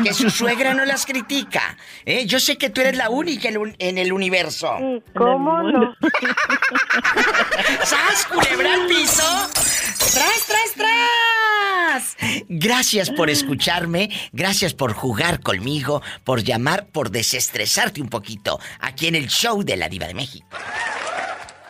que 0.02 0.12
su 0.12 0.28
suegra 0.28 0.74
no 0.74 0.84
las 0.84 1.06
critica. 1.06 1.78
¿eh? 2.04 2.26
Yo 2.26 2.40
sé 2.40 2.58
que 2.58 2.68
tú 2.68 2.80
eres 2.80 2.96
la 2.96 3.10
única 3.10 3.48
en 3.48 3.98
el 3.98 4.12
universo. 4.12 4.76
¿Cómo 5.14 5.62
no? 5.62 5.94
¡Sas, 7.84 8.26
culebra 8.26 8.74
al 8.74 8.88
piso! 8.88 9.22
¡Tras, 9.52 10.46
tras, 10.48 10.74
tras! 10.74 11.43
Gracias 12.48 13.10
por 13.10 13.30
escucharme, 13.30 14.10
gracias 14.32 14.74
por 14.74 14.92
jugar 14.92 15.40
conmigo, 15.40 16.02
por 16.24 16.42
llamar, 16.42 16.86
por 16.86 17.10
desestresarte 17.10 18.00
un 18.00 18.08
poquito 18.08 18.58
aquí 18.80 19.06
en 19.06 19.14
el 19.14 19.28
show 19.28 19.62
de 19.62 19.76
la 19.76 19.88
Diva 19.88 20.06
de 20.06 20.14
México. 20.14 20.46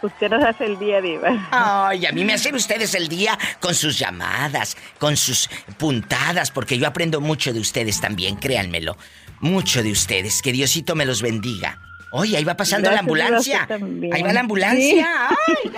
Usted 0.03 0.29
nos 0.29 0.45
hace 0.45 0.67
el 0.67 0.79
día, 0.79 1.01
Diva. 1.01 1.49
Ay, 1.51 2.05
a 2.05 2.13
mí 2.13 2.25
me 2.27 2.35
hacen 2.35 2.55
ustedes 2.55 2.95
el 2.95 3.09
día 3.09 3.39
con 3.59 3.75
sus 3.75 3.99
llamadas, 3.99 4.77
con 4.99 5.17
sus 5.17 5.49
puntadas, 5.79 6.51
porque 6.51 6.77
yo 6.77 6.87
aprendo 6.87 7.23
mucho 7.23 7.55
de 7.55 7.61
ustedes 7.61 8.03
también, 8.03 8.37
créanmelo. 8.37 8.99
Mucho 9.41 9.83
de 9.83 9.91
ustedes. 9.93 10.43
Que 10.43 10.53
Diosito 10.53 10.95
me 10.95 11.07
los 11.07 11.23
bendiga. 11.23 11.79
Oye, 12.13 12.37
ahí 12.37 12.45
va 12.45 12.55
pasando 12.57 12.91
la 12.91 13.03
Gracias, 13.03 13.71
ambulancia. 13.71 14.15
Ahí 14.15 14.23
va 14.23 14.33
la 14.33 14.41
ambulancia. 14.41 15.29
Ay, 15.31 15.73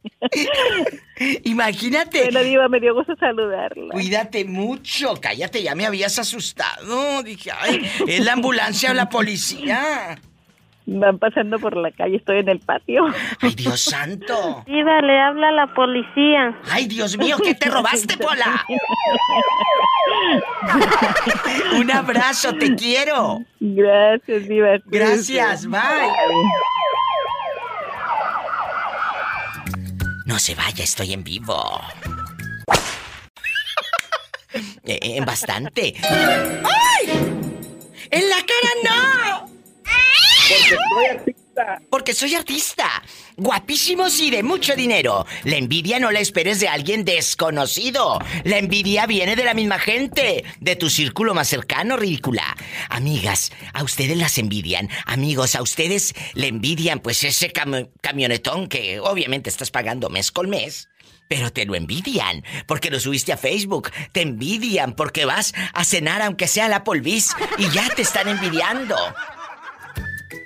Imagínate. 1.43 2.23
Bueno, 2.23 2.41
Diva, 2.41 2.67
me 2.67 2.79
dio 2.79 2.93
gusto 2.93 3.15
saludarla. 3.15 3.91
Cuídate 3.91 4.45
mucho. 4.45 5.15
Cállate, 5.19 5.63
ya 5.63 5.75
me 5.75 5.85
habías 5.85 6.17
asustado. 6.19 7.23
Dije, 7.23 7.51
ay, 7.57 7.81
¿es 8.07 8.23
la 8.23 8.33
ambulancia 8.33 8.91
o 8.91 8.93
la 8.93 9.09
policía? 9.09 10.19
Van 10.87 11.19
pasando 11.19 11.59
por 11.59 11.77
la 11.77 11.91
calle, 11.91 12.17
estoy 12.17 12.39
en 12.39 12.49
el 12.49 12.59
patio. 12.59 13.05
Ay, 13.39 13.53
Dios 13.55 13.81
santo. 13.81 14.63
Diva, 14.65 14.99
le 15.01 15.19
habla 15.19 15.49
a 15.49 15.51
la 15.51 15.73
policía. 15.73 16.57
Ay, 16.69 16.87
Dios 16.87 17.17
mío, 17.17 17.37
¿qué 17.43 17.53
te 17.53 17.69
robaste, 17.69 18.17
Pola? 18.17 18.65
Un 21.79 21.91
abrazo, 21.91 22.53
te 22.55 22.75
quiero. 22.75 23.39
Gracias, 23.59 24.47
Diva. 24.47 24.77
Gracias, 24.85 25.67
bye. 25.67 25.81
No 30.31 30.39
se 30.39 30.55
vaya, 30.55 30.85
estoy 30.85 31.11
en 31.11 31.25
vivo. 31.25 31.81
Eh, 34.85 34.99
En 35.01 35.25
bastante. 35.25 35.93
¡Ay! 36.01 37.05
¡En 38.09 38.29
la 38.29 38.37
cara 38.37 38.71
no! 38.85 39.49
Porque 39.83 40.69
soy 40.69 41.35
Porque 41.89 42.13
soy 42.13 42.35
artista. 42.35 43.03
Guapísimos 43.37 44.19
y 44.19 44.31
de 44.31 44.41
mucho 44.43 44.75
dinero. 44.75 45.25
La 45.43 45.57
envidia 45.57 45.99
no 45.99 46.11
la 46.11 46.19
esperes 46.19 46.59
de 46.59 46.67
alguien 46.67 47.03
desconocido. 47.05 48.19
La 48.43 48.57
envidia 48.57 49.05
viene 49.05 49.35
de 49.35 49.43
la 49.43 49.53
misma 49.53 49.77
gente. 49.79 50.43
De 50.59 50.75
tu 50.75 50.89
círculo 50.89 51.33
más 51.33 51.47
cercano, 51.49 51.97
ridícula. 51.97 52.55
Amigas, 52.89 53.51
a 53.73 53.83
ustedes 53.83 54.17
las 54.17 54.37
envidian. 54.37 54.89
Amigos, 55.05 55.55
a 55.55 55.61
ustedes 55.61 56.13
le 56.33 56.47
envidian 56.47 56.99
pues 56.99 57.23
ese 57.23 57.51
cam- 57.51 57.89
camionetón 58.01 58.67
que 58.67 58.99
obviamente 58.99 59.49
estás 59.49 59.71
pagando 59.71 60.09
mes 60.09 60.31
con 60.31 60.49
mes. 60.49 60.87
Pero 61.27 61.51
te 61.51 61.65
lo 61.65 61.75
envidian 61.75 62.43
porque 62.67 62.89
lo 62.89 62.99
subiste 62.99 63.31
a 63.33 63.37
Facebook. 63.37 63.89
Te 64.11 64.21
envidian 64.21 64.93
porque 64.93 65.25
vas 65.25 65.53
a 65.73 65.83
cenar 65.85 66.21
aunque 66.21 66.47
sea 66.47 66.67
la 66.67 66.83
polvis 66.83 67.29
y 67.57 67.69
ya 67.71 67.87
te 67.95 68.01
están 68.01 68.27
envidiando. 68.27 68.95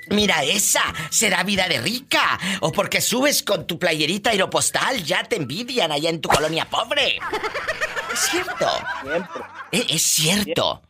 Mira 0.09 0.43
esa, 0.43 0.81
será 1.09 1.43
vida 1.43 1.67
de 1.67 1.79
rica. 1.81 2.39
O 2.61 2.71
porque 2.71 3.01
subes 3.01 3.41
con 3.43 3.65
tu 3.67 3.79
playerita 3.79 4.29
aeropostal, 4.31 5.03
ya 5.03 5.23
te 5.23 5.35
envidian 5.37 5.91
allá 5.91 6.09
en 6.09 6.21
tu 6.21 6.29
colonia 6.29 6.65
pobre. 6.69 7.19
Es 8.13 8.19
cierto. 8.29 8.67
E- 9.71 9.85
Es, 9.89 10.01
cierto. 10.03 10.81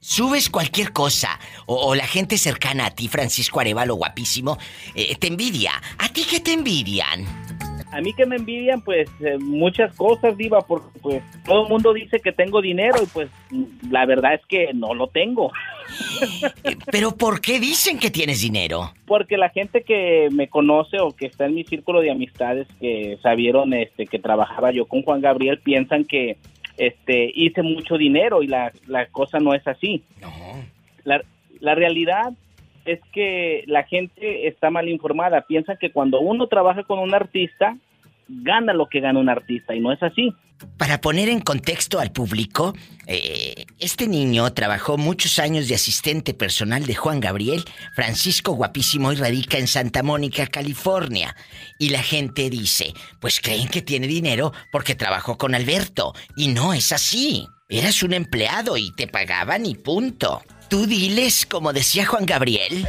Subes 0.00 0.50
cualquier 0.50 0.92
cosa, 0.92 1.38
o, 1.66 1.76
o 1.76 1.94
la 1.94 2.08
gente 2.08 2.36
cercana 2.36 2.86
a 2.86 2.90
ti, 2.90 3.06
Francisco 3.06 3.60
Arevalo, 3.60 3.94
guapísimo, 3.94 4.58
eh, 4.96 5.14
te 5.14 5.28
envidia. 5.28 5.80
¿A 5.98 6.08
ti 6.08 6.24
qué 6.24 6.40
te 6.40 6.52
envidian? 6.54 7.41
A 7.92 8.00
mí 8.00 8.14
que 8.14 8.26
me 8.26 8.36
envidian, 8.36 8.80
pues, 8.80 9.08
eh, 9.20 9.36
muchas 9.38 9.94
cosas, 9.94 10.36
Diva, 10.36 10.60
porque, 10.62 10.98
pues, 11.00 11.22
todo 11.44 11.64
el 11.64 11.68
mundo 11.68 11.92
dice 11.92 12.20
que 12.20 12.32
tengo 12.32 12.62
dinero 12.62 12.96
y, 13.02 13.06
pues, 13.06 13.28
la 13.90 14.06
verdad 14.06 14.34
es 14.34 14.40
que 14.46 14.72
no 14.72 14.94
lo 14.94 15.08
tengo. 15.08 15.52
¿Pero 16.90 17.16
por 17.16 17.40
qué 17.40 17.60
dicen 17.60 17.98
que 17.98 18.10
tienes 18.10 18.40
dinero? 18.40 18.92
Porque 19.06 19.36
la 19.36 19.50
gente 19.50 19.82
que 19.82 20.28
me 20.32 20.48
conoce 20.48 21.00
o 21.00 21.12
que 21.12 21.26
está 21.26 21.46
en 21.46 21.54
mi 21.54 21.64
círculo 21.64 22.00
de 22.00 22.10
amistades 22.10 22.66
que 22.80 23.18
sabieron 23.22 23.74
este, 23.74 24.06
que 24.06 24.18
trabajaba 24.18 24.72
yo 24.72 24.86
con 24.86 25.02
Juan 25.02 25.20
Gabriel 25.20 25.58
piensan 25.58 26.04
que 26.04 26.38
este, 26.78 27.30
hice 27.34 27.62
mucho 27.62 27.98
dinero 27.98 28.42
y 28.42 28.46
la, 28.46 28.72
la 28.86 29.06
cosa 29.06 29.38
no 29.38 29.54
es 29.54 29.66
así. 29.66 30.02
La, 31.04 31.22
la 31.60 31.74
realidad 31.74 32.32
es 32.84 33.00
que 33.12 33.64
la 33.66 33.84
gente 33.84 34.46
está 34.48 34.70
mal 34.70 34.88
informada. 34.88 35.42
Piensan 35.42 35.76
que 35.80 35.92
cuando 35.92 36.20
uno 36.20 36.46
trabaja 36.46 36.84
con 36.84 36.98
un 36.98 37.14
artista, 37.14 37.76
gana 38.28 38.72
lo 38.72 38.88
que 38.88 39.00
gana 39.00 39.18
un 39.18 39.28
artista 39.28 39.74
y 39.74 39.80
no 39.80 39.92
es 39.92 40.02
así. 40.02 40.34
Para 40.76 41.00
poner 41.00 41.28
en 41.28 41.40
contexto 41.40 41.98
al 41.98 42.12
público, 42.12 42.72
eh, 43.08 43.66
este 43.80 44.06
niño 44.06 44.52
trabajó 44.52 44.96
muchos 44.96 45.40
años 45.40 45.68
de 45.68 45.74
asistente 45.74 46.34
personal 46.34 46.86
de 46.86 46.94
Juan 46.94 47.18
Gabriel, 47.18 47.64
Francisco 47.94 48.52
Guapísimo 48.52 49.12
y 49.12 49.16
radica 49.16 49.58
en 49.58 49.66
Santa 49.66 50.04
Mónica, 50.04 50.46
California. 50.46 51.34
Y 51.78 51.88
la 51.88 52.02
gente 52.02 52.48
dice, 52.48 52.92
pues 53.20 53.40
creen 53.40 53.68
que 53.68 53.82
tiene 53.82 54.06
dinero 54.06 54.52
porque 54.70 54.94
trabajó 54.94 55.36
con 55.36 55.54
Alberto. 55.54 56.12
Y 56.36 56.48
no 56.48 56.72
es 56.72 56.92
así. 56.92 57.46
Eras 57.68 58.02
un 58.02 58.12
empleado 58.12 58.76
y 58.76 58.92
te 58.94 59.08
pagaban 59.08 59.66
y 59.66 59.74
punto. 59.74 60.42
Tú 60.72 60.86
diles, 60.86 61.44
como 61.44 61.70
decía 61.74 62.06
Juan 62.06 62.24
Gabriel. 62.24 62.88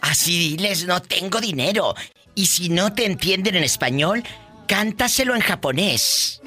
Así 0.00 0.38
diles, 0.38 0.86
no 0.86 1.02
tengo 1.02 1.40
dinero. 1.40 1.96
Y 2.36 2.46
si 2.46 2.68
no 2.68 2.92
te 2.92 3.04
entienden 3.04 3.56
en 3.56 3.64
español, 3.64 4.22
cántaselo 4.68 5.34
en 5.34 5.40
japonés. 5.40 6.40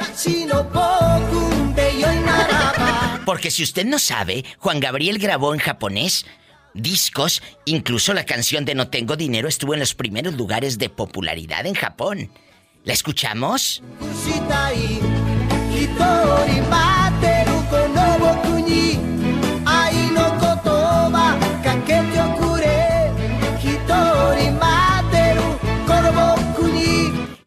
Porque 3.26 3.51
si 3.51 3.64
usted 3.64 3.86
no 3.86 3.99
sabe, 3.99 4.45
Juan 4.60 4.80
Gabriel 4.80 5.20
grabó 5.20 5.53
en 5.53 5.60
japonés 5.60 6.26
discos, 6.74 7.43
incluso 7.66 8.14
la 8.14 8.26
canción 8.26 8.64
de 8.64 8.74
No 8.74 8.88
tengo 8.88 9.18
dinero 9.18 9.49
estuvo 9.49 9.74
en 9.74 9.82
los 9.82 9.95
primeros 9.95 10.36
lugares 10.36 10.78
de 10.78 10.88
popularidad 10.88 11.66
en 11.66 11.74
Japón. 11.74 12.32
¿La 12.84 12.94
escuchamos? 12.94 13.84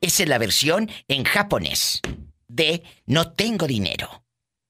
Esa 0.00 0.24
es 0.24 0.28
la 0.28 0.38
versión 0.38 0.90
en 1.08 1.24
japonés 1.24 2.02
de 2.48 2.82
No 3.06 3.32
tengo 3.32 3.66
dinero. 3.66 4.24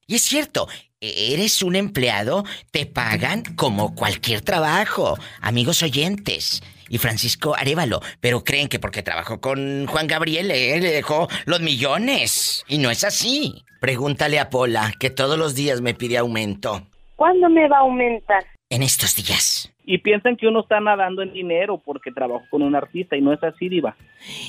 Y 0.07 0.15
es 0.15 0.23
cierto, 0.23 0.69
e-, 1.01 1.35
eres 1.35 1.63
un 1.63 1.75
empleado, 1.75 2.45
te 2.71 2.87
pagan 2.87 3.43
como 3.57 3.95
cualquier 3.95 4.43
trabajo, 4.43 5.19
amigos 5.41 5.83
oyentes. 5.83 6.63
Y 6.93 6.99
Francisco 6.99 7.57
Arevalo, 7.57 8.01
pero 8.21 8.45
creen 8.45 8.69
que 8.69 8.79
porque 8.79 9.03
trabajó 9.03 9.41
con 9.41 9.87
Juan 9.87 10.07
Gabriel 10.07 10.51
eh, 10.51 10.79
le 10.79 10.91
dejó 10.91 11.27
los 11.47 11.61
millones. 11.63 12.65
Y 12.69 12.77
no 12.77 12.91
es 12.91 13.03
así. 13.03 13.65
Pregúntale 13.81 14.39
a 14.39 14.51
Pola, 14.51 14.93
que 15.01 15.09
todos 15.09 15.39
los 15.39 15.55
días 15.55 15.81
me 15.81 15.95
pide 15.95 16.19
aumento. 16.19 16.87
¿Cuándo 17.17 17.49
me 17.49 17.67
va 17.67 17.79
a 17.79 17.81
aumentar? 17.81 18.45
En 18.69 18.83
estos 18.83 19.17
días. 19.17 19.73
Y 19.87 19.99
piensan 19.99 20.37
que 20.37 20.47
uno 20.47 20.61
está 20.61 20.81
nadando 20.81 21.23
en 21.23 21.33
dinero 21.33 21.81
porque 21.83 22.11
trabajó 22.13 22.45
con 22.51 22.61
un 22.63 22.77
artista 22.77 23.17
y 23.17 23.23
no 23.23 23.33
es 23.33 23.43
así, 23.43 23.71
Diva. 23.71 23.97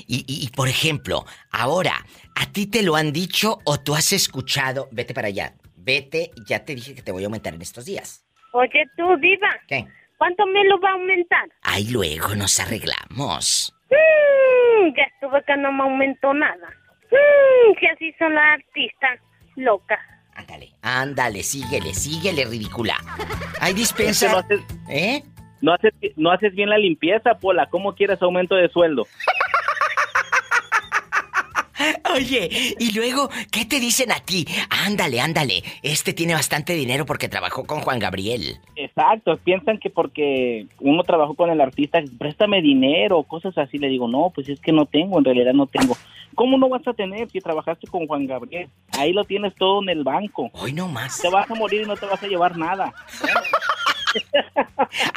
Y, 0.06 0.26
y- 0.28 0.46
y, 0.46 0.50
por 0.50 0.68
ejemplo, 0.68 1.26
ahora, 1.50 1.94
¿a 2.36 2.46
ti 2.52 2.68
te 2.68 2.84
lo 2.84 2.96
han 2.98 3.14
dicho 3.14 3.60
o 3.64 3.80
tú 3.80 3.96
has 3.96 4.12
escuchado? 4.12 4.90
Vete 4.92 5.14
para 5.14 5.30
allá. 5.30 5.54
Vete, 5.78 6.32
ya 6.46 6.64
te 6.66 6.76
dije 6.76 6.94
que 6.94 7.02
te 7.02 7.12
voy 7.14 7.24
a 7.24 7.28
aumentar 7.28 7.54
en 7.54 7.62
estos 7.62 7.86
días. 7.86 8.26
Oye, 8.52 8.84
tú, 8.98 9.04
Diva, 9.20 9.50
¿Qué? 9.68 9.88
¿Cuánto 10.24 10.46
me 10.46 10.64
lo 10.64 10.80
va 10.80 10.90
a 10.90 10.94
aumentar? 10.94 11.50
Ay, 11.64 11.90
luego 11.92 12.34
nos 12.36 12.58
arreglamos. 12.58 13.76
Mm, 13.90 14.96
ya 14.96 15.04
estuve 15.04 15.44
que 15.44 15.58
no 15.58 15.72
me 15.74 15.84
aumentó 15.84 16.34
nada. 16.34 16.70
Mm, 17.12 17.74
que 17.78 17.88
así 17.90 18.14
son 18.18 18.34
las 18.34 18.60
artistas 18.60 19.20
locas. 19.58 20.00
Ándale, 20.82 21.44
síguele, 21.44 21.94
síguele, 21.94 22.46
ridícula. 22.46 22.96
Que 23.66 23.74
dispensa. 23.74 24.32
no 24.32 24.38
haces, 24.40 24.62
¿Eh? 24.90 25.24
no, 25.62 25.74
haces, 25.74 25.94
no 26.18 26.32
haces 26.32 26.54
bien 26.56 26.70
la 26.70 26.78
limpieza, 26.78 27.36
Pola. 27.40 27.68
¿Cómo 27.70 27.94
quieres 27.96 28.22
aumento 28.22 28.56
de 28.56 28.70
sueldo? 28.70 29.06
Oye, 32.16 32.76
y 32.80 32.92
luego, 32.94 33.30
¿qué 33.52 33.66
te 33.66 33.80
dicen 33.80 34.12
a 34.12 34.20
ti? 34.20 34.46
Ándale, 34.70 35.20
ándale. 35.20 35.64
Este 35.82 36.14
tiene 36.14 36.34
bastante 36.34 36.74
dinero 36.74 37.06
porque 37.06 37.30
trabajó 37.30 37.66
con 37.66 37.82
Juan 37.82 38.00
Gabriel. 38.00 38.58
Exacto, 38.76 39.38
piensan 39.38 39.78
que 39.80 39.90
porque 39.90 40.68
uno 40.80 41.04
trabajó 41.04 41.36
con 41.36 41.50
el 41.50 41.62
artista, 41.62 42.02
préstame 42.18 42.62
dinero, 42.62 43.24
cosas 43.24 43.58
así. 43.58 43.78
Le 43.78 43.90
digo, 43.90 44.08
no, 44.08 44.32
pues 44.34 44.50
es 44.50 44.60
que 44.60 44.72
no 44.72 44.86
tengo, 44.86 45.20
en 45.20 45.26
realidad 45.26 45.54
no 45.54 45.68
tengo. 45.68 45.98
¿Cómo 46.36 46.58
no 46.58 46.68
vas 46.70 46.88
a 46.88 46.94
tener 46.94 47.30
si 47.30 47.40
trabajaste 47.42 47.86
con 47.88 48.08
Juan 48.08 48.26
Gabriel? 48.26 48.68
Ahí 48.98 49.14
lo 49.14 49.24
tienes 49.24 49.54
todo 49.56 49.82
en 49.84 49.90
el 49.90 50.04
banco. 50.04 50.50
Hoy 50.54 50.74
no 50.74 50.88
más. 50.88 51.22
Te 51.22 51.30
vas 51.30 51.50
a 51.50 51.54
morir 51.56 51.82
y 51.84 51.86
no 51.86 51.96
te 51.96 52.06
vas 52.08 52.22
a 52.24 52.28
llevar 52.28 52.58
nada. 52.58 52.94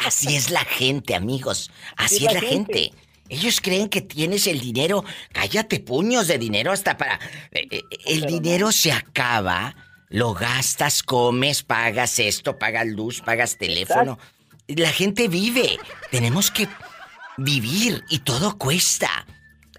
Así 0.06 0.36
es 0.36 0.50
la 0.50 0.64
gente, 0.64 1.14
amigos. 1.14 1.70
Así 1.96 2.18
Sí, 2.18 2.26
es 2.26 2.34
la 2.34 2.40
la 2.40 2.48
gente. 2.48 2.78
gente. 2.80 3.05
Ellos 3.28 3.60
creen 3.60 3.88
que 3.88 4.00
tienes 4.00 4.46
el 4.46 4.60
dinero. 4.60 5.04
Cállate, 5.32 5.80
puños 5.80 6.28
de 6.28 6.38
dinero 6.38 6.72
hasta 6.72 6.96
para. 6.96 7.18
eh, 7.52 7.68
eh, 7.70 7.82
El 8.06 8.26
dinero 8.26 8.72
se 8.72 8.92
acaba. 8.92 9.74
Lo 10.08 10.34
gastas, 10.34 11.02
comes, 11.02 11.62
pagas 11.62 12.18
esto, 12.18 12.58
pagas 12.58 12.86
luz, 12.86 13.20
pagas 13.20 13.58
teléfono. 13.58 14.18
La 14.68 14.90
gente 14.90 15.28
vive. 15.28 15.78
Tenemos 16.10 16.50
que 16.50 16.68
vivir 17.36 18.04
y 18.08 18.20
todo 18.20 18.56
cuesta. 18.56 19.26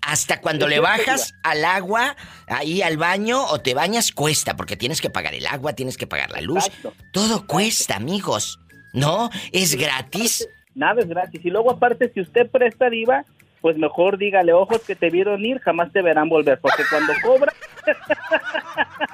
Hasta 0.02 0.40
cuando 0.40 0.68
le 0.68 0.80
bajas 0.80 1.34
al 1.44 1.66
agua, 1.66 2.16
ahí 2.48 2.82
al 2.82 2.98
baño 2.98 3.44
o 3.46 3.60
te 3.60 3.74
bañas, 3.74 4.12
cuesta, 4.14 4.56
porque 4.56 4.78
tienes 4.78 5.02
que 5.02 5.10
pagar 5.10 5.34
el 5.34 5.46
agua, 5.48 5.74
tienes 5.74 5.98
que 5.98 6.08
pagar 6.08 6.32
la 6.32 6.40
luz. 6.40 6.70
Todo 7.12 7.46
cuesta, 7.46 7.96
amigos. 7.96 8.60
No, 8.94 9.30
es 9.52 9.76
gratis. 9.76 10.48
Nada 10.76 11.02
es 11.02 11.08
gratis. 11.10 11.42
Y 11.44 11.50
luego 11.50 11.72
aparte, 11.72 12.10
si 12.14 12.22
usted 12.22 12.50
presta 12.50 12.90
diva, 12.90 13.26
pues 13.62 13.78
mejor 13.78 14.18
dígale, 14.18 14.54
ojos 14.54 14.82
que 14.82 14.96
te 14.96 15.10
vieron 15.10 15.46
ir, 15.46 15.60
jamás 15.60 15.92
te 15.92 16.02
verán 16.02 16.30
volver. 16.30 16.60
Porque 16.60 16.84
cuando 16.90 17.14
cobra... 17.24 17.54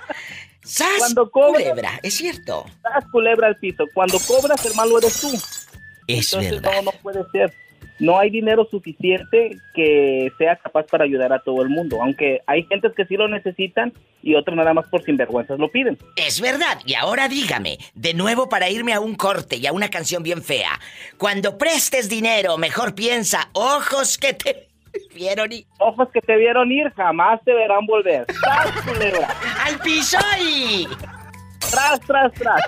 ¡Sas! 0.64 0.88
Cuando 0.98 1.30
cobra... 1.30 1.60
Culebra, 1.60 2.00
es 2.04 2.14
cierto. 2.16 2.66
¡Sas! 2.82 3.06
Culebra 3.12 3.48
al 3.48 3.58
piso. 3.58 3.86
Cuando 3.94 4.18
cobras, 4.20 4.66
el 4.66 4.74
malo 4.76 4.98
eres 4.98 5.20
tú. 5.20 5.28
Es 6.08 6.34
Entonces, 6.34 6.62
verdad. 6.62 6.72
no, 6.78 6.82
no 6.84 6.92
puede 7.02 7.24
ser. 7.32 7.54
No 8.00 8.20
hay 8.20 8.30
dinero 8.30 8.68
suficiente 8.70 9.58
que 9.74 10.32
sea 10.38 10.56
capaz 10.56 10.86
para 10.88 11.06
ayudar 11.06 11.32
a 11.32 11.40
todo 11.40 11.62
el 11.62 11.70
mundo. 11.70 12.02
Aunque 12.02 12.42
hay 12.48 12.64
gentes 12.64 12.94
que 12.96 13.06
sí 13.06 13.16
lo 13.16 13.28
necesitan 13.28 13.94
y 14.22 14.36
otros 14.36 14.56
nada 14.56 14.74
más 14.74 14.88
por 14.88 15.04
sinvergüenzas 15.04 15.60
lo 15.60 15.70
piden. 15.70 15.98
Es 16.16 16.42
verdad. 16.42 16.80
Y 16.86 16.96
ahora 16.96 17.28
dígame, 17.28 17.78
de 17.94 18.14
nuevo 18.14 18.50
para 18.50 18.70
irme 18.70 18.94
a 18.94 19.00
un 19.00 19.16
corte 19.16 19.58
y 19.58 19.68
a 19.68 19.74
una 19.74 19.90
canción 19.90 20.24
bien 20.24 20.42
fea. 20.42 20.80
Cuando 21.18 21.58
prestes 21.58 22.10
dinero, 22.10 22.58
mejor 22.58 22.96
piensa, 22.96 23.50
ojos 23.54 24.18
que 24.18 24.34
te 24.34 24.68
vieron 25.16 25.52
y... 25.52 25.66
Ojos 25.80 26.10
que 26.12 26.22
te 26.22 26.36
vieron 26.38 26.72
ir, 26.72 26.92
jamás 26.94 27.42
te 27.44 27.54
verán 27.54 27.86
volver. 27.86 28.26
¡Al 29.66 29.80
piso 29.80 30.18
y... 30.42 30.88
¡Tras, 31.60 32.00
tras, 32.02 32.32
tras! 32.34 32.62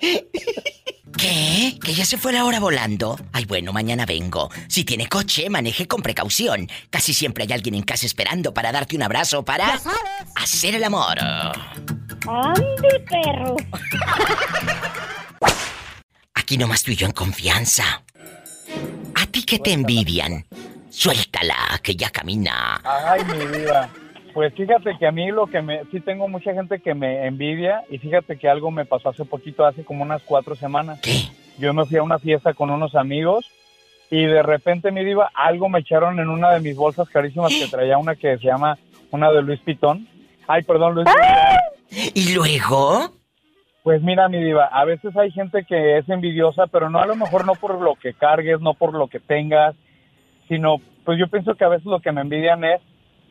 ¿Qué? 1.16 1.78
¿Que 1.82 1.94
ya 1.94 2.04
se 2.04 2.18
fue 2.18 2.32
la 2.32 2.44
hora 2.44 2.60
volando? 2.60 3.18
Ay, 3.32 3.44
bueno, 3.44 3.72
mañana 3.72 4.06
vengo. 4.06 4.50
Si 4.68 4.84
tiene 4.84 5.08
coche, 5.08 5.50
maneje 5.50 5.86
con 5.86 6.02
precaución. 6.02 6.68
Casi 6.90 7.12
siempre 7.12 7.44
hay 7.44 7.52
alguien 7.52 7.74
en 7.74 7.82
casa 7.82 8.06
esperando 8.06 8.54
para 8.54 8.72
darte 8.72 8.96
un 8.96 9.02
abrazo 9.02 9.44
para 9.44 9.80
hacer 10.36 10.74
el 10.74 10.84
amor. 10.84 11.18
¡Ande, 11.20 13.00
perro! 13.08 13.56
Aquí 16.34 16.56
nomás 16.56 16.82
tú 16.82 16.92
y 16.92 16.96
yo 16.96 17.06
en 17.06 17.12
confianza. 17.12 18.02
¿A 19.14 19.26
ti 19.26 19.42
que 19.44 19.58
te 19.58 19.72
envidian? 19.72 20.46
Suéltala, 20.90 21.80
que 21.82 21.94
ya 21.94 22.10
camina. 22.10 22.80
Ay, 22.84 23.24
mi 23.24 23.46
vida. 23.58 23.90
Pues 24.32 24.54
fíjate 24.54 24.96
que 24.98 25.06
a 25.06 25.12
mí 25.12 25.30
lo 25.30 25.46
que 25.46 25.60
me... 25.60 25.84
Sí 25.86 26.00
tengo 26.00 26.28
mucha 26.28 26.52
gente 26.54 26.80
que 26.80 26.94
me 26.94 27.26
envidia 27.26 27.84
y 27.90 27.98
fíjate 27.98 28.38
que 28.38 28.48
algo 28.48 28.70
me 28.70 28.84
pasó 28.84 29.08
hace 29.08 29.24
poquito, 29.24 29.64
hace 29.64 29.84
como 29.84 30.04
unas 30.04 30.22
cuatro 30.22 30.54
semanas. 30.54 31.00
¿Qué? 31.00 31.22
Yo 31.58 31.74
me 31.74 31.84
fui 31.84 31.98
a 31.98 32.02
una 32.02 32.18
fiesta 32.18 32.54
con 32.54 32.70
unos 32.70 32.94
amigos 32.94 33.50
y 34.10 34.24
de 34.24 34.42
repente, 34.42 34.90
mi 34.90 35.04
diva, 35.04 35.30
algo 35.34 35.68
me 35.68 35.80
echaron 35.80 36.18
en 36.18 36.28
una 36.28 36.52
de 36.52 36.60
mis 36.60 36.76
bolsas 36.76 37.08
carísimas 37.08 37.52
que 37.52 37.68
traía 37.68 37.98
una 37.98 38.16
que 38.16 38.38
se 38.38 38.46
llama, 38.46 38.78
una 39.10 39.30
de 39.30 39.42
Luis 39.42 39.60
Pitón. 39.60 40.08
Ay, 40.48 40.62
perdón, 40.62 40.94
Luis 40.94 41.06
Pitón. 41.06 42.12
¿Y 42.14 42.34
luego? 42.34 43.12
Pues 43.82 44.02
mira, 44.02 44.28
mi 44.28 44.42
diva, 44.42 44.66
a 44.66 44.84
veces 44.84 45.16
hay 45.16 45.30
gente 45.30 45.64
que 45.64 45.98
es 45.98 46.08
envidiosa, 46.08 46.66
pero 46.66 46.90
no 46.90 46.98
a 46.98 47.06
lo 47.06 47.16
mejor 47.16 47.46
no 47.46 47.54
por 47.54 47.80
lo 47.80 47.94
que 47.94 48.14
cargues, 48.14 48.60
no 48.60 48.74
por 48.74 48.94
lo 48.94 49.08
que 49.08 49.20
tengas, 49.20 49.74
sino, 50.48 50.76
pues 51.04 51.18
yo 51.18 51.28
pienso 51.28 51.54
que 51.54 51.64
a 51.64 51.68
veces 51.68 51.86
lo 51.86 52.00
que 52.00 52.12
me 52.12 52.20
envidian 52.20 52.62
es 52.64 52.80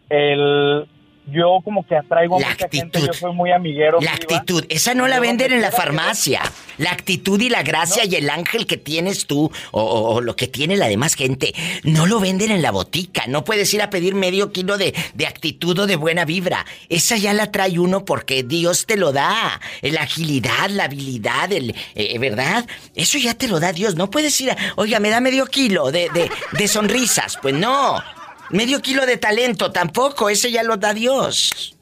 el... 0.09 0.87
Yo 1.31 1.59
como 1.63 1.85
que 1.85 1.95
atraigo 1.95 2.37
a 2.37 2.39
La 2.39 2.49
mucha 2.49 2.67
gente, 2.71 3.01
yo 3.05 3.13
soy 3.13 3.31
muy 3.35 3.51
amiguero. 3.51 3.99
La 4.01 4.13
actitud, 4.13 4.65
esa 4.67 4.95
no 4.95 5.07
la 5.07 5.19
venden 5.19 5.53
en 5.53 5.61
la 5.61 5.69
farmacia. 5.69 6.41
La 6.79 6.89
actitud 6.89 7.39
y 7.39 7.49
la 7.49 7.61
gracia 7.61 8.03
y 8.03 8.15
el 8.15 8.31
ángel 8.31 8.65
que 8.65 8.77
tienes 8.77 9.27
tú 9.27 9.51
o, 9.69 9.79
o- 9.83 10.15
o 10.15 10.21
lo 10.21 10.35
que 10.35 10.47
tiene 10.47 10.75
la 10.75 10.87
demás 10.87 11.13
gente, 11.13 11.53
no 11.83 12.07
lo 12.07 12.19
venden 12.19 12.49
en 12.49 12.63
la 12.63 12.71
botica. 12.71 13.27
No 13.27 13.43
puedes 13.43 13.71
ir 13.75 13.83
a 13.83 13.91
pedir 13.91 14.15
medio 14.15 14.51
kilo 14.51 14.79
de, 14.79 14.95
de 15.13 15.27
actitud 15.27 15.77
o 15.77 15.85
de 15.85 15.97
buena 15.97 16.25
vibra. 16.25 16.65
Esa 16.87 17.15
ya 17.15 17.31
la 17.33 17.51
trae 17.51 17.77
uno 17.77 18.05
porque 18.05 18.41
Dios 18.41 18.87
te 18.87 18.97
lo 18.97 19.11
da. 19.13 19.61
La 19.83 20.01
agilidad, 20.01 20.69
la 20.71 20.85
habilidad, 20.85 21.51
el, 21.53 21.75
eh, 21.93 22.17
¿verdad? 22.17 22.65
Eso 22.95 23.19
ya 23.19 23.35
te 23.35 23.47
lo 23.47 23.59
da 23.59 23.71
Dios. 23.71 23.93
No 23.93 24.09
puedes 24.09 24.41
ir 24.41 24.49
a, 24.49 24.57
oiga, 24.77 24.99
me 24.99 25.11
da 25.11 25.19
medio 25.21 25.45
kilo 25.45 25.91
de, 25.91 26.09
de, 26.09 26.27
de 26.53 26.67
sonrisas. 26.67 27.37
Pues 27.39 27.53
no. 27.53 28.01
Medio 28.51 28.79
kilo 28.81 29.05
de 29.05 29.17
talento 29.17 29.71
tampoco. 29.71 30.29
Ese 30.29 30.51
ya 30.51 30.63
lo 30.63 30.77
da 30.77 30.93
Dios. 30.93 31.75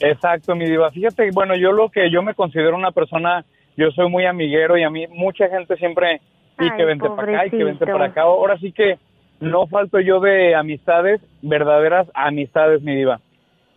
Exacto, 0.00 0.54
mi 0.54 0.64
diva. 0.66 0.90
Fíjate, 0.90 1.30
bueno, 1.32 1.54
yo 1.56 1.72
lo 1.72 1.88
que 1.88 2.10
yo 2.10 2.22
me 2.22 2.34
considero 2.34 2.76
una 2.76 2.90
persona, 2.90 3.44
yo 3.76 3.90
soy 3.92 4.08
muy 4.08 4.26
amiguero 4.26 4.76
y 4.76 4.82
a 4.82 4.90
mí 4.90 5.06
mucha 5.08 5.48
gente 5.48 5.76
siempre, 5.76 6.20
y 6.58 6.64
Ay, 6.64 6.70
que 6.76 6.84
vente 6.84 7.08
para 7.08 7.22
acá 7.22 7.46
y 7.46 7.50
que 7.50 7.64
vente 7.64 7.86
para 7.86 8.06
acá. 8.06 8.22
Ahora 8.22 8.58
sí 8.58 8.72
que 8.72 8.98
no 9.40 9.66
falto 9.66 10.00
yo 10.00 10.20
de 10.20 10.54
amistades, 10.54 11.20
verdaderas 11.42 12.06
amistades, 12.14 12.82
mi 12.82 12.94
diva. 12.94 13.20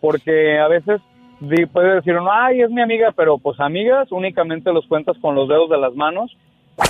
Porque 0.01 0.59
a 0.59 0.68
veces 0.68 1.01
di- 1.39 1.65
puede 1.65 1.95
decir 1.95 2.15
uno, 2.15 2.32
ay, 2.32 2.61
es 2.61 2.70
mi 2.70 2.82
amiga, 2.82 3.11
pero 3.15 3.38
pues 3.38 3.59
amigas 3.59 4.11
únicamente 4.11 4.72
los 4.74 4.86
cuentas 4.88 5.18
con 5.22 5.36
los 5.36 5.47
dedos 5.47 5.70
de 5.70 5.78
las 5.78 5.93
manos. 5.95 6.36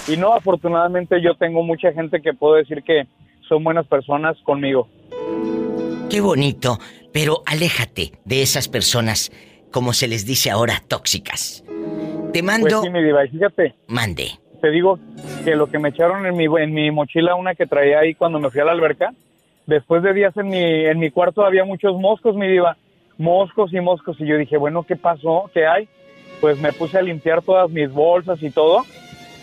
Y 0.08 0.18
no, 0.18 0.34
afortunadamente 0.34 1.22
yo 1.22 1.36
tengo 1.36 1.64
mucha 1.64 1.94
gente 1.94 2.22
que 2.22 2.34
puedo 2.34 2.56
decir 2.56 2.84
que 2.84 3.08
son 3.48 3.64
buenas 3.64 3.88
personas 3.88 4.38
conmigo. 4.44 4.88
Qué 6.10 6.22
bonito, 6.22 6.80
pero 7.12 7.44
aléjate 7.46 8.14
de 8.24 8.42
esas 8.42 8.68
personas, 8.68 9.32
como 9.72 9.94
se 9.94 10.08
les 10.08 10.26
dice 10.26 10.50
ahora, 10.50 10.82
tóxicas. 10.88 11.64
Te 12.32 12.42
mando... 12.44 12.68
Pues 12.70 12.82
sí, 12.82 12.90
mi 12.90 13.04
diva, 13.04 13.22
fíjate. 13.30 13.76
Mande. 13.88 14.32
Te 14.62 14.72
digo 14.72 15.00
que 15.44 15.56
lo 15.56 15.68
que 15.68 15.80
me 15.80 15.90
echaron 15.90 16.26
en 16.26 16.36
mi, 16.36 16.46
en 16.46 16.74
mi 16.74 16.92
mochila, 16.92 17.36
una 17.36 17.56
que 17.56 17.68
traía 17.68 18.00
ahí 18.00 18.16
cuando 18.16 18.40
me 18.40 18.50
fui 18.50 18.62
a 18.62 18.66
la 18.66 18.72
alberca, 18.72 19.14
después 19.66 20.02
de 20.02 20.14
días 20.14 20.36
en 20.38 20.48
mi, 20.48 20.58
en 20.58 21.00
mi 21.00 21.12
cuarto 21.12 21.46
había 21.46 21.64
muchos 21.66 22.00
moscos, 22.00 22.36
mi 22.36 22.48
diva. 22.48 22.78
Moscos 23.18 23.74
y 23.74 23.82
moscos. 23.82 24.18
Y 24.20 24.28
yo 24.28 24.38
dije, 24.38 24.58
bueno, 24.58 24.84
¿qué 24.84 24.96
pasó? 24.96 25.50
¿Qué 25.54 25.66
hay? 25.66 25.88
Pues 26.40 26.60
me 26.60 26.72
puse 26.72 26.98
a 26.98 27.02
limpiar 27.02 27.42
todas 27.42 27.70
mis 27.70 27.92
bolsas 27.92 28.42
y 28.44 28.52
todo. 28.52 28.86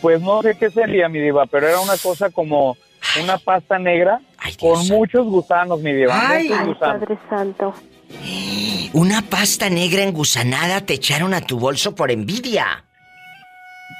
Pues 0.00 0.20
no 0.20 0.42
sé 0.42 0.56
qué 0.56 0.70
sería, 0.70 1.08
mi 1.08 1.18
diva, 1.18 1.46
pero 1.46 1.66
era 1.66 1.80
una 1.80 1.96
cosa 1.96 2.30
como 2.30 2.76
una 3.22 3.38
pasta 3.38 3.78
negra 3.78 4.20
con 4.60 4.86
muchos 4.88 5.26
gusanos, 5.26 5.80
mi 5.80 5.92
diva. 5.92 6.28
Ay. 6.28 6.48
muchos 6.48 6.58
Ay, 6.60 6.66
gusanos. 6.68 7.00
Padre 7.00 7.18
Santo. 7.30 7.74
Una 8.92 9.22
pasta 9.22 9.68
negra 9.70 10.02
engusanada 10.02 10.80
te 10.82 10.94
echaron 10.94 11.34
a 11.34 11.40
tu 11.40 11.58
bolso 11.58 11.94
por 11.96 12.10
envidia. 12.12 12.84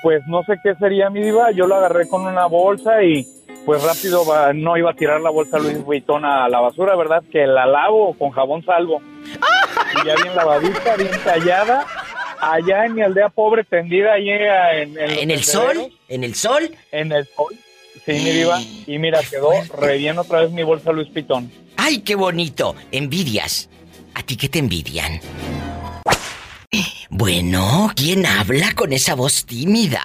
Pues 0.03 0.23
no 0.29 0.43
sé 0.45 0.55
qué 0.62 0.75
sería 0.77 1.11
mi 1.11 1.21
diva, 1.23 1.51
yo 1.51 1.67
lo 1.67 1.75
agarré 1.77 2.07
con 2.09 2.27
una 2.27 2.47
bolsa 2.47 3.03
y 3.03 3.27
pues 3.67 3.83
rápido 3.83 4.25
va- 4.27 4.53
no 4.53 4.77
iba 4.77 4.91
a 4.91 4.95
tirar 4.95 5.21
la 5.21 5.31
bolsa 5.31 5.59
Luis 5.59 5.83
Vuitton 5.83 6.25
a 6.25 6.49
la 6.49 6.61
basura, 6.61 6.95
¿verdad? 6.95 7.23
Que 7.33 7.47
la 7.47 7.67
lavo 7.67 8.15
con 8.19 8.31
jabón 8.31 8.62
salvo. 8.65 9.01
Y 10.03 10.07
ya 10.07 10.15
bien 10.23 10.37
lavadita, 10.37 10.97
bien 10.97 11.11
tallada, 11.25 11.87
allá 12.41 12.85
en 12.85 12.95
mi 12.95 13.03
aldea 13.03 13.31
pobre 13.31 13.65
tendida 13.65 14.19
eh, 14.19 14.83
en, 14.83 14.99
en, 14.99 15.11
¿En 15.11 15.31
el 15.31 15.43
sol? 15.43 15.91
¿En 16.09 16.23
el 16.23 16.35
sol? 16.35 16.71
En 16.93 17.11
el 17.12 17.27
sol. 17.27 17.55
Sí, 18.05 18.13
mi 18.13 18.31
diva. 18.31 18.61
Y 18.61 18.99
mira, 18.99 19.21
quedó 19.23 19.51
re 19.79 19.99
bien 19.99 20.19
otra 20.19 20.41
vez 20.41 20.51
mi 20.51 20.63
bolsa 20.63 20.93
Luis 20.93 21.13
Vuitton. 21.13 21.51
¡Ay, 21.77 22.01
qué 22.01 22.15
bonito! 22.15 22.75
Envidias. 22.93 23.69
¿A 24.15 24.23
ti 24.23 24.37
qué 24.37 24.49
te 24.49 24.59
envidian? 24.59 25.21
Bueno, 27.11 27.91
¿quién 27.95 28.27
habla 28.27 28.73
con 28.75 28.93
esa 28.93 29.15
voz 29.15 29.45
tímida? 29.47 30.01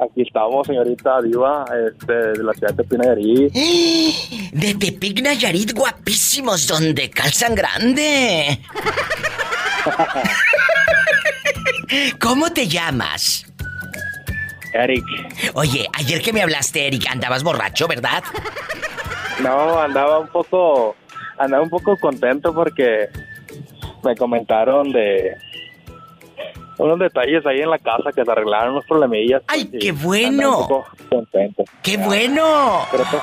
Aquí 0.00 0.22
estamos, 0.22 0.66
señorita 0.66 1.22
Diva, 1.22 1.64
este, 1.88 2.12
de 2.12 2.42
la 2.42 2.52
ciudad 2.52 2.74
de 2.74 2.82
Tepic, 2.82 2.98
Nayarit. 2.98 3.52
De 4.52 4.74
Tepic 4.74 5.22
Nayarit, 5.22 5.72
guapísimos, 5.72 6.66
donde 6.66 7.10
calzan 7.10 7.54
grande. 7.54 8.58
¿Cómo 12.20 12.52
te 12.52 12.66
llamas? 12.66 13.46
Eric. 14.74 15.04
Oye, 15.54 15.88
ayer 15.94 16.20
que 16.20 16.32
me 16.32 16.42
hablaste, 16.42 16.86
Eric, 16.86 17.06
andabas 17.10 17.42
borracho, 17.42 17.86
¿verdad? 17.88 18.22
No, 19.42 19.78
andaba 19.80 20.18
un 20.18 20.28
poco, 20.28 20.96
andaba 21.38 21.62
un 21.62 21.70
poco 21.70 21.96
contento 21.98 22.54
porque 22.54 23.08
me 24.02 24.14
comentaron 24.16 24.92
de 24.92 25.32
unos 26.78 26.98
detalles 26.98 27.46
ahí 27.46 27.60
en 27.60 27.70
la 27.70 27.78
casa 27.78 28.10
que 28.14 28.24
se 28.24 28.30
arreglaron 28.30 28.72
unos 28.72 28.84
problemillas. 28.86 29.42
¡Ay, 29.46 29.70
y 29.72 29.78
qué 29.78 29.92
bueno! 29.92 30.58
un 30.58 30.68
poco 30.68 30.86
contento. 31.08 31.64
¡Qué 31.82 31.96
bueno! 31.96 32.86
Pero 32.90 33.04
to- 33.04 33.22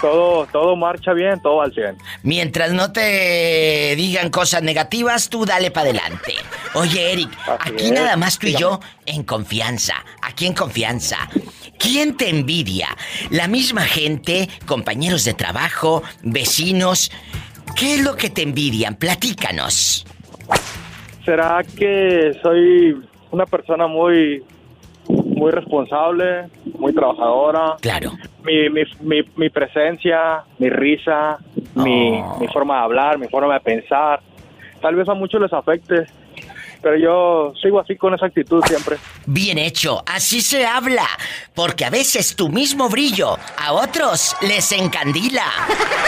todo, 0.00 0.46
todo 0.46 0.76
marcha 0.76 1.12
bien, 1.12 1.40
todo 1.40 1.62
al 1.62 1.72
100. 1.72 1.96
Mientras 2.22 2.72
no 2.72 2.92
te 2.92 3.94
digan 3.96 4.30
cosas 4.30 4.62
negativas, 4.62 5.28
tú 5.28 5.44
dale 5.44 5.70
para 5.70 5.90
adelante. 5.90 6.34
Oye, 6.74 7.12
Eric, 7.12 7.30
aquí 7.60 7.86
es. 7.86 7.92
nada 7.92 8.16
más 8.16 8.38
tú 8.38 8.46
y 8.46 8.54
yo 8.54 8.80
en 9.06 9.24
confianza. 9.24 9.94
Aquí 10.22 10.46
en 10.46 10.54
confianza. 10.54 11.16
¿Quién 11.78 12.16
te 12.16 12.28
envidia? 12.28 12.88
¿La 13.30 13.48
misma 13.48 13.82
gente? 13.82 14.48
¿Compañeros 14.66 15.24
de 15.24 15.34
trabajo? 15.34 16.02
¿Vecinos? 16.22 17.10
¿Qué 17.76 17.94
es 17.94 18.02
lo 18.02 18.16
que 18.16 18.30
te 18.30 18.42
envidian? 18.42 18.96
Platícanos. 18.96 20.04
¿Será 21.24 21.62
que 21.62 22.32
soy 22.42 22.96
una 23.30 23.46
persona 23.46 23.86
muy, 23.86 24.42
muy 25.38 25.50
responsable, 25.52 26.48
muy 26.78 26.92
trabajadora? 26.92 27.76
Claro. 27.80 28.12
Mi, 28.44 28.68
mi, 28.70 28.82
mi, 29.00 29.22
mi 29.36 29.50
presencia, 29.50 30.42
mi 30.58 30.68
risa, 30.68 31.38
mi, 31.74 32.20
Oh. 32.20 32.38
mi 32.40 32.48
forma 32.48 32.76
de 32.78 32.80
hablar, 32.82 33.18
mi 33.18 33.28
forma 33.28 33.54
de 33.54 33.60
pensar. 33.60 34.20
Tal 34.80 34.94
vez 34.94 35.08
a 35.08 35.14
muchos 35.14 35.40
les 35.40 35.52
afecte, 35.52 36.06
pero 36.80 36.96
yo 36.96 37.52
sigo 37.60 37.80
así 37.80 37.96
con 37.96 38.14
esa 38.14 38.26
actitud 38.26 38.62
siempre. 38.64 38.96
Bien 39.26 39.58
hecho, 39.58 40.02
así 40.06 40.40
se 40.40 40.64
habla. 40.64 41.06
Porque 41.54 41.84
a 41.84 41.90
veces 41.90 42.36
tu 42.36 42.48
mismo 42.48 42.88
brillo 42.88 43.36
a 43.58 43.72
otros 43.72 44.36
les 44.42 44.70
encandila. 44.72 45.44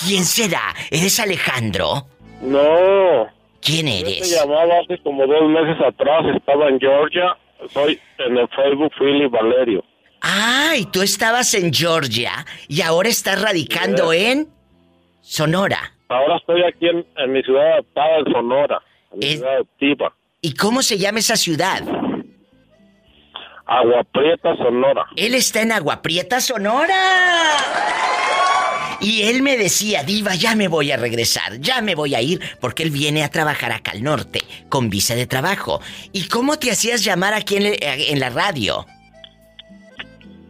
¿Quién 0.05 0.23
será? 0.25 0.73
¿Eres 0.91 1.19
Alejandro? 1.19 2.07
No. 2.41 3.27
¿Quién 3.61 3.87
Yo 3.87 3.91
te 4.05 4.17
eres? 4.17 4.35
llamaba 4.35 4.79
hace 4.83 4.97
como 5.03 5.25
dos 5.25 5.49
meses 5.49 5.77
atrás, 5.85 6.25
estaba 6.35 6.67
en 6.69 6.79
Georgia, 6.79 7.37
soy 7.69 7.99
en 8.19 8.37
el 8.37 8.47
Facebook 8.49 8.91
Philly 8.99 9.27
Valerio. 9.27 9.83
Ay, 10.21 10.85
tú 10.91 11.01
estabas 11.01 11.53
en 11.53 11.73
Georgia 11.73 12.45
y 12.67 12.81
ahora 12.81 13.09
estás 13.09 13.41
radicando 13.41 14.13
en 14.13 14.47
Sonora. 15.21 15.93
Ahora 16.09 16.37
estoy 16.37 16.63
aquí 16.63 16.87
en, 16.87 17.05
en 17.17 17.31
mi 17.31 17.41
ciudad 17.43 17.73
adaptada 17.73 18.17
en 18.19 18.31
Sonora, 18.33 18.81
ciudad 19.21 20.11
¿Y 20.41 20.53
cómo 20.55 20.81
se 20.81 20.97
llama 20.97 21.19
esa 21.19 21.35
ciudad? 21.35 21.81
Agua 23.65 24.03
Prieta, 24.11 24.55
Sonora. 24.57 25.05
Él 25.15 25.33
está 25.35 25.61
en 25.61 25.71
Agua 25.71 26.01
Prieta, 26.01 26.41
Sonora. 26.41 26.95
Y 28.99 29.23
él 29.23 29.41
me 29.41 29.57
decía, 29.57 30.03
Diva, 30.03 30.35
ya 30.35 30.55
me 30.55 30.67
voy 30.67 30.91
a 30.91 30.97
regresar, 30.97 31.59
ya 31.59 31.81
me 31.81 31.95
voy 31.95 32.15
a 32.15 32.21
ir, 32.21 32.39
porque 32.61 32.83
él 32.83 32.89
viene 32.89 33.23
a 33.23 33.29
trabajar 33.29 33.71
acá 33.71 33.91
al 33.91 34.03
norte, 34.03 34.41
con 34.69 34.89
visa 34.89 35.15
de 35.15 35.27
trabajo. 35.27 35.81
¿Y 36.13 36.27
cómo 36.29 36.57
te 36.57 36.71
hacías 36.71 37.03
llamar 37.03 37.33
aquí 37.33 37.57
en, 37.57 37.65
el- 37.65 37.77
en 37.81 38.19
la 38.19 38.29
radio? 38.29 38.85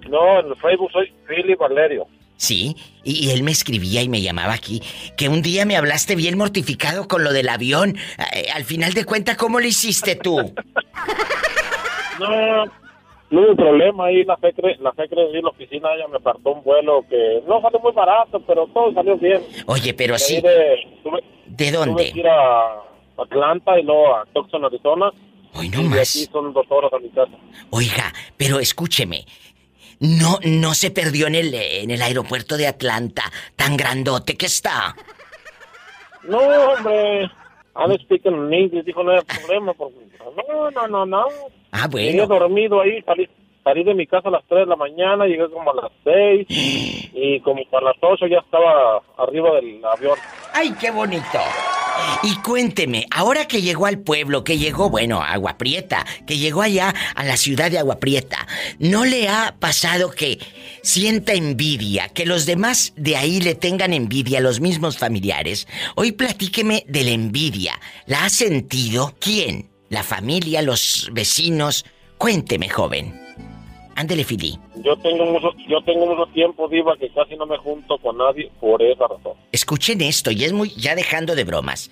No, 0.10 0.40
en 0.40 0.48
el 0.48 0.56
Facebook 0.58 0.92
soy 0.92 1.12
Philly 1.28 1.56
Valerio. 1.56 2.08
Sí, 2.36 2.76
y, 3.04 3.28
y 3.28 3.32
él 3.32 3.44
me 3.44 3.52
escribía 3.52 4.02
y 4.02 4.10
me 4.10 4.22
llamaba 4.22 4.54
aquí, 4.54 4.82
que 5.18 5.30
un 5.30 5.42
día 5.42 5.66
me 5.66 5.78
hablaste 5.78 6.16
bien 6.16 6.38
mortificado 6.38 7.08
con 7.08 7.24
lo 7.24 7.32
del 7.32 7.48
avión. 7.48 7.96
Eh, 8.34 8.48
al 8.54 8.64
final 8.66 8.94
de 8.94 9.06
cuentas, 9.06 9.38
¿cómo 9.38 9.60
lo 9.60 9.66
hiciste 9.68 10.16
tú? 10.16 10.54
No, 12.20 12.66
no 13.32 13.42
hubo 13.42 13.56
problema 13.56 14.06
ahí, 14.08 14.24
la 14.24 14.38
FECRE, 14.38 14.78
la 14.80 14.92
FECRE 14.94 15.38
en 15.38 15.44
la 15.44 15.50
oficina, 15.50 15.90
ella 15.96 16.08
me 16.08 16.18
apartó 16.18 16.52
un 16.52 16.64
vuelo 16.64 17.04
que 17.10 17.42
no 17.48 17.62
salió 17.62 17.80
muy 17.80 17.92
barato, 17.92 18.40
pero 18.46 18.68
todo 18.68 18.94
salió 18.94 19.18
bien. 19.18 19.42
Oye, 19.66 19.94
pero 19.94 20.18
sí, 20.18 20.42
de- 20.42 20.78
tuve- 21.04 21.24
¿de 21.48 21.72
Tuve 21.72 21.72
dónde? 21.72 22.12
que 22.12 22.20
ir 22.20 22.28
a 22.28 22.82
Atlanta 23.18 23.80
y 23.80 23.84
luego 23.84 24.16
a 24.16 24.26
Tucson, 24.34 24.66
Arizona. 24.66 25.12
Hoy 25.56 25.70
no 25.70 25.80
y 25.82 25.84
de 25.84 25.90
más. 25.90 26.00
aquí 26.16 26.26
son 26.32 26.52
dos 26.54 26.66
horas 26.70 26.92
a 26.94 27.00
mi 27.00 27.10
casa. 27.10 27.32
Oiga, 27.70 28.14
pero 28.38 28.60
escúcheme. 28.60 29.24
No, 30.04 30.38
no 30.44 30.74
se 30.74 30.92
perdió 30.92 31.28
en 31.28 31.36
el, 31.36 31.54
en 31.54 31.90
el 31.92 32.02
aeropuerto 32.02 32.58
de 32.58 32.68
Atlanta, 32.68 33.24
tan 33.56 33.78
grandote 33.78 34.36
que 34.36 34.46
está. 34.48 34.96
No, 36.28 36.40
hombre. 36.40 37.30
I'm 37.76 37.98
speaking 38.02 38.34
in 38.34 38.54
English, 38.54 38.86
dijo, 38.86 39.02
no 39.04 39.12
hay 39.12 39.22
problema. 39.22 39.74
porque- 39.74 39.96
No, 40.48 40.70
no, 40.72 40.88
no, 40.88 41.06
no. 41.06 41.26
Ah, 41.72 41.88
bueno. 41.90 42.28
dormido 42.28 42.82
ahí, 42.82 43.02
salí, 43.04 43.28
salí 43.64 43.84
de 43.84 43.94
mi 43.94 44.08
casa 44.08 44.30
a 44.30 44.32
las 44.32 44.44
3 44.48 44.62
de 44.62 44.66
la 44.66 44.76
mañana, 44.76 45.26
llegué 45.26 45.50
como 45.50 45.72
a 45.72 45.76
las 45.76 45.92
6 46.04 46.48
y 47.14 47.40
como 47.42 47.64
para 47.70 47.88
las 47.88 47.98
8 48.02 48.28
ya 48.28 48.40
estaba 48.40 49.02
arriba 49.18 49.56
del 49.56 49.84
avión. 49.86 50.18
¡Ay, 50.54 50.74
qué 50.80 50.92
bonito! 50.92 51.40
Y 52.24 52.36
cuénteme, 52.38 53.06
ahora 53.12 53.48
que 53.48 53.62
llegó 53.62 53.86
al 53.86 54.00
pueblo, 54.00 54.44
que 54.44 54.58
llegó, 54.58 54.90
bueno, 54.90 55.22
a 55.22 55.34
Agua 55.34 55.58
Prieta, 55.58 56.06
que 56.26 56.38
llegó 56.38 56.62
allá 56.62 56.94
a 57.16 57.24
la 57.24 57.38
ciudad 57.38 57.70
de 57.70 57.80
Agua 57.80 58.00
Prieta, 58.00 58.48
¿no 58.80 59.06
le 59.06 59.30
ha 59.30 59.56
pasado 59.60 60.10
que 60.12 60.40
sienta 60.82 61.34
envidia, 61.34 62.10
que 62.10 62.26
los 62.26 62.46
demás 62.46 62.94
de 62.96 63.16
ahí 63.16 63.42
le 63.42 63.56
tengan 63.56 63.94
envidia 63.94 64.40
a 64.40 64.42
los 64.42 64.60
mismos 64.60 64.98
familiares? 64.98 65.68
Hoy 65.96 66.14
platíqueme 66.14 66.84
de 66.88 67.04
la 67.04 67.12
envidia. 67.12 67.80
¿La 68.06 68.26
ha 68.26 68.30
sentido? 68.30 69.14
¿Quién? 69.20 69.70
¿La 69.90 70.04
familia, 70.04 70.62
los 70.62 71.10
vecinos? 71.14 71.86
Cuénteme, 72.18 72.70
joven. 72.70 73.23
Ándele, 73.96 74.24
Fili. 74.24 74.58
Yo 74.84 74.96
tengo 74.98 75.26
mucho, 75.26 75.52
yo 75.68 75.82
tengo 75.84 76.06
mucho 76.08 76.26
tiempo, 76.34 76.68
Diva, 76.68 76.96
que 76.98 77.10
casi 77.10 77.36
no 77.36 77.46
me 77.46 77.58
junto 77.58 77.98
con 78.00 78.18
nadie 78.18 78.50
por 78.60 78.82
esa 78.82 79.08
razón. 79.08 79.34
Escuchen 79.52 80.02
esto, 80.02 80.32
y 80.32 80.44
es 80.44 80.52
muy, 80.54 80.70
ya 80.70 80.96
dejando 80.96 81.36
de 81.36 81.44
bromas. 81.44 81.92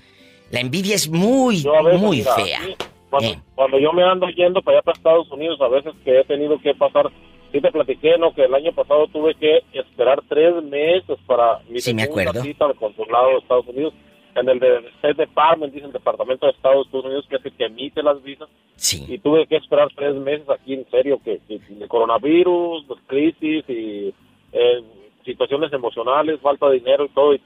La 0.50 0.60
envidia 0.60 0.96
es 0.96 1.08
muy, 1.10 1.64
veces, 1.64 2.00
muy 2.02 2.18
mira, 2.18 2.36
fea. 2.36 2.60
sí, 2.66 2.76
Cuando, 3.10 3.30
Eh. 3.30 3.40
cuando 3.56 3.80
yo 3.80 3.94
me 3.94 4.04
ando 4.04 4.28
yendo 4.30 4.62
para 4.62 4.78
allá 4.78 4.84
para 4.84 4.98
Estados 4.98 5.32
Unidos, 5.32 5.60
a 5.62 5.68
veces 5.68 5.94
que 6.04 6.20
he 6.20 6.24
tenido 6.26 6.60
que 6.60 6.74
pasar, 6.74 7.10
sí 7.52 7.62
te 7.62 7.72
platiqué, 7.72 8.18
¿no? 8.18 8.34
Que 8.34 8.46
el 8.46 8.54
año 8.56 8.72
pasado 8.74 9.08
tuve 9.08 9.36
que 9.36 9.60
esperar 9.74 10.22
tres 10.28 10.56
meses 10.64 11.18
para 11.28 11.60
mi 11.70 11.80
Sí, 11.82 11.94
me 11.94 12.04
segunda 12.04 12.24
acuerdo. 12.32 12.42
cita 12.44 12.66
al 12.66 12.76
consulado 12.76 13.30
de 13.30 13.38
Estados 13.38 13.68
Unidos. 13.68 13.94
En 14.36 14.50
el 14.50 14.60
de 14.60 14.78
State 14.98 15.16
Department, 15.16 15.74
dice 15.74 15.86
el 15.86 15.92
Departamento 15.92 16.46
de 16.46 16.54
Estados 16.54 16.88
Unidos, 16.92 17.26
que 17.30 17.36
es 17.38 17.46
el 17.46 17.52
que 17.54 17.66
emite 17.66 18.04
las 18.04 18.22
visas. 18.24 18.50
Sí. 18.76 19.06
Y 19.08 19.18
tuve 19.20 19.46
que 19.48 19.58
esperar 19.58 19.90
tres 19.96 20.16
meses 20.16 20.50
aquí, 20.50 20.74
en 20.74 20.90
serio, 20.90 21.20
que, 21.24 21.40
que 21.48 21.56
el 21.56 21.88
coronavirus, 21.88 22.86
crisis 23.08 23.64
y 23.68 24.14
eh, 24.52 24.84
situaciones 25.26 25.72
emocionales, 25.74 26.40
falta 26.42 26.68
de 26.70 26.80
dinero 26.80 27.06
y 27.06 27.10
todo. 27.10 27.34
Y 27.36 27.42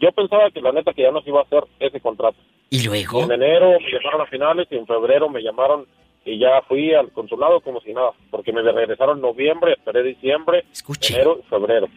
yo 0.00 0.12
pensaba 0.12 0.50
que 0.50 0.60
la 0.60 0.72
neta 0.72 0.92
que 0.92 1.02
ya 1.02 1.10
no 1.10 1.20
se 1.22 1.30
iba 1.30 1.40
a 1.40 1.44
hacer 1.44 1.64
ese 1.78 2.00
contrato. 2.00 2.38
¿Y 2.70 2.84
luego? 2.84 3.22
En 3.24 3.32
enero 3.32 3.78
me 3.80 3.90
llamaron 3.90 4.20
a 4.22 4.26
finales 4.26 4.68
y 4.70 4.76
en 4.76 4.86
febrero 4.86 5.28
me 5.28 5.42
llamaron 5.42 5.86
y 6.24 6.38
ya 6.38 6.62
fui 6.68 6.94
al 6.94 7.10
consulado 7.12 7.60
como 7.60 7.80
si 7.80 7.92
nada, 7.92 8.10
porque 8.30 8.52
me 8.52 8.62
regresaron 8.62 9.18
en 9.18 9.22
noviembre, 9.22 9.72
esperé 9.72 10.02
diciembre, 10.02 10.64
enero 11.08 11.40
y 11.40 11.48
febrero. 11.48 11.88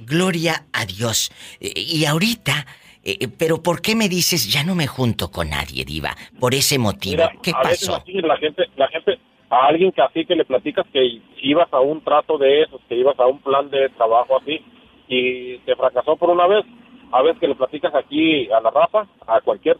Gloria 0.00 0.66
a 0.72 0.84
Dios. 0.84 1.30
Eh, 1.60 1.72
Y 1.76 2.04
ahorita, 2.04 2.66
eh, 3.04 3.16
eh, 3.20 3.28
pero 3.36 3.62
¿por 3.62 3.82
qué 3.82 3.94
me 3.94 4.08
dices 4.08 4.52
ya 4.52 4.62
no 4.64 4.74
me 4.74 4.86
junto 4.86 5.30
con 5.30 5.50
nadie, 5.50 5.84
diva? 5.84 6.14
Por 6.38 6.54
ese 6.54 6.78
motivo. 6.78 7.16
Mira, 7.16 7.32
¿Qué 7.42 7.52
a 7.54 7.68
veces 7.68 7.88
pasó? 7.88 8.02
así 8.02 8.12
la 8.12 8.36
gente, 8.36 8.64
la 8.76 8.88
gente, 8.88 9.18
a 9.50 9.66
alguien 9.66 9.92
que 9.92 10.02
así 10.02 10.24
que 10.24 10.36
le 10.36 10.44
platicas 10.44 10.86
que 10.92 11.20
ibas 11.42 11.72
a 11.72 11.80
un 11.80 12.00
trato 12.02 12.38
de 12.38 12.62
esos, 12.62 12.80
que 12.88 12.94
ibas 12.94 13.18
a 13.18 13.26
un 13.26 13.40
plan 13.40 13.68
de 13.70 13.88
trabajo 13.90 14.38
así 14.40 14.60
y 15.08 15.58
te 15.58 15.74
fracasó 15.76 16.16
por 16.16 16.30
una 16.30 16.46
vez, 16.46 16.64
a 17.12 17.22
veces 17.22 17.40
que 17.40 17.48
le 17.48 17.54
platicas 17.54 17.94
aquí 17.94 18.50
a 18.50 18.60
la 18.60 18.70
raza, 18.70 19.06
a 19.26 19.40
cualquier, 19.40 19.76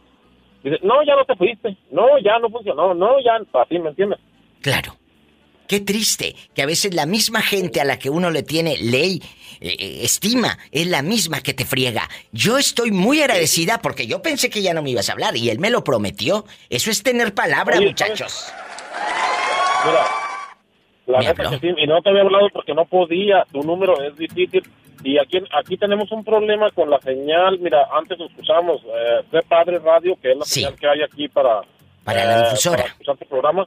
dice, 0.63 0.79
no, 0.83 1.03
ya 1.05 1.17
no 1.17 1.25
te 1.25 1.37
fuiste, 1.37 1.77
no, 1.91 2.19
ya 2.19 2.39
no 2.39 2.51
funcionó, 2.51 2.93
no, 2.93 3.21
ya, 3.21 3.41
así, 3.61 3.79
¿me 3.79 3.91
entiendes? 3.91 4.19
Claro. 4.61 4.93
Qué 5.73 5.81
triste 5.81 6.37
que 6.55 6.61
a 6.61 6.67
veces 6.67 6.93
la 6.93 7.07
misma 7.07 7.41
gente 7.41 7.81
a 7.81 7.87
la 7.87 7.99
que 7.99 8.11
uno 8.11 8.31
le 8.31 8.43
tiene 8.43 8.77
ley, 8.77 9.23
eh, 9.63 9.75
eh, 9.79 10.01
estima, 10.03 10.59
es 10.71 10.87
la 10.87 11.01
misma 11.01 11.41
que 11.41 11.55
te 11.55 11.65
friega. 11.65 12.11
Yo 12.31 12.59
estoy 12.59 12.91
muy 12.91 13.23
agradecida 13.23 13.81
porque 13.81 14.07
yo 14.07 14.21
pensé 14.21 14.51
que 14.51 14.61
ya 14.61 14.75
no 14.75 14.83
me 14.83 14.91
ibas 14.91 15.09
a 15.09 15.13
hablar 15.15 15.35
y 15.35 15.49
él 15.49 15.59
me 15.61 15.71
lo 15.71 15.83
prometió. 15.83 16.45
Eso 16.69 16.91
es 16.91 17.03
tener 17.03 17.33
palabra, 17.33 17.79
Oye, 17.79 17.87
muchachos. 17.87 18.53
Mira, 19.87 20.05
la 21.07 21.19
Me 21.21 21.25
neta 21.25 21.43
habló. 21.47 21.59
que 21.59 21.67
sí, 21.67 21.75
y 21.79 21.87
no 21.87 22.03
te 22.03 22.11
había 22.11 22.21
hablado 22.21 22.51
porque 22.53 22.75
no 22.75 22.85
podía, 22.85 23.47
tu 23.51 23.63
número 23.63 23.99
es 24.03 24.15
difícil. 24.19 24.63
Y 25.03 25.17
aquí, 25.19 25.39
aquí 25.59 25.79
tenemos 25.79 26.13
un 26.13 26.23
problema 26.23 26.71
con 26.73 26.91
la 26.91 27.01
señal. 27.01 27.59
Mira, 27.61 27.89
antes 27.99 28.21
escuchábamos 28.21 28.83
eh, 28.85 29.23
de 29.33 29.41
Padre 29.45 29.79
Radio, 29.79 30.19
que 30.21 30.33
es 30.33 30.37
la 30.37 30.45
señal 30.45 30.75
que 30.79 30.87
hay 30.87 31.01
aquí 31.03 31.29
para, 31.29 31.63
Para 32.05 32.27
la 32.27 32.41
eh, 32.41 32.45
difusora. 32.45 32.77
para 32.77 32.89
escuchar 32.91 33.17
tu 33.17 33.25
programa. 33.25 33.67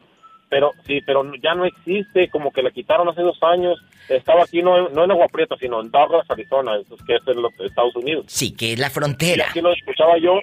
Pero 0.50 0.72
sí, 0.86 1.02
pero 1.06 1.24
ya 1.44 1.56
no 1.56 1.66
existe, 1.66 2.30
como 2.30 2.52
que 2.52 2.62
le 2.62 2.72
quitaron 2.72 3.10
hace 3.10 3.22
dos 3.22 3.38
años. 3.42 3.78
Estaba 4.10 4.44
aquí 4.44 4.62
no, 4.62 4.90
no 4.90 5.04
en 5.04 5.12
Agua 5.12 5.28
Prieta, 5.28 5.56
sino 5.60 5.82
en 5.82 5.90
Douglas, 5.92 6.26
Arizona, 6.30 6.74
que 7.08 7.16
es 7.16 7.22
en 7.28 7.42
los 7.42 7.52
Estados 7.60 7.96
Unidos. 7.96 8.26
Sí, 8.28 8.52
que 8.56 8.74
es 8.74 8.80
la 8.80 8.88
Y 8.88 8.92
frontera. 8.92 9.48
aquí 9.50 9.60
lo 9.62 9.74
escuchaba 9.74 10.18
yo, 10.20 10.40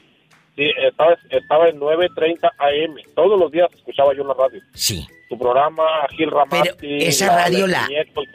sí, 0.56 0.68
estaba, 0.88 1.16
estaba 1.30 1.68
en 1.68 1.78
9.30 1.78 2.50
AM. 2.58 2.96
Todos 3.14 3.38
los 3.38 3.52
días 3.52 3.68
escuchaba 3.74 4.12
yo 4.14 4.22
en 4.22 4.28
la 4.28 4.34
radio. 4.34 4.60
Sí. 4.74 5.06
Tu 5.28 5.38
programa, 5.38 5.84
Gil 6.16 6.30
Ramati. 6.30 6.68
Pero 6.80 7.02
esa 7.04 7.34
radio 7.36 7.66
la- 7.68 7.86
Nieto, 7.86 8.22
y- 8.24 8.28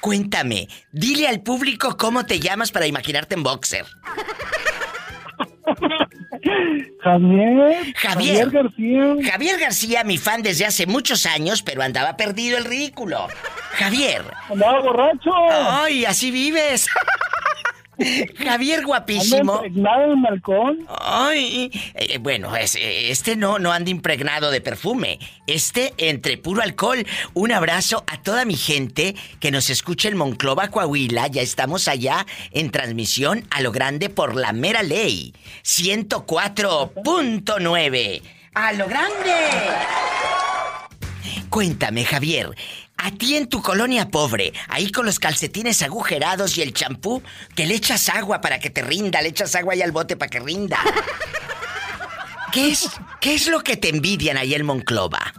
Cuéntame, 0.01 0.67
dile 0.91 1.27
al 1.27 1.41
público 1.41 1.95
cómo 1.97 2.25
te 2.25 2.39
llamas 2.39 2.71
para 2.71 2.87
imaginarte 2.87 3.35
en 3.35 3.43
boxer. 3.43 3.85
Javier. 7.01 7.93
Javier. 7.95 8.49
García. 8.49 9.15
Javier 9.31 9.59
García, 9.59 10.03
mi 10.03 10.17
fan 10.17 10.41
desde 10.43 10.65
hace 10.65 10.85
muchos 10.85 11.25
años, 11.25 11.63
pero 11.63 11.81
andaba 11.81 12.17
perdido 12.17 12.57
el 12.57 12.65
ridículo. 12.65 13.27
Javier. 13.71 14.23
Andaba 14.49 14.81
borracho. 14.81 15.31
¡Ay, 15.49 16.05
así 16.05 16.31
vives! 16.31 16.87
Javier 18.37 18.85
guapísimo. 18.85 19.55
Impregnado 19.65 20.13
en 20.13 20.21
balcón. 20.21 20.85
Ay, 20.99 21.71
eh, 21.95 22.17
bueno, 22.19 22.55
es- 22.55 22.75
eh, 22.75 23.09
este 23.11 23.35
no, 23.35 23.59
no 23.59 23.71
anda 23.71 23.89
impregnado 23.91 24.51
de 24.51 24.61
perfume. 24.61 25.19
Este 25.47 25.93
entre 25.97 26.37
puro 26.37 26.61
alcohol. 26.61 27.05
Un 27.33 27.51
abrazo 27.51 28.03
a 28.07 28.21
toda 28.21 28.45
mi 28.45 28.55
gente 28.55 29.15
que 29.39 29.51
nos 29.51 29.69
escucha 29.69 30.07
en 30.07 30.17
Monclova, 30.17 30.69
Coahuila. 30.69 31.27
Ya 31.27 31.41
estamos 31.41 31.87
allá 31.87 32.25
en 32.51 32.69
transmisión 32.71 33.45
a 33.51 33.61
lo 33.61 33.71
grande 33.71 34.09
por 34.09 34.35
la 34.35 34.53
mera 34.53 34.81
ley. 34.83 35.33
104.9. 35.63 38.21
¡A 38.55 38.73
lo 38.73 38.87
grande! 38.87 39.33
Cuéntame, 41.49 42.05
Javier. 42.05 42.49
A 43.01 43.11
ti 43.11 43.37
en 43.37 43.47
tu 43.47 43.61
colonia 43.61 44.09
pobre, 44.09 44.51
ahí 44.67 44.91
con 44.91 45.05
los 45.05 45.19
calcetines 45.19 45.81
agujerados 45.83 46.57
y 46.57 46.61
el 46.61 46.73
champú, 46.73 47.23
que 47.55 47.65
le 47.65 47.75
echas 47.75 48.09
agua 48.09 48.41
para 48.41 48.59
que 48.59 48.69
te 48.69 48.81
rinda, 48.81 49.21
le 49.21 49.29
echas 49.29 49.55
agua 49.55 49.73
ahí 49.73 49.81
al 49.81 49.93
bote 49.93 50.17
para 50.17 50.29
que 50.29 50.39
rinda. 50.41 50.77
¿Qué 52.51 52.71
es, 52.71 52.89
¿Qué 53.21 53.35
es 53.35 53.47
lo 53.47 53.61
que 53.61 53.77
te 53.77 53.89
envidian 53.89 54.35
ahí 54.37 54.53
en 54.53 54.65
Monclova? 54.65 55.33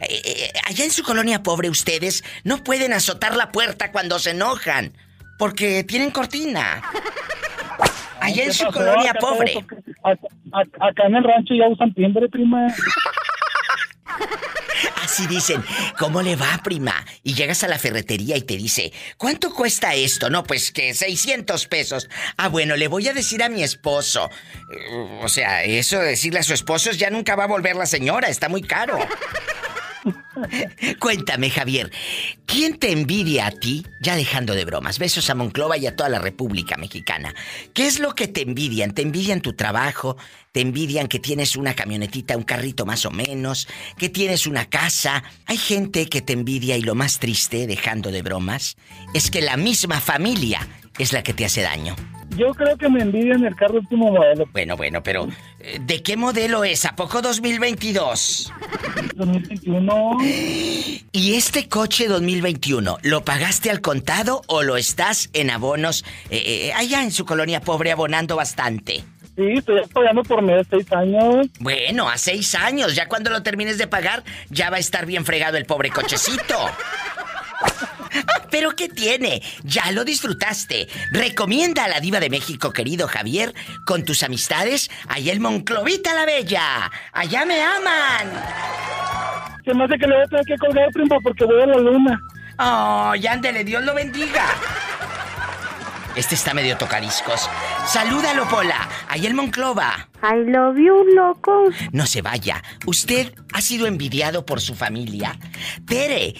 Eh, 0.00 0.22
eh, 0.24 0.52
allá 0.66 0.84
en 0.84 0.90
su 0.90 1.02
colonia 1.04 1.42
pobre 1.42 1.68
ustedes 1.70 2.24
no 2.42 2.64
pueden 2.64 2.92
azotar 2.92 3.36
la 3.36 3.52
puerta 3.52 3.92
cuando 3.92 4.18
se 4.18 4.30
enojan, 4.30 4.96
porque 5.38 5.84
tienen 5.84 6.10
cortina. 6.10 6.82
Allá 8.20 8.42
en 8.44 8.48
¿Qué 8.48 8.54
su 8.54 8.64
pasó? 8.64 8.78
colonia 8.78 9.10
Acá 9.12 9.20
pobre. 9.20 9.64
acá 10.02 11.06
en 11.06 11.14
el 11.14 11.22
rancho 11.24 11.54
ya 11.54 11.68
usan 11.68 11.92
timbre, 11.94 12.28
prima. 12.28 12.66
Si 15.08 15.26
dicen, 15.26 15.62
¿cómo 15.98 16.22
le 16.22 16.34
va, 16.34 16.60
prima? 16.64 17.04
Y 17.22 17.34
llegas 17.34 17.62
a 17.62 17.68
la 17.68 17.78
ferretería 17.78 18.36
y 18.36 18.42
te 18.42 18.56
dice, 18.56 18.92
¿cuánto 19.16 19.52
cuesta 19.54 19.94
esto? 19.94 20.28
No, 20.30 20.42
pues 20.42 20.72
que 20.72 20.92
600 20.94 21.66
pesos. 21.68 22.08
Ah, 22.36 22.48
bueno, 22.48 22.74
le 22.76 22.88
voy 22.88 23.06
a 23.08 23.12
decir 23.14 23.42
a 23.42 23.48
mi 23.48 23.62
esposo. 23.62 24.28
Eh, 24.70 25.20
O 25.22 25.28
sea, 25.28 25.62
eso 25.62 25.98
de 26.00 26.08
decirle 26.08 26.40
a 26.40 26.42
su 26.42 26.54
esposo 26.54 26.90
ya 26.92 27.10
nunca 27.10 27.36
va 27.36 27.44
a 27.44 27.48
volver 27.48 27.76
la 27.76 27.86
señora, 27.86 28.28
está 28.28 28.48
muy 28.48 28.62
caro. 28.62 28.98
Cuéntame, 30.98 31.50
Javier, 31.50 31.90
¿quién 32.46 32.78
te 32.78 32.92
envidia 32.92 33.46
a 33.46 33.50
ti? 33.50 33.86
Ya 34.00 34.16
dejando 34.16 34.54
de 34.54 34.64
bromas, 34.64 34.98
besos 34.98 35.30
a 35.30 35.34
Monclova 35.34 35.76
y 35.76 35.86
a 35.86 35.96
toda 35.96 36.08
la 36.08 36.18
República 36.18 36.76
Mexicana. 36.76 37.34
¿Qué 37.72 37.86
es 37.86 37.98
lo 37.98 38.14
que 38.14 38.28
te 38.28 38.42
envidian? 38.42 38.92
¿Te 38.92 39.02
envidian 39.02 39.40
tu 39.40 39.54
trabajo? 39.54 40.16
¿Te 40.52 40.60
envidian 40.60 41.08
que 41.08 41.18
tienes 41.18 41.56
una 41.56 41.74
camionetita, 41.74 42.36
un 42.36 42.44
carrito 42.44 42.86
más 42.86 43.06
o 43.06 43.10
menos? 43.10 43.66
¿Que 43.98 44.08
tienes 44.08 44.46
una 44.46 44.66
casa? 44.66 45.24
Hay 45.46 45.56
gente 45.56 46.06
que 46.06 46.22
te 46.22 46.32
envidia 46.32 46.76
y 46.76 46.82
lo 46.82 46.94
más 46.94 47.18
triste, 47.18 47.66
dejando 47.66 48.10
de 48.10 48.22
bromas, 48.22 48.76
es 49.14 49.30
que 49.30 49.40
la 49.40 49.56
misma 49.56 50.00
familia 50.00 50.66
es 50.98 51.12
la 51.12 51.22
que 51.22 51.34
te 51.34 51.44
hace 51.44 51.62
daño. 51.62 51.96
Yo 52.36 52.52
creo 52.52 52.76
que 52.76 52.88
me 52.88 53.00
envidian 53.00 53.44
el 53.44 53.54
carro 53.54 53.74
último 53.74 54.10
modelo. 54.10 54.46
Bueno, 54.52 54.76
bueno, 54.76 55.02
pero 55.02 55.28
eh, 55.60 55.78
¿de 55.80 56.02
qué 56.02 56.16
modelo 56.16 56.64
es? 56.64 56.84
¿A 56.84 56.96
poco 56.96 57.22
2022? 57.22 58.52
2021. 59.14 60.18
¿Y 61.12 61.34
este 61.34 61.68
coche 61.68 62.08
2021 62.08 62.98
lo 63.02 63.24
pagaste 63.24 63.70
al 63.70 63.80
contado 63.80 64.42
o 64.48 64.62
lo 64.64 64.76
estás 64.76 65.30
en 65.32 65.50
abonos 65.50 66.04
eh, 66.30 66.42
eh, 66.44 66.72
allá 66.74 67.04
en 67.04 67.12
su 67.12 67.24
colonia 67.24 67.60
pobre 67.60 67.92
abonando 67.92 68.34
bastante? 68.34 69.04
Sí, 69.36 69.52
estoy 69.56 69.82
pagando 69.92 70.22
por 70.24 70.42
mes 70.42 70.66
seis 70.68 70.92
años. 70.92 71.46
Bueno, 71.60 72.08
a 72.08 72.18
seis 72.18 72.54
años, 72.56 72.96
ya 72.96 73.08
cuando 73.08 73.30
lo 73.30 73.42
termines 73.42 73.78
de 73.78 73.86
pagar, 73.86 74.24
ya 74.50 74.70
va 74.70 74.76
a 74.76 74.80
estar 74.80 75.06
bien 75.06 75.24
fregado 75.24 75.56
el 75.56 75.66
pobre 75.66 75.90
cochecito. 75.90 76.56
Pero 78.50 78.70
¿qué 78.76 78.88
tiene? 78.88 79.42
Ya 79.62 79.90
lo 79.92 80.04
disfrutaste. 80.04 80.88
Recomienda 81.10 81.84
a 81.84 81.88
la 81.88 82.00
diva 82.00 82.20
de 82.20 82.30
México, 82.30 82.72
querido 82.72 83.08
Javier, 83.08 83.54
con 83.84 84.04
tus 84.04 84.22
amistades, 84.22 84.90
allá 85.08 85.32
el 85.32 85.40
Monclovita 85.40 86.14
la 86.14 86.26
Bella. 86.26 86.90
Allá 87.12 87.44
me 87.44 87.62
aman. 87.62 88.32
Se 89.64 89.74
me 89.74 89.84
hace 89.84 89.98
que 89.98 90.06
le 90.06 90.14
voy 90.14 90.24
a 90.24 90.28
tener 90.28 90.44
que 90.44 90.56
colgar, 90.58 90.88
prima, 90.92 91.16
porque 91.22 91.44
voy 91.44 91.62
a 91.62 91.66
la 91.66 91.78
luna. 91.78 92.20
Oh, 92.58 93.14
y 93.16 93.26
ándele, 93.26 93.64
Dios 93.64 93.82
lo 93.82 93.94
bendiga. 93.94 94.44
Este 96.16 96.36
está 96.36 96.54
medio 96.54 96.76
tocariscos. 96.76 97.50
Salúdalo, 97.88 98.46
Pola. 98.48 98.88
Ahí 99.08 99.26
el 99.26 99.34
Monclova. 99.34 100.08
I 100.22 100.48
love 100.48 100.76
you, 100.76 101.04
loco. 101.12 101.64
No 101.90 102.06
se 102.06 102.22
vaya. 102.22 102.62
¿Usted 102.86 103.34
ha 103.52 103.60
sido 103.60 103.88
envidiado 103.88 104.46
por 104.46 104.60
su 104.60 104.76
familia? 104.76 105.36
Tere, 105.86 106.34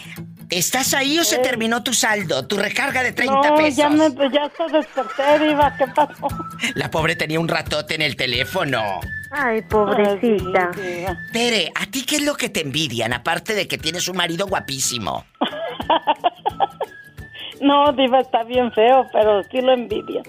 ¿estás 0.50 0.94
ahí 0.94 1.18
o 1.18 1.24
se 1.24 1.38
terminó 1.38 1.82
tu 1.82 1.92
saldo? 1.92 2.46
Tu 2.46 2.56
recarga 2.56 3.02
de 3.02 3.12
30 3.12 3.34
no, 3.34 3.54
pesos. 3.56 3.76
ya 3.76 3.88
me, 3.88 4.08
ya 4.30 4.50
se 4.56 4.72
desperté, 4.72 5.38
Diva, 5.46 5.76
¿qué 5.76 5.86
pasó? 5.88 6.28
La 6.74 6.90
pobre 6.90 7.16
tenía 7.16 7.40
un 7.40 7.48
ratote 7.48 7.94
en 7.94 8.02
el 8.02 8.16
teléfono. 8.16 9.00
Ay, 9.30 9.62
pobrecita. 9.62 10.70
Tere, 11.32 11.72
¿a 11.74 11.86
ti 11.86 12.04
qué 12.04 12.16
es 12.16 12.22
lo 12.22 12.34
que 12.34 12.48
te 12.48 12.60
envidian? 12.60 13.12
Aparte 13.12 13.54
de 13.54 13.66
que 13.66 13.78
tienes 13.78 14.08
un 14.08 14.16
marido 14.16 14.46
guapísimo. 14.46 15.24
No, 17.60 17.92
Diva, 17.92 18.20
está 18.20 18.42
bien 18.42 18.70
feo, 18.72 19.06
pero 19.12 19.42
sí 19.44 19.60
lo 19.60 19.72
envidia. 19.72 20.22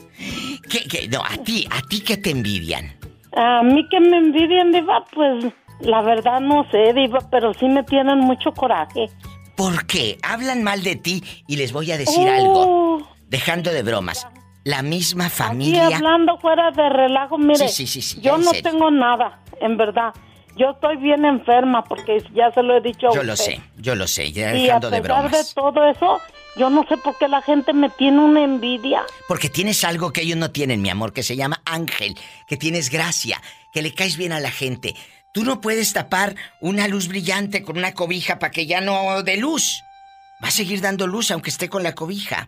¿Qué, 0.69 0.87
qué? 0.89 1.07
No, 1.09 1.19
a 1.21 1.35
ti, 1.43 1.67
¿a 1.69 1.81
ti 1.81 2.01
qué 2.01 2.15
te 2.17 2.31
envidian? 2.31 2.93
A 3.35 3.61
mí 3.63 3.85
que 3.89 3.99
me 3.99 4.17
envidian, 4.17 4.71
Diva, 4.71 5.03
pues 5.13 5.53
la 5.81 6.01
verdad 6.01 6.39
no 6.39 6.65
sé, 6.71 6.93
Diva, 6.93 7.19
pero 7.29 7.53
sí 7.53 7.67
me 7.67 7.83
tienen 7.83 8.19
mucho 8.19 8.53
coraje. 8.53 9.09
¿Por 9.55 9.85
qué? 9.87 10.17
Hablan 10.23 10.63
mal 10.63 10.83
de 10.83 10.95
ti 10.95 11.23
y 11.47 11.55
les 11.55 11.71
voy 11.71 11.91
a 11.91 11.97
decir 11.97 12.27
Oh. 12.27 12.31
algo. 12.31 13.09
Dejando 13.27 13.71
de 13.71 13.83
bromas. 13.83 14.27
La 14.63 14.81
misma 14.81 15.27
Y 15.27 15.29
familia. 15.29 15.87
hablando 15.87 16.37
fuera 16.39 16.71
de 16.71 16.89
relajo, 16.89 17.37
mire, 17.37 17.67
Sí, 17.69 17.85
sí, 17.87 18.01
sí, 18.01 18.19
yo 18.21 18.37
no 18.37 18.51
serio. 18.51 18.63
tengo 18.71 18.89
nada, 18.91 19.39
en 19.61 19.77
verdad. 19.77 20.13
Yo 20.57 20.71
estoy 20.71 20.95
bien 20.97 21.25
enferma 21.25 21.83
porque 21.83 22.23
ya 22.33 22.49
se 22.51 22.63
lo 22.63 22.77
he 22.77 22.81
dicho 22.81 23.07
a 23.09 23.13
Yo 23.13 23.21
usted. 23.21 23.25
lo 23.27 23.35
sé, 23.35 23.61
yo 23.77 23.93
lo 23.95 24.07
sé, 24.07 24.31
ya 24.31 24.55
Y 24.55 24.69
a 24.69 24.79
de 24.79 25.01
pesar 25.01 25.29
de 25.29 25.43
todo 25.53 25.83
eso, 25.89 26.19
yo 26.55 26.69
no 26.69 26.85
sé 26.87 26.95
por 26.97 27.17
qué 27.17 27.27
la 27.27 27.41
gente 27.41 27.73
me 27.73 27.89
tiene 27.89 28.19
una 28.19 28.41
envidia. 28.43 29.03
Porque 29.27 29.49
tienes 29.49 29.83
algo 29.83 30.11
que 30.13 30.21
ellos 30.21 30.37
no 30.37 30.51
tienen, 30.51 30.81
mi 30.81 30.89
amor, 30.89 31.11
que 31.13 31.23
se 31.23 31.35
llama 31.35 31.61
ángel, 31.65 32.17
que 32.47 32.55
tienes 32.57 32.89
gracia, 32.89 33.41
que 33.73 33.81
le 33.81 33.93
caes 33.93 34.15
bien 34.17 34.31
a 34.31 34.39
la 34.39 34.49
gente. 34.49 34.95
Tú 35.35 35.43
no 35.43 35.59
puedes 35.59 35.91
tapar 35.91 36.33
una 36.61 36.87
luz 36.87 37.09
brillante 37.09 37.61
con 37.61 37.77
una 37.77 37.93
cobija 37.93 38.39
para 38.39 38.51
que 38.51 38.67
ya 38.67 38.79
no 38.79 39.21
dé 39.21 39.35
luz. 39.35 39.83
Va 40.41 40.47
a 40.47 40.51
seguir 40.51 40.79
dando 40.79 41.07
luz 41.07 41.29
aunque 41.29 41.49
esté 41.49 41.67
con 41.67 41.83
la 41.83 41.93
cobija. 41.93 42.47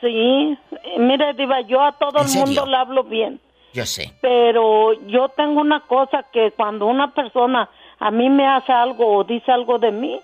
Sí, 0.00 0.56
mire, 0.98 1.34
Diva, 1.34 1.60
yo 1.68 1.82
a 1.82 1.92
todo 1.92 2.22
¿En 2.22 2.28
el 2.30 2.34
mundo 2.34 2.64
le 2.64 2.76
hablo 2.78 3.04
bien. 3.04 3.38
Yo 3.74 3.84
sé. 3.84 4.14
Pero 4.22 4.94
yo 5.08 5.28
tengo 5.36 5.60
una 5.60 5.80
cosa 5.80 6.24
que 6.32 6.52
cuando 6.52 6.86
una 6.86 7.12
persona 7.12 7.68
a 7.98 8.10
mí 8.10 8.30
me 8.30 8.48
hace 8.48 8.72
algo 8.72 9.18
o 9.18 9.24
dice 9.24 9.52
algo 9.52 9.78
de 9.78 9.92
mí, 9.92 10.18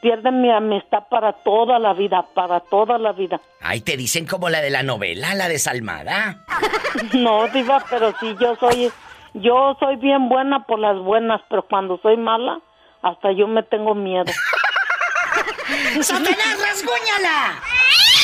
pierde 0.00 0.30
mi 0.30 0.50
amistad 0.50 1.08
para 1.10 1.34
toda 1.34 1.78
la 1.78 1.92
vida, 1.92 2.24
para 2.34 2.60
toda 2.60 2.96
la 2.96 3.12
vida. 3.12 3.38
Ay, 3.60 3.82
te 3.82 3.98
dicen 3.98 4.24
como 4.24 4.48
la 4.48 4.62
de 4.62 4.70
la 4.70 4.82
novela, 4.82 5.34
la 5.34 5.48
desalmada. 5.48 6.46
No, 7.12 7.46
Diva, 7.48 7.84
pero 7.90 8.14
sí, 8.18 8.34
yo 8.40 8.56
soy, 8.56 8.90
yo 9.34 9.76
soy 9.78 9.96
bien 9.96 10.28
buena 10.28 10.64
por 10.64 10.78
las 10.78 10.98
buenas, 10.98 11.40
pero 11.48 11.62
cuando 11.62 11.98
soy 12.02 12.16
mala, 12.16 12.60
hasta 13.02 13.32
yo 13.32 13.46
me 13.46 13.62
tengo 13.62 13.94
miedo. 13.94 14.26
¡Satanás, 16.00 16.58
rasguñala! 16.60 17.60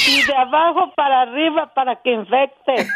Y 0.07 0.23
de 0.27 0.37
abajo 0.37 0.93
para 0.97 1.23
arriba 1.23 1.73
para 1.75 1.97
que 1.97 2.13
infecte. 2.13 2.87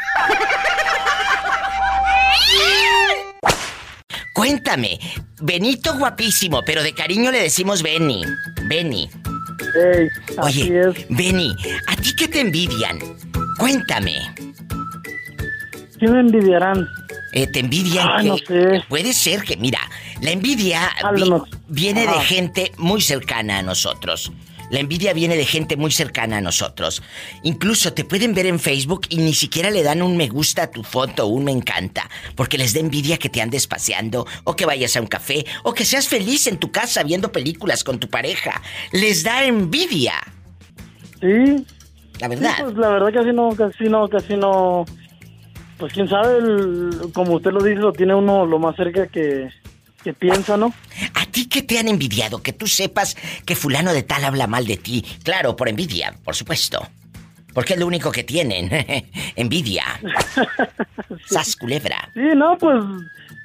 Cuéntame, 4.35 4.99
Benito 5.41 5.95
guapísimo, 5.99 6.63
pero 6.65 6.83
de 6.83 6.95
cariño 6.95 7.31
le 7.31 7.43
decimos 7.43 7.83
Benny. 7.83 8.23
Benny. 8.69 9.09
Oye, 10.43 10.93
Benny, 11.11 11.55
¿a 11.87 11.97
ti 11.97 12.15
qué 12.17 12.29
te 12.29 12.41
envidian? 12.41 12.99
Cuéntame. 13.59 14.15
¿Qué 15.99 16.07
me 16.07 16.21
envidiarán? 16.21 16.89
Eh, 17.33 17.47
¿Te 17.47 17.61
envidian 17.61 18.09
Ay, 18.11 18.23
que- 18.23 18.29
no 18.29 18.39
sé. 18.39 18.85
Puede 18.89 19.13
ser 19.13 19.43
que, 19.43 19.57
mira, 19.57 19.81
la 20.23 20.31
envidia 20.31 20.91
vi- 21.15 21.31
viene 21.69 22.07
de 22.07 22.21
gente 22.21 22.73
muy 22.79 23.01
cercana 23.01 23.59
a 23.59 23.63
nosotros. 23.63 24.33
La 24.71 24.81
envidia 24.81 25.15
viene 25.15 25.35
de 25.37 25.47
gente 25.47 25.79
muy 25.79 25.91
cercana 25.91 26.39
a 26.39 26.41
nosotros. 26.43 27.03
Incluso 27.43 27.95
te 27.95 28.05
pueden 28.05 28.35
ver 28.35 28.45
en 28.45 28.61
Facebook 28.61 29.03
y 29.09 29.17
ni 29.17 29.33
siquiera 29.33 29.71
le 29.71 29.83
dan 29.83 30.03
un 30.03 30.15
me 30.19 30.29
gusta 30.29 30.65
a 30.65 30.71
tu 30.71 30.83
foto 30.83 31.25
o 31.25 31.29
un 31.29 31.45
me 31.45 31.53
encanta, 31.53 32.09
porque 32.35 32.59
les 32.59 32.75
da 32.75 32.81
envidia 32.81 33.17
que 33.17 33.31
te 33.31 33.41
andes 33.41 33.67
paseando, 33.67 34.27
o 34.45 34.57
que 34.57 34.67
vayas 34.67 34.95
a 34.97 35.01
un 35.01 35.07
café, 35.07 35.47
o 35.65 35.73
que 35.73 35.87
seas 35.87 36.07
feliz 36.09 36.47
en 36.49 36.59
tu 36.59 36.71
casa 36.71 37.03
viendo 37.03 37.33
películas 37.33 37.83
con 37.83 37.99
tu 37.99 38.09
pareja. 38.09 38.61
Les 38.93 39.23
da 39.23 39.45
envidia. 39.45 40.15
Sí. 41.21 41.65
La 42.21 42.29
verdad. 42.29 42.55
Sí, 42.57 42.63
pues 42.65 42.77
la 42.77 42.89
verdad 42.91 43.13
casi 43.15 43.33
no, 43.33 43.49
casi 43.57 43.85
no, 43.85 44.09
casi 44.09 44.37
no. 44.37 44.85
Pues 45.79 45.93
quién 45.93 46.09
sabe, 46.09 46.39
el- 46.39 47.13
como 47.15 47.35
usted 47.35 47.53
lo 47.53 47.63
dice, 47.63 47.81
lo 47.81 47.93
tiene 47.93 48.15
uno 48.15 48.45
lo 48.47 48.59
más 48.59 48.75
cerca 48.77 49.07
que, 49.07 49.49
que 50.03 50.13
piensa, 50.13 50.57
¿no? 50.57 50.73
¿A 51.15 51.25
ti 51.27 51.49
qué 51.49 51.63
te 51.63 51.79
han 51.79 51.89
envidiado? 51.89 52.43
Que 52.43 52.53
tú 52.53 52.67
sepas 52.67 53.17
que 53.47 53.55
fulano 53.55 53.93
de 53.93 54.03
tal 54.03 54.25
habla 54.25 54.47
mal 54.47 54.67
de 54.67 54.77
ti. 54.77 55.05
Claro, 55.23 55.55
por 55.57 55.69
envidia, 55.69 56.15
por 56.25 56.35
supuesto. 56.35 56.81
Porque 57.55 57.75
es 57.75 57.81
lo 57.81 57.87
único 57.87 58.11
que 58.13 58.25
tienen. 58.25 58.69
envidia. 59.37 59.85
Sas 61.27 61.57
culebra. 61.57 62.09
Sí, 62.15 62.21
no, 62.37 62.57
pues 62.59 62.77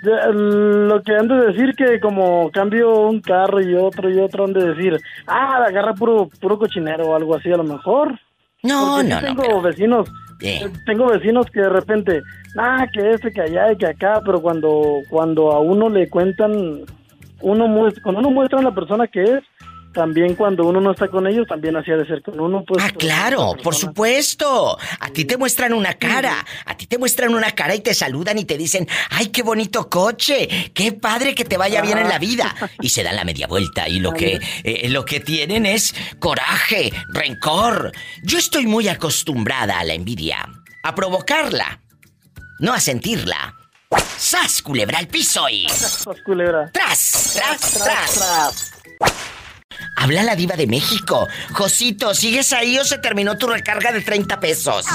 lo 0.03 1.01
que 1.03 1.15
han 1.15 1.27
de 1.27 1.35
decir 1.47 1.73
que 1.75 1.99
como 1.99 2.51
cambio 2.51 3.07
un 3.07 3.21
carro 3.21 3.61
y 3.61 3.73
otro 3.75 4.09
y 4.09 4.19
otro 4.19 4.45
han 4.45 4.53
de 4.53 4.73
decir, 4.73 4.99
ah, 5.27 5.63
agarra 5.67 5.93
puro 5.93 6.29
puro 6.39 6.57
cochinero 6.59 7.05
o 7.05 7.15
algo 7.15 7.35
así 7.35 7.51
a 7.51 7.57
lo 7.57 7.63
mejor. 7.63 8.19
No, 8.63 8.95
Porque 8.95 9.03
sí 9.03 9.09
no, 9.09 9.21
no, 9.21 9.41
Tengo 9.43 9.61
vecinos, 9.61 10.09
Eh. 10.43 10.69
tengo 10.85 11.07
vecinos 11.07 11.45
que 11.49 11.61
de 11.61 11.69
repente, 11.69 12.21
ah, 12.57 12.85
que 12.91 13.11
este, 13.11 13.31
que 13.31 13.41
allá 13.41 13.71
y 13.71 13.77
que 13.77 13.87
acá, 13.87 14.21
pero 14.25 14.41
cuando 14.41 14.99
cuando 15.09 15.51
a 15.51 15.59
uno 15.61 15.89
le 15.89 16.09
cuentan, 16.09 16.81
uno 17.41 17.67
muestra, 17.67 18.03
cuando 18.03 18.19
uno 18.19 18.31
muestra 18.31 18.59
a 18.59 18.63
la 18.63 18.75
persona 18.75 19.07
que 19.07 19.23
es, 19.23 19.43
también 19.93 20.35
cuando 20.35 20.65
uno 20.65 20.81
no 20.81 20.91
está 20.91 21.07
con 21.07 21.27
ellos, 21.27 21.47
también 21.47 21.75
hacía 21.77 21.95
de 21.95 22.05
ser 22.05 22.21
con 22.21 22.39
uno, 22.39 22.63
pues. 22.67 22.83
Ah, 22.83 22.89
claro, 22.91 23.55
por 23.63 23.75
supuesto. 23.75 24.77
A 24.99 25.09
ti 25.09 25.25
te 25.25 25.37
muestran 25.37 25.73
una 25.73 25.93
cara. 25.93 26.45
A 26.65 26.75
ti 26.75 26.87
te 26.87 26.97
muestran 26.97 27.33
una 27.33 27.51
cara 27.51 27.75
y 27.75 27.79
te 27.79 27.93
saludan 27.93 28.37
y 28.37 28.45
te 28.45 28.57
dicen, 28.57 28.87
ay, 29.11 29.27
qué 29.27 29.43
bonito 29.43 29.89
coche. 29.89 30.71
Qué 30.73 30.91
padre 30.93 31.35
que 31.35 31.45
te 31.45 31.57
vaya 31.57 31.81
bien 31.81 31.97
en 31.97 32.09
la 32.09 32.19
vida. 32.19 32.55
Y 32.81 32.89
se 32.89 33.03
dan 33.03 33.15
la 33.15 33.23
media 33.23 33.47
vuelta 33.47 33.87
y 33.87 33.99
lo 33.99 34.11
que, 34.11 34.39
eh, 34.63 34.89
lo 34.89 35.05
que 35.05 35.19
tienen 35.19 35.65
es 35.65 35.95
coraje, 36.19 36.91
rencor. 37.09 37.91
Yo 38.23 38.39
estoy 38.39 38.65
muy 38.65 38.87
acostumbrada 38.87 39.79
a 39.79 39.83
la 39.83 39.93
envidia. 39.93 40.49
A 40.83 40.95
provocarla. 40.95 41.79
No 42.59 42.73
a 42.73 42.79
sentirla. 42.79 43.55
¡Sas, 44.17 44.61
culebra 44.61 44.99
al 44.99 45.07
piso 45.07 45.47
y... 45.49 45.67
Sas, 45.69 46.05
culebra. 46.25 46.69
¡Tras, 46.71 47.33
tras, 47.35 47.73
tras! 47.73 48.73
Habla 49.95 50.23
la 50.23 50.35
diva 50.35 50.55
de 50.55 50.67
México. 50.67 51.27
Josito, 51.51 52.13
¿sigues 52.13 52.53
ahí 52.53 52.77
o 52.77 52.85
se 52.85 52.97
terminó 52.97 53.37
tu 53.37 53.47
recarga 53.47 53.91
de 53.91 54.01
30 54.01 54.39
pesos? 54.39 54.85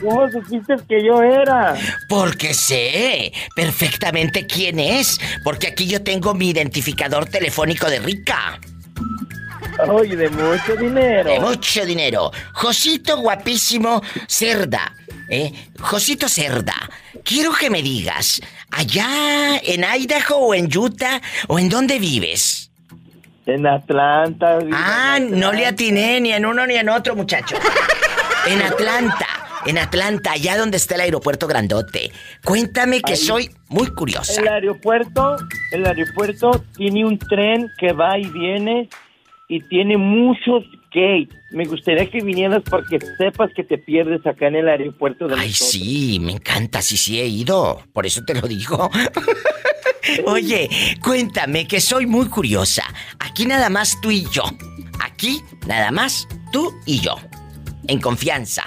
¿Cómo 0.00 0.30
supiste 0.30 0.76
que 0.88 1.04
yo 1.04 1.22
era? 1.22 1.76
Porque 2.08 2.54
sé 2.54 3.32
perfectamente 3.54 4.46
quién 4.46 4.78
es. 4.78 5.20
Porque 5.44 5.68
aquí 5.68 5.86
yo 5.86 6.02
tengo 6.02 6.34
mi 6.34 6.50
identificador 6.50 7.26
telefónico 7.26 7.88
de 7.90 7.98
rica. 8.00 8.58
Oye, 9.88 10.16
de 10.16 10.28
mucho 10.30 10.76
dinero. 10.76 11.30
De 11.30 11.40
mucho 11.40 11.84
dinero. 11.84 12.30
Josito 12.54 13.18
guapísimo 13.18 14.02
Cerda. 14.26 14.94
¿Eh? 15.28 15.52
Josito 15.78 16.28
Cerda, 16.28 16.74
quiero 17.22 17.52
que 17.52 17.70
me 17.70 17.82
digas, 17.82 18.42
allá 18.72 19.58
en 19.62 19.84
Idaho 19.84 20.38
o 20.38 20.54
en 20.54 20.76
Utah 20.76 21.22
o 21.46 21.58
en 21.58 21.68
dónde 21.68 22.00
vives? 22.00 22.69
En 23.46 23.66
Atlanta. 23.66 24.58
Ah, 24.72 25.18
no 25.20 25.52
le 25.52 25.66
atiné 25.66 26.20
ni 26.20 26.32
en 26.32 26.44
uno 26.46 26.66
ni 26.66 26.76
en 26.76 26.88
otro, 26.88 27.16
muchacho. 27.16 27.56
En 28.46 28.62
Atlanta, 28.62 29.26
en 29.66 29.78
Atlanta, 29.78 30.32
allá 30.32 30.56
donde 30.56 30.76
está 30.76 30.94
el 30.94 31.02
aeropuerto 31.02 31.46
grandote. 31.46 32.10
Cuéntame 32.44 33.00
que 33.00 33.12
Ahí. 33.12 33.18
soy 33.18 33.50
muy 33.68 33.88
curiosa. 33.88 34.40
El 34.40 34.48
aeropuerto, 34.48 35.36
el 35.72 35.86
aeropuerto 35.86 36.64
tiene 36.76 37.04
un 37.04 37.18
tren 37.18 37.68
que 37.78 37.92
va 37.92 38.18
y 38.18 38.26
viene 38.26 38.88
y 39.48 39.60
tiene 39.68 39.96
muchos 39.96 40.64
gates. 40.92 41.36
Me 41.50 41.64
gustaría 41.64 42.08
que 42.10 42.20
vinieras 42.22 42.62
porque 42.68 42.98
sepas 43.18 43.50
que 43.54 43.64
te 43.64 43.78
pierdes 43.78 44.24
acá 44.26 44.48
en 44.48 44.56
el 44.56 44.68
aeropuerto 44.68 45.26
de 45.28 45.34
Ay, 45.34 45.48
nosotros. 45.48 45.70
sí, 45.70 46.18
me 46.20 46.32
encanta, 46.32 46.82
sí, 46.82 46.96
sí 46.96 47.20
he 47.20 47.26
ido. 47.26 47.82
Por 47.92 48.06
eso 48.06 48.22
te 48.24 48.34
lo 48.34 48.46
digo. 48.46 48.90
Oye, 50.26 50.68
cuéntame 51.02 51.66
que 51.66 51.80
soy 51.80 52.06
muy 52.06 52.26
curiosa. 52.26 52.84
Aquí 53.18 53.46
nada 53.46 53.68
más 53.68 54.00
tú 54.00 54.10
y 54.10 54.24
yo. 54.30 54.44
Aquí 55.00 55.40
nada 55.66 55.90
más 55.90 56.26
tú 56.52 56.72
y 56.86 57.00
yo. 57.00 57.16
En 57.88 58.00
confianza. 58.00 58.64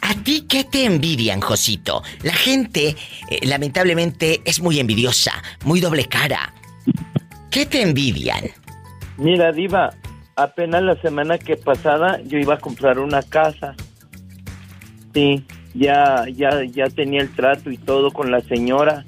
¿A 0.00 0.14
ti 0.24 0.46
qué 0.48 0.64
te 0.64 0.84
envidian, 0.84 1.40
Josito? 1.40 2.02
La 2.22 2.32
gente, 2.32 2.96
eh, 3.30 3.40
lamentablemente, 3.46 4.40
es 4.44 4.60
muy 4.60 4.80
envidiosa, 4.80 5.42
muy 5.64 5.80
doble 5.80 6.06
cara. 6.06 6.54
¿Qué 7.50 7.66
te 7.66 7.82
envidian? 7.82 8.44
Mira, 9.18 9.52
Diva, 9.52 9.90
apenas 10.36 10.82
la 10.82 10.96
semana 11.00 11.38
que 11.38 11.56
pasada 11.56 12.20
yo 12.22 12.38
iba 12.38 12.54
a 12.54 12.58
comprar 12.58 12.98
una 12.98 13.22
casa. 13.22 13.74
Sí, 15.12 15.44
ya, 15.74 16.24
ya, 16.32 16.64
ya 16.64 16.88
tenía 16.88 17.20
el 17.20 17.34
trato 17.34 17.70
y 17.70 17.78
todo 17.78 18.12
con 18.12 18.30
la 18.30 18.40
señora. 18.40 19.04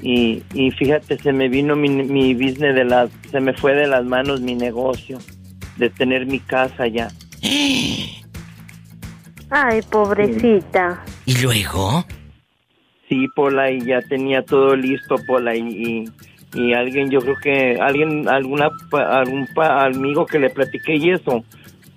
Y, 0.00 0.42
y 0.54 0.70
fíjate, 0.70 1.18
se 1.18 1.32
me 1.32 1.48
vino 1.48 1.76
mi, 1.76 1.88
mi 1.88 2.34
business 2.34 2.74
de 2.74 2.84
las, 2.84 3.10
se 3.30 3.40
me 3.40 3.52
fue 3.52 3.74
de 3.74 3.86
las 3.86 4.04
manos 4.04 4.40
mi 4.40 4.54
negocio 4.54 5.18
de 5.76 5.90
tener 5.90 6.26
mi 6.26 6.38
casa 6.38 6.86
ya. 6.86 7.08
Ay, 9.50 9.82
pobrecita. 9.90 11.04
¿Y 11.26 11.36
luego? 11.42 12.04
Sí, 13.08 13.26
Pola, 13.34 13.70
y 13.70 13.84
ya 13.84 14.00
tenía 14.00 14.42
todo 14.42 14.74
listo, 14.74 15.16
Pola, 15.26 15.54
y, 15.54 15.60
y, 15.60 16.04
y 16.54 16.74
alguien, 16.74 17.10
yo 17.10 17.20
creo 17.20 17.36
que 17.42 17.78
alguien, 17.80 18.28
alguna, 18.28 18.70
algún 18.92 19.48
amigo 19.56 20.26
que 20.26 20.38
le 20.38 20.50
platiqué 20.50 20.96
y 20.96 21.10
eso, 21.10 21.44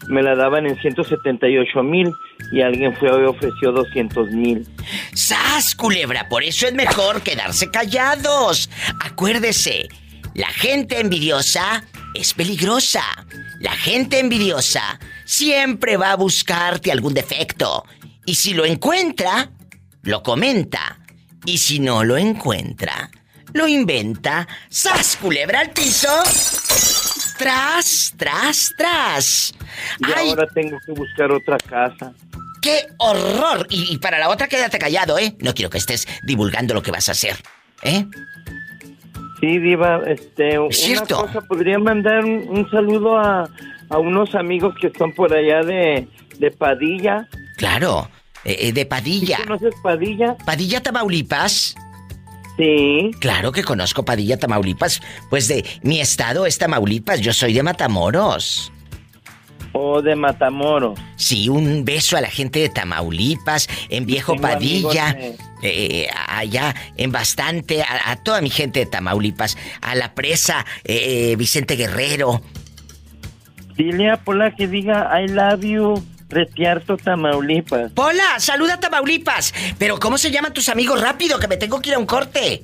me 0.08 0.22
la 0.22 0.36
daban 0.36 0.66
en 0.66 0.80
178 0.80 1.84
mil 1.84 2.12
y 2.52 2.62
alguien 2.62 2.96
fue 2.96 3.10
y 3.10 3.26
ofreció 3.26 3.72
200 3.72 4.32
mil. 4.32 4.68
¡Sas, 5.14 5.76
culebra! 5.76 6.28
Por 6.30 6.44
eso 6.44 6.68
es 6.68 6.74
mejor 6.74 7.22
quedarse 7.22 7.70
callados. 7.72 8.70
Acuérdese, 9.04 9.88
la 10.34 10.48
gente 10.48 11.00
envidiosa 11.00 11.84
es 12.14 12.34
peligrosa. 12.34 13.04
La 13.60 13.72
gente 13.72 14.20
envidiosa 14.20 15.00
siempre 15.26 15.98
va 15.98 16.12
a 16.12 16.18
buscarte 16.18 16.92
algún 16.92 17.14
defecto. 17.14 17.86
Y 18.26 18.36
si 18.36 18.54
lo 18.54 18.66
encuentra, 18.66 19.50
lo 20.04 20.24
comenta. 20.24 21.00
Y 21.46 21.58
si 21.60 21.80
no 21.80 22.04
lo 22.04 22.18
encuentra, 22.18 23.10
lo 23.56 23.68
inventa. 23.68 24.48
¡Sas, 24.70 25.18
culebra 25.20 25.62
al 25.62 25.72
piso! 25.72 26.10
¡Tras, 27.38 28.14
tras, 28.18 28.74
tras! 28.78 29.54
Y 30.00 30.30
ahora 30.30 30.46
tengo 30.54 30.78
que 30.86 30.92
buscar 30.92 31.32
otra 31.32 31.58
casa. 31.58 32.14
¡Qué 32.62 32.86
horror! 32.98 33.66
Y, 33.70 33.94
y 33.94 33.98
para 33.98 34.20
la 34.20 34.30
otra 34.30 34.48
quédate 34.48 34.78
callado, 34.78 35.18
¿eh? 35.18 35.36
No 35.40 35.54
quiero 35.54 35.70
que 35.70 35.78
estés 35.78 36.06
divulgando 36.24 36.74
lo 36.74 36.84
que 36.84 36.92
vas 36.92 37.08
a 37.08 37.14
hacer, 37.14 37.38
¿eh? 37.82 38.06
Sí, 39.40 39.60
Diva, 39.60 40.02
este, 40.06 40.60
una 40.60 40.74
cierto. 40.74 41.26
cosa, 41.26 41.42
podría 41.42 41.80
mandar 41.80 42.26
un, 42.26 42.46
un 42.50 42.70
saludo 42.70 43.18
a, 43.18 43.50
a 43.90 43.98
unos 43.98 44.36
amigos 44.36 44.76
que 44.82 44.88
están 44.88 45.14
por 45.14 45.34
allá 45.34 45.62
de, 45.62 46.08
de 46.40 46.52
Padilla. 46.52 47.28
Claro, 47.58 48.10
eh, 48.44 48.58
eh, 48.60 48.74
de 48.74 48.86
Padilla. 48.86 49.38
¿Conoces 49.46 49.76
Padilla? 49.82 50.36
¿Padilla, 50.46 50.82
Tamaulipas? 50.82 51.76
Sí. 52.58 53.12
Claro 53.20 53.52
que 53.52 53.64
conozco 53.64 54.06
Padilla, 54.06 54.38
Tamaulipas. 54.38 55.02
Pues 55.30 55.48
de 55.48 55.66
mi 55.82 56.00
estado 56.00 56.46
es 56.46 56.58
Tamaulipas, 56.58 57.22
yo 57.22 57.34
soy 57.34 57.54
de 57.54 57.64
Matamoros. 57.64 58.72
O 59.74 60.02
de 60.02 60.16
Matamoros. 60.16 60.98
Sí, 61.18 61.50
un 61.50 61.84
beso 61.84 62.16
a 62.16 62.22
la 62.22 62.30
gente 62.30 62.60
de 62.60 62.70
Tamaulipas, 62.70 63.68
en 63.90 64.06
Viejo 64.06 64.34
Tengo 64.34 64.48
Padilla, 64.48 65.10
amigos 65.10 65.36
eh, 65.62 66.08
allá 66.28 66.76
en 66.98 67.12
bastante, 67.12 67.82
a, 67.82 68.12
a 68.12 68.16
toda 68.18 68.42
mi 68.42 68.50
gente 68.50 68.80
de 68.80 68.86
Tamaulipas, 68.86 69.58
a 69.82 69.96
la 69.96 70.14
presa, 70.14 70.66
eh, 70.84 71.32
eh, 71.32 71.36
Vicente 71.36 71.76
Guerrero. 71.76 72.42
Dile 73.76 74.12
a 74.12 74.18
Pola 74.18 74.56
que 74.56 74.68
diga 74.68 75.12
I 75.20 75.28
love 75.28 75.62
you, 75.62 76.06
Retiarto, 76.30 76.98
Tamaulipas. 76.98 77.92
Pola, 77.92 78.40
saluda 78.40 78.76
a 78.76 78.80
Tamaulipas. 78.80 79.54
Pero 79.78 80.00
¿cómo 80.00 80.18
se 80.18 80.32
llaman 80.32 80.54
tus 80.54 80.70
amigos? 80.70 81.02
Rápido, 81.02 81.40
que 81.40 81.48
me 81.48 81.58
tengo 81.58 81.82
que 81.82 81.90
ir 81.90 81.96
a 81.96 82.00
un 82.00 82.06
corte. 82.06 82.64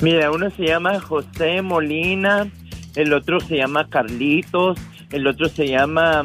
Mira, 0.00 0.30
uno 0.30 0.48
se 0.50 0.64
llama 0.64 1.00
José 1.00 1.60
Molina, 1.60 2.46
el 2.94 3.12
otro 3.12 3.40
se 3.40 3.56
llama 3.56 3.88
Carlitos, 3.88 4.78
el 5.10 5.26
otro 5.26 5.48
se 5.48 5.66
llama 5.66 6.22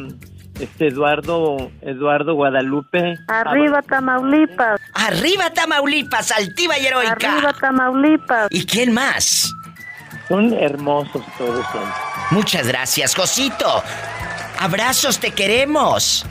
este 0.59 0.87
Eduardo 0.87 1.71
Eduardo 1.81 2.35
Guadalupe. 2.35 3.15
Arriba 3.27 3.81
Tamaulipas. 3.81 4.79
Arriba 4.93 5.49
Tamaulipas, 5.49 6.31
altiva 6.31 6.77
y 6.77 6.85
heroica. 6.85 7.33
Arriba 7.33 7.53
Tamaulipas. 7.53 8.47
¿Y 8.51 8.65
quién 8.65 8.93
más? 8.93 9.51
Son 10.27 10.53
hermosos 10.53 11.23
todos 11.37 11.65
son. 11.71 11.83
Muchas 12.31 12.67
gracias, 12.67 13.15
Josito. 13.15 13.83
Abrazos, 14.59 15.19
te 15.19 15.31
queremos. 15.31 16.25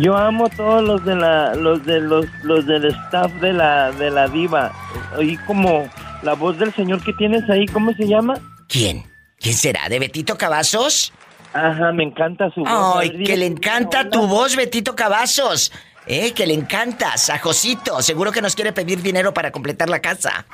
Yo 0.00 0.16
amo 0.16 0.46
a 0.46 0.48
todos 0.48 0.82
los 0.82 1.04
de 1.04 1.14
la 1.14 1.54
los 1.54 1.84
de 1.84 2.00
los 2.00 2.24
los 2.42 2.64
del 2.64 2.86
staff 2.86 3.30
de 3.34 3.52
la 3.52 3.92
de 3.92 4.10
la 4.10 4.28
diva. 4.28 4.72
Oí 5.18 5.36
como 5.46 5.90
la 6.22 6.32
voz 6.32 6.58
del 6.58 6.72
señor 6.72 7.04
que 7.04 7.12
tienes 7.12 7.48
ahí, 7.50 7.66
¿cómo 7.66 7.92
se 7.92 8.06
llama? 8.06 8.38
¿Quién? 8.66 9.04
¿Quién 9.38 9.54
será? 9.54 9.90
¿De 9.90 9.98
Betito 9.98 10.38
Cavazos? 10.38 11.12
Ajá, 11.52 11.92
me 11.92 12.04
encanta 12.04 12.50
su 12.54 12.60
voz. 12.60 12.96
Ay, 12.96 13.10
ver, 13.10 13.26
que 13.26 13.36
le 13.36 13.46
encanta 13.46 14.08
tu 14.08 14.26
voz, 14.26 14.56
Betito 14.56 14.96
Cavazos. 14.96 15.70
Eh, 16.06 16.32
que 16.32 16.46
le 16.46 16.54
encantas 16.54 17.28
a 17.28 17.38
Josito. 17.38 18.00
Seguro 18.00 18.32
que 18.32 18.40
nos 18.40 18.54
quiere 18.54 18.72
pedir 18.72 19.02
dinero 19.02 19.34
para 19.34 19.50
completar 19.50 19.90
la 19.90 20.00
casa. 20.00 20.46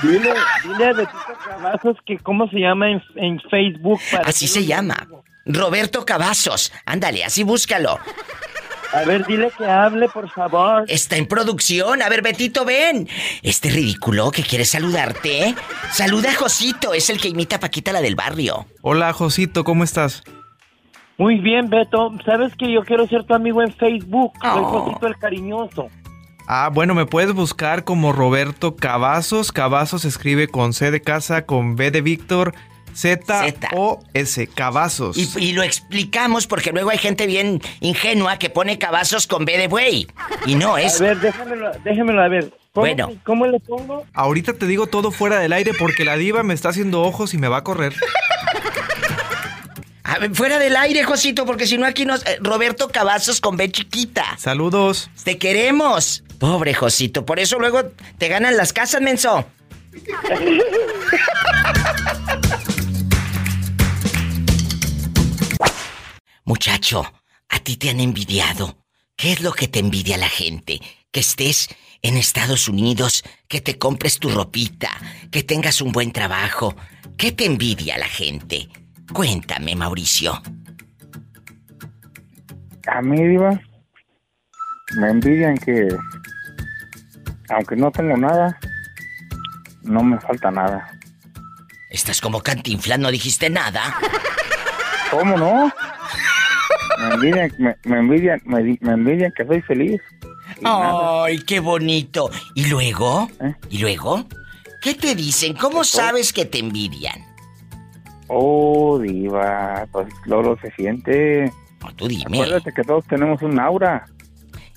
Dile, 0.00 0.32
dile 0.62 0.84
a 0.86 0.92
Betito 0.92 1.38
Cavazos 1.44 1.96
que 2.06 2.18
cómo 2.18 2.48
se 2.50 2.60
llama 2.60 2.88
en, 2.88 3.02
en 3.16 3.40
Facebook. 3.50 4.00
para 4.12 4.28
Así 4.28 4.46
se 4.46 4.64
llama. 4.64 5.08
Roberto 5.46 6.04
Cavazos. 6.04 6.72
Ándale, 6.86 7.24
así 7.24 7.42
búscalo. 7.42 7.98
A 8.92 9.02
ver, 9.04 9.26
dile 9.26 9.50
que 9.58 9.66
hable, 9.66 10.08
por 10.08 10.30
favor. 10.30 10.84
Está 10.86 11.16
en 11.16 11.26
producción. 11.26 12.00
A 12.00 12.08
ver, 12.08 12.22
Betito, 12.22 12.64
ven. 12.64 13.08
Este 13.42 13.68
ridículo 13.68 14.30
que 14.30 14.42
quiere 14.44 14.64
saludarte. 14.64 15.48
¿eh? 15.48 15.54
Saluda 15.90 16.30
a 16.30 16.34
Josito. 16.34 16.94
Es 16.94 17.10
el 17.10 17.20
que 17.20 17.28
imita 17.28 17.56
a 17.56 17.60
Paquita, 17.60 17.92
la 17.92 18.00
del 18.00 18.14
barrio. 18.14 18.66
Hola, 18.82 19.12
Josito, 19.12 19.64
¿cómo 19.64 19.82
estás? 19.82 20.22
Muy 21.18 21.38
bien, 21.40 21.70
Beto. 21.70 22.12
¿Sabes 22.24 22.52
que 22.56 22.72
yo 22.72 22.82
quiero 22.84 23.06
ser 23.08 23.24
tu 23.24 23.34
amigo 23.34 23.62
en 23.62 23.72
Facebook? 23.72 24.32
Soy 24.40 24.50
Oh. 24.62 24.64
Josito 24.64 25.06
el 25.08 25.16
Cariñoso. 25.18 25.88
Ah, 26.46 26.70
bueno, 26.72 26.94
me 26.94 27.06
puedes 27.06 27.32
buscar 27.32 27.82
como 27.84 28.12
Roberto 28.12 28.76
Cavazos. 28.76 29.50
Cavazos 29.50 30.02
se 30.02 30.08
escribe 30.08 30.46
con 30.46 30.72
C 30.72 30.90
de 30.92 31.00
casa, 31.00 31.46
con 31.46 31.74
B 31.74 31.90
de 31.90 32.00
Víctor, 32.02 32.54
Z 32.94 33.58
O 33.74 34.02
S. 34.14 34.46
Cavazos. 34.48 35.16
Y, 35.16 35.28
y 35.38 35.52
lo 35.52 35.62
explicamos 35.62 36.46
porque 36.46 36.72
luego 36.72 36.90
hay 36.90 36.98
gente 36.98 37.26
bien 37.26 37.60
ingenua 37.80 38.38
que 38.38 38.50
pone 38.50 38.78
cabazos 38.78 39.26
con 39.26 39.44
B 39.44 39.56
de 39.58 39.68
buey. 39.68 40.06
Y 40.46 40.54
no 40.54 40.78
es. 40.78 41.00
A 41.00 41.04
ver, 41.04 41.20
déjamelo, 41.20 41.70
déjamelo 41.84 42.22
a 42.22 42.28
ver. 42.28 42.50
¿Cómo, 42.72 42.86
Bueno. 42.86 43.12
¿Cómo 43.24 43.46
le 43.46 43.60
pongo? 43.60 44.04
Ahorita 44.14 44.54
te 44.54 44.66
digo 44.66 44.86
todo 44.86 45.10
fuera 45.12 45.38
del 45.38 45.52
aire 45.52 45.72
porque 45.78 46.04
la 46.04 46.16
diva 46.16 46.42
me 46.42 46.54
está 46.54 46.70
haciendo 46.70 47.02
ojos 47.02 47.34
y 47.34 47.38
me 47.38 47.48
va 47.48 47.58
a 47.58 47.64
correr. 47.64 47.94
A 50.06 50.18
ver, 50.18 50.34
fuera 50.34 50.58
del 50.58 50.76
aire, 50.76 51.02
Josito, 51.02 51.46
porque 51.46 51.66
si 51.66 51.78
no 51.78 51.86
aquí 51.86 52.04
nos. 52.04 52.24
eh, 52.26 52.36
Roberto 52.40 52.88
Cavazos 52.88 53.40
con 53.40 53.56
B 53.56 53.70
chiquita. 53.72 54.36
Saludos. 54.38 55.08
Te 55.24 55.38
queremos. 55.38 56.22
Pobre 56.38 56.74
Josito, 56.74 57.24
por 57.24 57.38
eso 57.38 57.58
luego 57.58 57.84
te 58.18 58.28
ganan 58.28 58.56
las 58.58 58.74
casas, 58.74 59.00
menso. 59.00 59.46
Muchacho, 66.46 67.10
a 67.48 67.58
ti 67.60 67.78
te 67.78 67.88
han 67.88 68.00
envidiado. 68.00 68.76
¿Qué 69.16 69.32
es 69.32 69.40
lo 69.40 69.52
que 69.52 69.66
te 69.66 69.78
envidia 69.78 70.18
la 70.18 70.28
gente? 70.28 70.78
Que 71.10 71.20
estés 71.20 71.68
en 72.02 72.18
Estados 72.18 72.68
Unidos, 72.68 73.24
que 73.48 73.62
te 73.62 73.78
compres 73.78 74.18
tu 74.18 74.28
ropita, 74.28 74.90
que 75.30 75.42
tengas 75.42 75.80
un 75.80 75.92
buen 75.92 76.12
trabajo. 76.12 76.76
¿Qué 77.16 77.32
te 77.32 77.46
envidia 77.46 77.96
la 77.96 78.08
gente? 78.08 78.68
Cuéntame, 79.10 79.74
Mauricio. 79.74 80.42
A 82.88 83.00
mí, 83.00 83.26
Diva, 83.26 83.58
me 84.98 85.08
envidian 85.08 85.56
que, 85.56 85.88
aunque 87.48 87.74
no 87.74 87.90
tengo 87.90 88.18
nada, 88.18 88.58
no 89.82 90.02
me 90.02 90.20
falta 90.20 90.50
nada. 90.50 90.90
Estás 91.88 92.20
como 92.20 92.42
cantinflas, 92.42 92.98
no 92.98 93.10
dijiste 93.10 93.48
nada. 93.48 93.96
¿Cómo 95.10 95.38
no? 95.38 95.72
Me 97.08 97.14
envidian, 97.14 97.52
me, 97.58 97.76
me 97.84 97.98
envidian, 97.98 98.40
me, 98.44 98.62
di- 98.62 98.78
me 98.80 98.92
envidian 98.92 99.32
que 99.32 99.44
soy 99.46 99.60
feliz. 99.62 100.00
Ay, 100.62 101.38
qué 101.44 101.60
bonito. 101.60 102.30
¿Y 102.54 102.66
luego? 102.66 103.28
¿Eh? 103.40 103.54
¿Y 103.70 103.78
luego? 103.78 104.26
¿Qué 104.80 104.94
te 104.94 105.14
dicen? 105.14 105.54
¿Cómo 105.54 105.84
sabes 105.84 106.32
que 106.32 106.44
te 106.44 106.58
envidian? 106.58 107.24
Oh, 108.28 108.98
diva, 108.98 109.86
pues 109.92 110.08
Lolo 110.26 110.56
se 110.60 110.70
siente. 110.72 111.50
tú 111.96 112.08
dime. 112.08 112.38
Acuérdate 112.42 112.72
que 112.72 112.82
todos 112.82 113.04
tenemos 113.06 113.40
un 113.42 113.58
aura. 113.60 114.06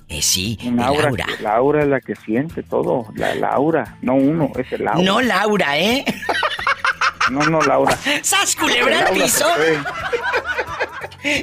Eh, 0.09 0.21
sí, 0.21 0.57
un 0.65 0.79
aura. 0.79 1.09
aura. 1.09 1.25
que- 1.25 1.43
La 1.43 1.55
aura 1.55 1.81
es 1.83 1.87
la 1.89 1.99
que 2.01 2.15
siente 2.15 2.63
todo. 2.63 3.07
La, 3.15 3.35
la 3.35 3.49
aura, 3.49 3.97
no 4.01 4.15
uno, 4.15 4.51
es 4.57 4.71
el 4.71 4.87
aura. 4.87 5.01
No, 5.03 5.21
Laura, 5.21 5.77
¿eh? 5.77 6.05
No, 7.31 7.41
no, 7.41 7.61
Laura. 7.61 7.97
¡Sas, 8.21 8.55
culebra 8.55 9.07
al 9.07 9.13
piso! 9.13 9.45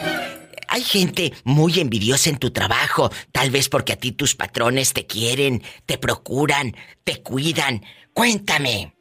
Hay 0.68 0.82
gente 0.82 1.34
muy 1.44 1.80
envidiosa 1.80 2.30
en 2.30 2.38
tu 2.38 2.52
trabajo, 2.52 3.10
tal 3.32 3.52
vez 3.52 3.70
porque 3.70 3.94
a 3.94 3.96
ti 3.96 4.12
tus 4.12 4.36
patrones 4.36 4.94
te 4.94 5.06
quieren, 5.06 5.62
te 5.86 5.98
procuran, 5.98 6.76
te 7.04 7.22
cuidan. 7.22 7.82
Cuéntame. 8.14 8.94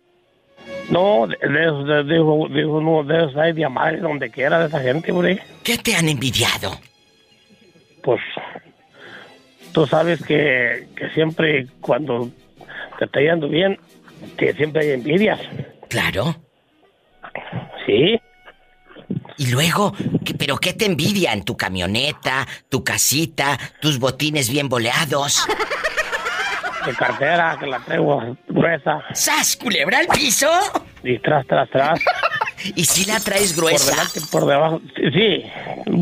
No, 0.91 1.27
de, 1.27 1.37
de, 1.37 2.05
de, 2.05 2.19
no, 2.19 3.03
de 3.05 3.17
esos 3.17 3.37
hay 3.37 3.53
diamantes 3.53 4.03
donde 4.03 4.31
quiera 4.31 4.61
de 4.61 4.67
esa 4.67 4.81
gente, 4.81 5.11
hombre. 5.11 5.43
¿Qué 5.63 5.79
te 5.79 5.95
han 5.97 6.09
envidiado? 6.09 6.79
Pues, 8.03 8.21
tú 9.73 9.87
sabes 9.87 10.23
que, 10.25 10.89
que 10.97 11.11
siempre 11.11 11.67
cuando 11.81 12.31
te 12.99 13.07
está 13.07 13.21
yendo 13.21 13.49
bien, 13.49 13.79
que 14.37 14.53
siempre 14.55 14.83
hay 14.83 14.91
envidias. 14.91 15.41
Claro. 15.89 16.37
Sí. 17.87 18.21
Y 19.39 19.51
luego, 19.51 19.93
¿qué- 20.25 20.35
¿pero 20.35 20.57
qué 20.59 20.73
te 20.73 20.87
envidian? 20.87 21.45
¿Tu 21.45 21.57
camioneta, 21.57 22.47
tu 22.69 22.83
casita, 22.85 23.59
tus 23.81 23.99
botines 23.99 24.49
bien 24.51 24.69
boleados? 24.69 25.47
De 26.87 26.95
cartera, 26.95 27.57
que 27.61 27.67
la 27.67 27.79
traigo 27.81 28.37
gruesa. 28.49 29.03
¡Sas, 29.13 29.57
culebra 29.57 29.99
al 29.99 30.07
piso! 30.09 30.49
Y 31.05 31.19
tras, 31.19 31.47
tras, 31.47 31.69
tras. 31.71 32.01
¿Y 32.77 32.85
si 32.85 33.05
la 33.11 33.19
traes 33.21 33.57
gruesa? 33.57 33.91
Por 33.91 33.97
delante, 33.97 34.21
por 34.31 34.47
debajo. 34.47 34.81
Sí, 34.97 35.11
sí. 35.13 35.45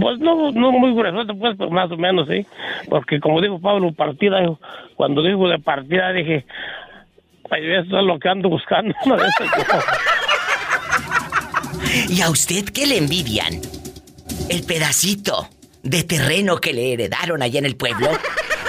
Pues 0.00 0.18
no, 0.18 0.50
no 0.52 0.72
muy 0.72 0.92
grueso, 0.94 1.26
pues, 1.38 1.54
pero 1.58 1.70
más 1.70 1.90
o 1.90 1.96
menos, 1.96 2.28
sí. 2.28 2.46
Porque 2.88 3.18
como 3.20 3.40
dijo 3.40 3.58
Pablo, 3.60 3.92
partida, 3.92 4.38
cuando 4.96 5.22
dijo 5.22 5.48
de 5.48 5.58
partida, 5.58 6.12
dije, 6.12 6.44
ay, 7.50 7.62
eso 7.72 7.98
es 7.98 8.04
lo 8.04 8.18
que 8.18 8.28
ando 8.28 8.48
buscando. 8.50 8.94
una. 9.06 9.16
¿Y 12.08 12.20
a 12.20 12.30
usted 12.30 12.66
qué 12.66 12.86
le 12.86 12.98
envidian? 12.98 13.60
¿El 14.48 14.62
pedacito 14.62 15.48
de 15.82 16.04
terreno 16.04 16.60
que 16.60 16.72
le 16.72 16.92
heredaron 16.92 17.42
allá 17.42 17.58
en 17.58 17.66
el 17.66 17.74
pueblo? 17.76 18.10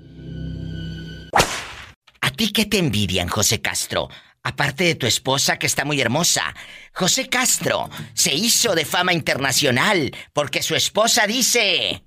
¿A 2.20 2.30
ti 2.32 2.52
qué 2.52 2.66
te 2.66 2.78
envidian, 2.78 3.28
José 3.28 3.60
Castro? 3.60 4.08
Aparte 4.48 4.84
de 4.84 4.94
tu 4.94 5.06
esposa 5.08 5.58
que 5.58 5.66
está 5.66 5.84
muy 5.84 6.00
hermosa. 6.00 6.54
José 6.92 7.28
Castro 7.28 7.90
se 8.14 8.32
hizo 8.32 8.76
de 8.76 8.84
fama 8.84 9.12
internacional 9.12 10.12
porque 10.32 10.62
su 10.62 10.76
esposa 10.76 11.26
dice... 11.26 12.04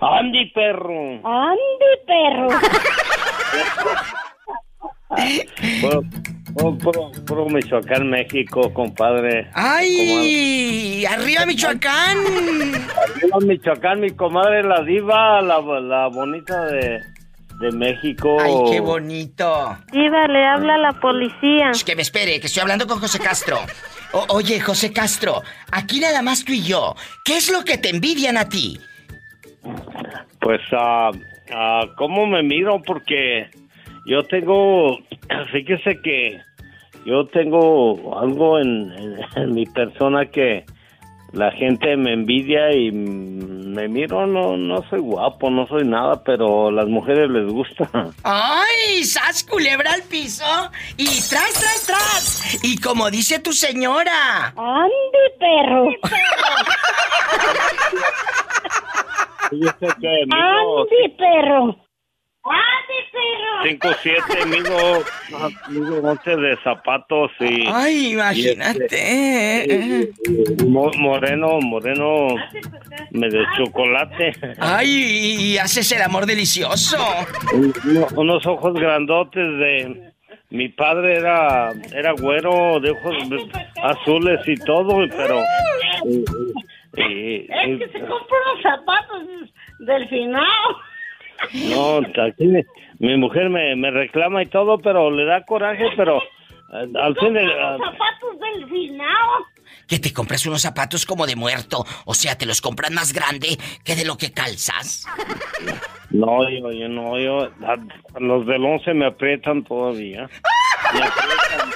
Andy, 0.00 0.52
perro. 0.52 1.20
Andy, 1.24 1.92
perro. 2.06 2.48
Puro 7.26 7.46
Michoacán, 7.46 8.08
México, 8.08 8.72
compadre. 8.72 9.50
¡Ay! 9.52 11.04
¡Arriba 11.06 11.44
Michoacán! 11.44 12.18
Arriba 12.18 13.38
Michoacán, 13.40 13.98
mi 13.98 14.10
comadre, 14.10 14.62
la 14.62 14.80
diva, 14.82 15.42
la, 15.42 15.60
la 15.60 16.06
bonita 16.06 16.66
de, 16.66 17.15
de 17.58 17.72
México. 17.72 18.36
¡Ay, 18.40 18.52
qué 18.70 18.80
bonito! 18.80 19.76
Diva, 19.92 20.26
le 20.28 20.44
habla 20.46 20.76
la 20.78 20.92
policía. 21.00 21.72
Que 21.84 21.96
me 21.96 22.02
espere, 22.02 22.38
que 22.40 22.46
estoy 22.46 22.60
hablando 22.62 22.86
con 22.86 22.98
José 23.00 23.18
Castro. 23.18 23.58
O- 24.12 24.26
oye, 24.36 24.60
José 24.60 24.92
Castro, 24.92 25.42
aquí 25.72 26.00
nada 26.00 26.22
más 26.22 26.44
tú 26.44 26.52
y 26.52 26.62
yo. 26.62 26.94
¿Qué 27.24 27.36
es 27.36 27.50
lo 27.50 27.64
que 27.64 27.78
te 27.78 27.90
envidian 27.90 28.36
a 28.36 28.48
ti? 28.48 28.78
Pues, 30.40 30.60
ah, 30.72 31.10
ah, 31.52 31.84
¿cómo 31.96 32.26
me 32.26 32.42
miro? 32.42 32.80
Porque 32.82 33.48
yo 34.06 34.22
tengo, 34.24 34.98
fíjese 35.52 36.00
que 36.02 36.40
yo 37.04 37.26
tengo 37.26 38.18
algo 38.18 38.58
en, 38.58 38.92
en- 38.92 39.16
en 39.36 39.54
mi 39.54 39.66
persona 39.66 40.26
que 40.26 40.64
la 41.32 41.50
gente 41.52 41.96
me 41.96 42.12
envidia 42.12 42.72
y 42.72 42.90
mm, 42.92 43.74
me 43.74 43.88
miro, 43.88 44.26
no, 44.26 44.56
no 44.56 44.82
soy 44.88 45.00
guapo, 45.00 45.50
no 45.50 45.66
soy 45.66 45.84
nada, 45.84 46.22
pero 46.24 46.68
a 46.68 46.72
las 46.72 46.86
mujeres 46.86 47.30
les 47.30 47.46
gusta. 47.46 47.88
¡Ay! 48.22 49.04
¡Sas 49.04 49.44
culebra 49.44 49.92
al 49.92 50.02
piso! 50.02 50.44
Y 50.96 51.06
tras, 51.28 51.52
tras, 51.52 51.86
tras. 51.86 52.64
Y 52.64 52.78
como 52.80 53.10
dice 53.10 53.38
tu 53.38 53.52
señora. 53.52 54.54
Andy, 54.56 55.26
perro. 55.38 55.88
Andy, 60.32 61.08
perro. 61.16 61.85
Cinco 63.62 63.88
siete, 64.02 64.46
mido, 64.46 65.02
mido 65.70 66.02
11 66.02 66.36
de 66.36 66.56
zapatos 66.62 67.30
y... 67.40 67.64
Ay, 67.72 68.12
imagínate. 68.12 68.86
y- 69.66 70.62
y- 70.62 70.64
mo- 70.66 70.90
moreno, 70.98 71.58
moreno, 71.60 72.28
medio 73.10 73.42
chocolate. 73.56 74.32
Ay, 74.60 74.88
y 75.40 75.58
haces 75.58 75.90
el 75.92 76.02
amor 76.02 76.26
delicioso. 76.26 76.96
Uno- 77.84 78.06
unos 78.16 78.46
ojos 78.46 78.74
grandotes 78.74 79.46
de... 79.58 80.12
Mi 80.50 80.68
padre 80.68 81.16
era 81.16 81.72
era 81.92 82.12
güero, 82.12 82.78
de 82.78 82.92
ojos 82.92 83.16
azules 83.82 84.38
y 84.46 84.54
todo, 84.64 85.04
pero... 85.16 85.40
y- 86.04 86.24
y- 87.02 87.02
y- 87.02 87.46
Es 87.50 87.78
que 87.80 87.88
se 87.98 88.06
compra 88.06 88.36
unos 88.52 88.62
zapatos 88.62 89.22
del 89.80 90.08
final. 90.08 90.46
No, 91.52 91.98
aquí 91.98 92.50
mi 92.98 93.16
mujer 93.16 93.50
me, 93.50 93.76
me 93.76 93.90
reclama 93.90 94.42
y 94.42 94.46
todo, 94.46 94.78
pero 94.78 95.10
le 95.10 95.24
da 95.24 95.44
coraje, 95.44 95.84
pero 95.96 96.18
eh, 96.18 96.92
al 97.00 97.14
fin 97.16 97.34
de... 97.34 97.44
ah, 97.44 97.76
zapatos 97.78 98.40
del 98.40 98.68
final. 98.68 99.44
Que 99.86 99.98
te 99.98 100.12
compras 100.12 100.44
unos 100.46 100.62
zapatos 100.62 101.06
como 101.06 101.26
de 101.26 101.36
muerto. 101.36 101.84
O 102.06 102.14
sea, 102.14 102.36
te 102.36 102.46
los 102.46 102.60
compras 102.60 102.90
más 102.90 103.12
grande 103.12 103.56
que 103.84 103.94
de 103.94 104.04
lo 104.04 104.16
que 104.16 104.32
calzas. 104.32 105.06
no, 106.10 106.48
yo, 106.48 106.72
yo 106.72 106.88
no, 106.88 107.18
yo... 107.18 107.50
Los 108.18 108.46
del 108.46 108.64
11 108.64 108.94
me 108.94 109.06
aprietan 109.06 109.62
todavía. 109.62 110.28
Me 110.92 111.02
aprietan. 111.02 111.70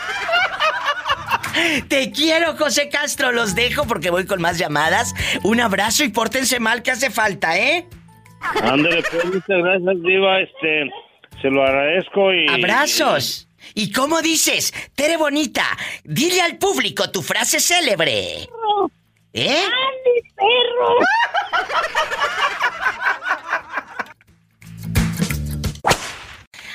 Te 1.89 2.11
quiero, 2.11 2.57
José 2.57 2.89
Castro. 2.89 3.33
Los 3.33 3.55
dejo 3.55 3.85
porque 3.87 4.11
voy 4.11 4.27
con 4.27 4.41
más 4.41 4.59
llamadas. 4.59 5.15
Un 5.43 5.61
abrazo 5.61 6.05
y 6.05 6.09
pórtense 6.09 6.59
mal 6.59 6.83
que 6.83 6.91
hace 6.91 7.11
falta, 7.11 7.59
¿eh? 7.59 7.87
Ándale, 8.63 9.03
pues, 9.11 9.25
muchas 9.27 9.47
gracias, 9.49 10.03
Diva, 10.03 10.41
este... 10.41 10.91
Se 11.41 11.49
lo 11.49 11.63
agradezco 11.65 12.35
y... 12.35 12.47
Abrazos. 12.49 13.49
¿Y 13.75 13.93
cómo 13.93 14.21
dices? 14.21 14.75
Tere 14.95 15.17
Bonita, 15.17 15.65
dile 16.05 16.43
al 16.43 16.59
público 16.59 17.11
tu 17.11 17.23
frase 17.23 17.61
célebre. 17.61 18.49
¿Eh? 19.33 19.63
¡Andy, 19.63 20.21
perro! 20.37 20.99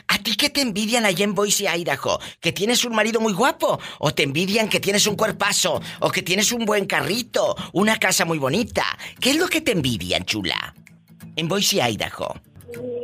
¿A 0.08 0.18
ti 0.20 0.36
qué 0.36 0.50
te 0.50 0.62
envidian 0.62 1.06
allá 1.06 1.26
en 1.26 1.36
Boise, 1.36 1.68
Idaho? 1.68 2.20
¿Que 2.40 2.52
tienes 2.52 2.86
un 2.86 2.96
marido 2.96 3.20
muy 3.20 3.34
guapo? 3.34 3.80
¿O 4.00 4.14
te 4.14 4.24
envidian 4.24 4.70
que 4.70 4.80
tienes 4.80 5.06
un 5.06 5.16
cuerpazo? 5.16 5.82
¿O 6.00 6.10
que 6.10 6.22
tienes 6.22 6.52
un 6.52 6.66
buen 6.66 6.86
carrito? 6.86 7.56
¿Una 7.74 7.98
casa 7.98 8.26
muy 8.26 8.38
bonita? 8.38 8.86
¿Qué 9.20 9.32
es 9.32 9.38
lo 9.38 9.48
que 9.48 9.62
te 9.62 9.74
envidian, 9.74 10.24
chula? 10.26 10.74
En 11.36 11.48
Boise, 11.48 11.82
Idaho. 11.82 12.36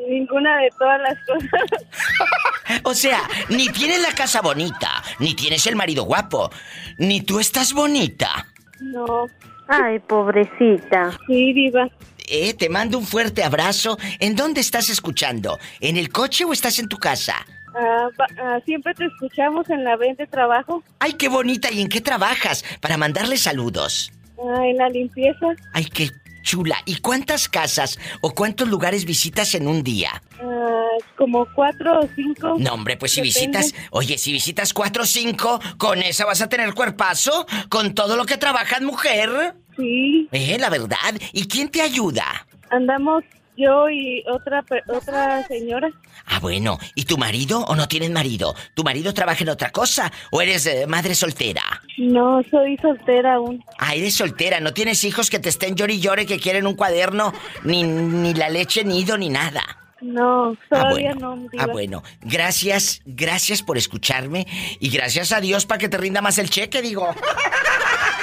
Ninguna 0.10 0.58
de 0.58 0.70
todas 0.78 1.02
las 1.02 1.18
cosas. 1.26 1.86
O 2.84 2.94
sea, 2.94 3.20
ni 3.50 3.68
tienes 3.70 4.02
la 4.02 4.14
casa 4.14 4.42
bonita, 4.42 5.04
ni 5.20 5.34
tienes 5.36 5.68
el 5.68 5.76
marido 5.76 6.04
guapo, 6.04 6.50
ni 6.98 7.20
tú 7.22 7.40
estás 7.40 7.74
bonita. 7.74 8.48
No. 8.80 9.26
Ay, 9.68 10.00
pobrecita. 10.00 11.12
Sí, 11.28 11.52
diva. 11.52 11.90
Eh, 12.30 12.54
te 12.54 12.70
mando 12.70 12.98
un 12.98 13.06
fuerte 13.06 13.44
abrazo. 13.44 13.98
¿En 14.20 14.36
dónde 14.38 14.62
estás 14.62 14.90
escuchando? 14.90 15.60
¿En 15.82 15.98
el 15.98 16.10
coche 16.12 16.46
o 16.46 16.54
estás 16.54 16.80
en 16.80 16.88
tu 16.88 16.98
casa? 16.98 17.46
Ah, 17.76 18.08
ah, 18.42 18.60
siempre 18.66 18.94
te 18.94 19.06
escuchamos 19.06 19.70
en 19.70 19.84
la 19.84 19.98
venta 19.98 20.24
de 20.24 20.28
trabajo, 20.28 20.82
Ay, 21.00 21.14
qué 21.14 21.28
bonita. 21.28 21.72
¿Y 21.72 21.82
en 21.82 21.90
qué 21.90 22.00
trabajas? 22.00 22.64
Para 22.80 22.96
mandarle 22.96 23.36
saludos. 23.38 24.14
ah, 24.40 24.66
en 24.66 24.78
la 24.78 24.88
limpieza. 24.88 25.48
Ay, 25.74 25.86
qué 25.86 26.10
chula. 26.42 26.78
¿Y 26.86 26.98
cuántas 26.98 27.48
casas 27.50 27.98
o 28.22 28.32
cuántos 28.32 28.68
lugares 28.70 29.06
visitas 29.06 29.56
en 29.56 29.68
un 29.68 29.84
día? 29.84 30.22
ah, 30.42 30.78
como 31.18 31.48
cuatro 31.56 32.00
o 32.02 32.10
cinco. 32.16 32.56
No, 32.60 32.74
hombre, 32.74 32.98
pues 32.98 33.12
si 33.14 33.22
Depende. 33.22 33.58
visitas, 33.60 33.74
oye, 33.92 34.18
si 34.18 34.32
visitas 34.32 34.74
cuatro 34.74 35.04
o 35.04 35.06
cinco, 35.06 35.60
con 35.78 36.02
esa 36.02 36.26
vas 36.26 36.42
a 36.42 36.50
tener 36.50 36.74
cuerpazo, 36.74 37.46
con 37.70 37.94
todo 37.94 38.16
lo 38.18 38.26
que 38.26 38.38
trabajas, 38.38 38.82
mujer. 38.82 39.56
Sí. 39.78 40.28
Eh, 40.32 40.58
la 40.60 40.70
verdad. 40.70 41.14
¿Y 41.32 41.48
quién 41.48 41.70
te 41.70 41.82
ayuda? 41.82 42.26
Andamos 42.70 43.24
yo 43.58 43.90
y 43.90 44.24
otra 44.32 44.64
otra 44.88 45.46
señora. 45.48 45.90
Ah, 46.26 46.40
bueno. 46.40 46.78
¿Y 46.96 47.06
tu 47.06 47.18
marido 47.18 47.60
o 47.66 47.76
no 47.76 47.88
tienes 47.88 48.10
marido? 48.12 48.56
¿Tu 48.74 48.84
marido 48.84 49.14
trabaja 49.14 49.44
en 49.44 49.50
otra 49.50 49.72
cosa 49.72 50.12
o 50.32 50.42
eres 50.42 50.66
eh, 50.66 50.86
madre 50.88 51.16
soltera? 51.16 51.62
No, 51.98 52.42
soy 52.50 52.78
soltera 52.78 53.36
aún. 53.36 53.64
Ah, 53.78 53.96
eres 53.96 54.16
soltera, 54.16 54.60
no 54.60 54.74
tienes 54.74 55.04
hijos 55.04 55.30
que 55.30 55.40
te 55.40 55.50
estén 55.50 55.76
llore 55.76 55.94
y 55.94 56.00
llore 56.02 56.26
que 56.26 56.40
quieren 56.40 56.66
un 56.68 56.76
cuaderno, 56.76 57.34
ni, 57.64 57.84
ni 57.84 58.34
la 58.34 58.50
leche 58.50 58.84
nido 58.84 59.18
ni 59.18 59.30
nada. 59.30 59.78
No, 60.02 60.54
Ah, 60.54 60.58
todavía 60.70 61.12
bueno. 61.14 61.36
no. 61.36 61.50
diva. 61.50 61.64
Ah, 61.64 61.68
bueno. 61.68 62.04
Gracias, 62.22 63.02
gracias 63.06 63.62
por 63.62 63.78
escucharme 63.78 64.48
y 64.80 64.90
gracias 64.90 65.32
a 65.32 65.40
Dios 65.42 65.68
para 65.68 65.78
que 65.78 65.90
te 65.90 65.98
rinda 65.98 66.22
más 66.22 66.40
el 66.40 66.50
cheque, 66.50 66.82
digo. 66.82 67.08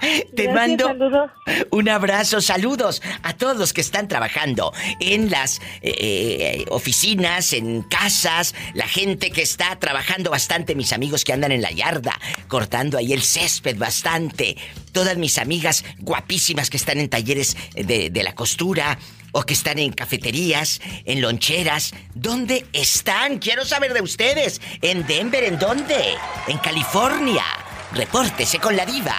Te 0.36 0.44
Gracias, 0.44 0.54
mando 0.54 0.86
saludos. 0.86 1.30
un 1.70 1.88
abrazo, 1.88 2.40
saludos 2.40 3.02
a 3.22 3.36
todos 3.36 3.56
los 3.56 3.72
que 3.72 3.80
están 3.80 4.08
trabajando 4.08 4.72
en 5.00 5.30
las 5.30 5.60
eh, 5.82 6.64
oficinas, 6.70 7.52
en 7.52 7.82
casas, 7.82 8.54
la 8.74 8.86
gente 8.86 9.30
que 9.30 9.42
está 9.42 9.78
trabajando 9.78 10.30
bastante, 10.30 10.74
mis 10.74 10.92
amigos 10.92 11.24
que 11.24 11.32
andan 11.32 11.52
en 11.52 11.62
la 11.62 11.70
yarda, 11.70 12.18
cortando 12.48 12.98
ahí 12.98 13.12
el 13.12 13.22
césped 13.22 13.76
bastante, 13.76 14.56
todas 14.92 15.16
mis 15.16 15.38
amigas 15.38 15.84
guapísimas 15.98 16.70
que 16.70 16.76
están 16.76 16.98
en 16.98 17.08
talleres 17.08 17.56
de, 17.74 18.10
de 18.10 18.22
la 18.22 18.34
costura 18.34 18.98
o 19.32 19.42
que 19.42 19.54
están 19.54 19.78
en 19.78 19.92
cafeterías, 19.92 20.80
en 21.04 21.20
loncheras. 21.20 21.92
¿Dónde 22.14 22.66
están? 22.72 23.38
Quiero 23.38 23.64
saber 23.64 23.92
de 23.94 24.02
ustedes. 24.02 24.60
¿En 24.82 25.06
Denver? 25.06 25.44
¿En 25.44 25.58
dónde? 25.58 26.14
¿En 26.48 26.58
California? 26.58 27.44
Repórtese 27.92 28.58
con 28.58 28.76
la 28.76 28.84
diva. 28.86 29.14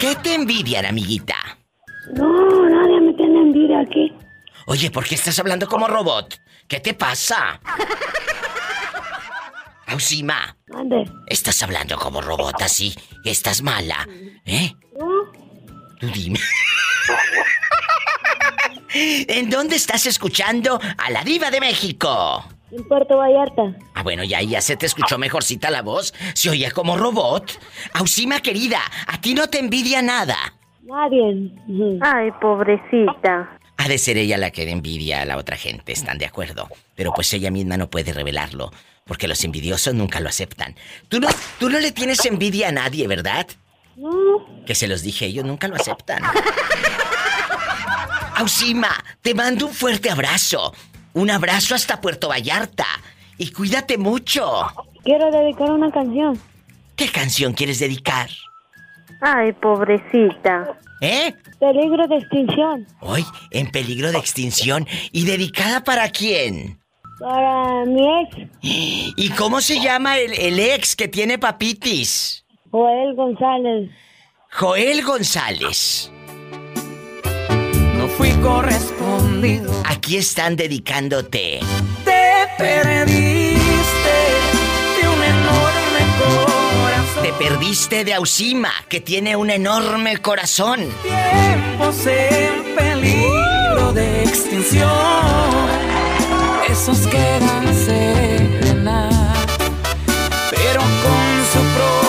¿Qué 0.00 0.16
te 0.16 0.34
envidian, 0.34 0.84
amiguita? 0.84 1.36
No, 2.16 2.68
nadie 2.68 3.00
me 3.00 3.12
tiene 3.14 3.38
envidia 3.40 3.80
aquí. 3.80 4.12
Oye, 4.66 4.90
¿por 4.90 5.04
qué 5.06 5.14
estás 5.14 5.38
hablando 5.38 5.68
como 5.68 5.86
robot? 5.86 6.40
¿Qué 6.66 6.80
te 6.80 6.92
pasa? 6.94 7.60
Ausima, 9.86 10.56
Mande. 10.66 11.04
estás 11.28 11.62
hablando 11.62 11.96
como 11.96 12.20
robot 12.20 12.60
así. 12.62 12.92
Estás 13.24 13.62
mala. 13.62 14.08
¿Eh? 14.44 14.72
Tú 16.00 16.08
dime. 16.08 16.40
¿En 18.98 19.50
dónde 19.50 19.76
estás 19.76 20.06
escuchando 20.06 20.80
a 20.96 21.10
la 21.10 21.22
diva 21.22 21.50
de 21.50 21.60
México? 21.60 22.44
En 22.70 22.82
Puerto 22.88 23.18
Vallarta. 23.18 23.76
Ah, 23.94 24.02
bueno, 24.02 24.24
ya, 24.24 24.40
ya 24.42 24.60
se 24.60 24.76
te 24.76 24.86
escuchó 24.86 25.18
mejorcita 25.18 25.70
la 25.70 25.82
voz. 25.82 26.14
Se 26.34 26.48
oía 26.48 26.70
como 26.70 26.96
robot. 26.96 27.60
Ausima 27.92 28.40
querida, 28.40 28.80
a 29.06 29.20
ti 29.20 29.34
no 29.34 29.48
te 29.48 29.58
envidia 29.58 30.00
nada. 30.00 30.36
Nadie. 30.82 31.52
Ay, 32.00 32.30
pobrecita. 32.40 33.58
Ha 33.76 33.88
de 33.88 33.98
ser 33.98 34.16
ella 34.16 34.38
la 34.38 34.50
que 34.50 34.68
envidia 34.70 35.22
a 35.22 35.24
la 35.26 35.36
otra 35.36 35.56
gente, 35.56 35.92
¿están 35.92 36.16
de 36.16 36.26
acuerdo? 36.26 36.68
Pero 36.94 37.12
pues 37.12 37.32
ella 37.34 37.50
misma 37.50 37.76
no 37.76 37.90
puede 37.90 38.14
revelarlo, 38.14 38.72
porque 39.04 39.28
los 39.28 39.44
envidiosos 39.44 39.92
nunca 39.92 40.20
lo 40.20 40.30
aceptan. 40.30 40.74
Tú 41.08 41.20
no, 41.20 41.28
tú 41.60 41.68
no 41.68 41.78
le 41.78 41.92
tienes 41.92 42.24
envidia 42.24 42.68
a 42.68 42.72
nadie, 42.72 43.06
¿verdad? 43.06 43.46
No. 43.96 44.64
Que 44.64 44.74
se 44.74 44.88
los 44.88 45.02
dije, 45.02 45.26
ellos 45.26 45.44
nunca 45.44 45.68
lo 45.68 45.76
aceptan. 45.76 46.22
Ausima, 48.36 48.90
te 49.22 49.34
mando 49.34 49.66
un 49.66 49.72
fuerte 49.72 50.10
abrazo. 50.10 50.74
Un 51.14 51.30
abrazo 51.30 51.74
hasta 51.74 52.02
Puerto 52.02 52.28
Vallarta. 52.28 52.84
Y 53.38 53.50
cuídate 53.50 53.96
mucho. 53.96 54.46
Quiero 55.04 55.30
dedicar 55.30 55.70
una 55.70 55.90
canción. 55.90 56.38
¿Qué 56.96 57.08
canción 57.08 57.54
quieres 57.54 57.78
dedicar? 57.78 58.28
Ay, 59.22 59.52
pobrecita. 59.54 60.78
¿Eh? 61.00 61.32
Peligro 61.58 62.06
de 62.08 62.16
extinción. 62.16 62.86
Hoy, 63.00 63.24
en 63.52 63.70
peligro 63.70 64.12
de 64.12 64.18
extinción. 64.18 64.86
¿Y 65.12 65.24
dedicada 65.24 65.82
para 65.82 66.10
quién? 66.10 66.78
Para 67.18 67.86
mi 67.86 68.06
ex, 68.20 68.50
¿Y 68.60 69.30
cómo 69.30 69.62
se 69.62 69.80
llama 69.80 70.18
el, 70.18 70.34
el 70.34 70.58
ex 70.60 70.94
que 70.94 71.08
tiene 71.08 71.38
papitis? 71.38 72.44
Joel 72.70 73.14
González. 73.14 73.90
Joel 74.52 75.02
González. 75.02 76.12
Fui 78.16 78.30
correspondido. 78.42 79.70
Aquí 79.84 80.16
están 80.16 80.56
dedicándote. 80.56 81.60
Te 82.04 82.48
perdiste 82.56 84.16
de 85.00 85.08
un 85.08 85.22
enorme 85.22 86.00
corazón. 86.18 87.22
Te 87.22 87.32
perdiste 87.32 88.04
de 88.04 88.14
Ausima, 88.14 88.72
que 88.88 89.00
tiene 89.00 89.36
un 89.36 89.50
enorme 89.50 90.16
corazón. 90.18 90.88
Tiempos 91.02 92.06
en 92.06 92.74
peligro 92.74 93.92
de 93.92 94.22
extinción. 94.22 94.90
Esos 96.68 97.06
quedan 97.06 97.74
serenar, 97.74 99.12
pero 100.50 100.80
con 100.80 101.44
su 101.52 101.60
propia 101.74 102.05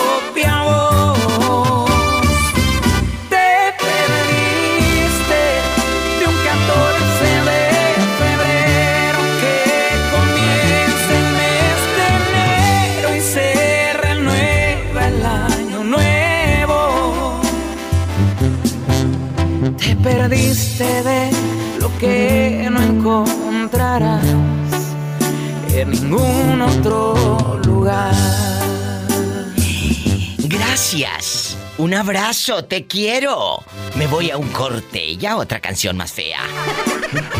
perdiste 20.02 21.02
de 21.02 21.30
lo 21.80 21.96
que 21.98 22.68
no 22.70 22.82
encontrarás 22.82 24.24
en 25.72 25.90
ningún 25.90 26.62
otro 26.62 27.60
lugar. 27.64 28.14
Gracias. 30.38 31.56
Un 31.78 31.94
abrazo, 31.94 32.64
te 32.64 32.86
quiero. 32.86 33.62
Me 33.94 34.06
voy 34.06 34.30
a 34.30 34.36
un 34.36 34.48
corte 34.48 35.04
y 35.12 35.26
a 35.26 35.36
otra 35.36 35.60
canción 35.60 35.96
más 35.96 36.12
fea. 36.12 36.40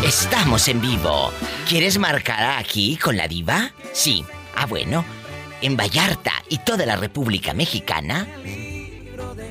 Estamos 0.05 0.67
en 0.67 0.79
vivo. 0.79 1.31
¿Quieres 1.67 1.97
marcar 1.97 2.57
aquí 2.57 2.95
con 2.97 3.17
la 3.17 3.27
diva? 3.27 3.71
Sí. 3.91 4.23
Ah, 4.55 4.65
bueno. 4.65 5.03
En 5.61 5.75
Vallarta 5.75 6.31
y 6.47 6.59
toda 6.59 6.85
la 6.85 6.95
República 6.95 7.53
Mexicana. 7.53 8.27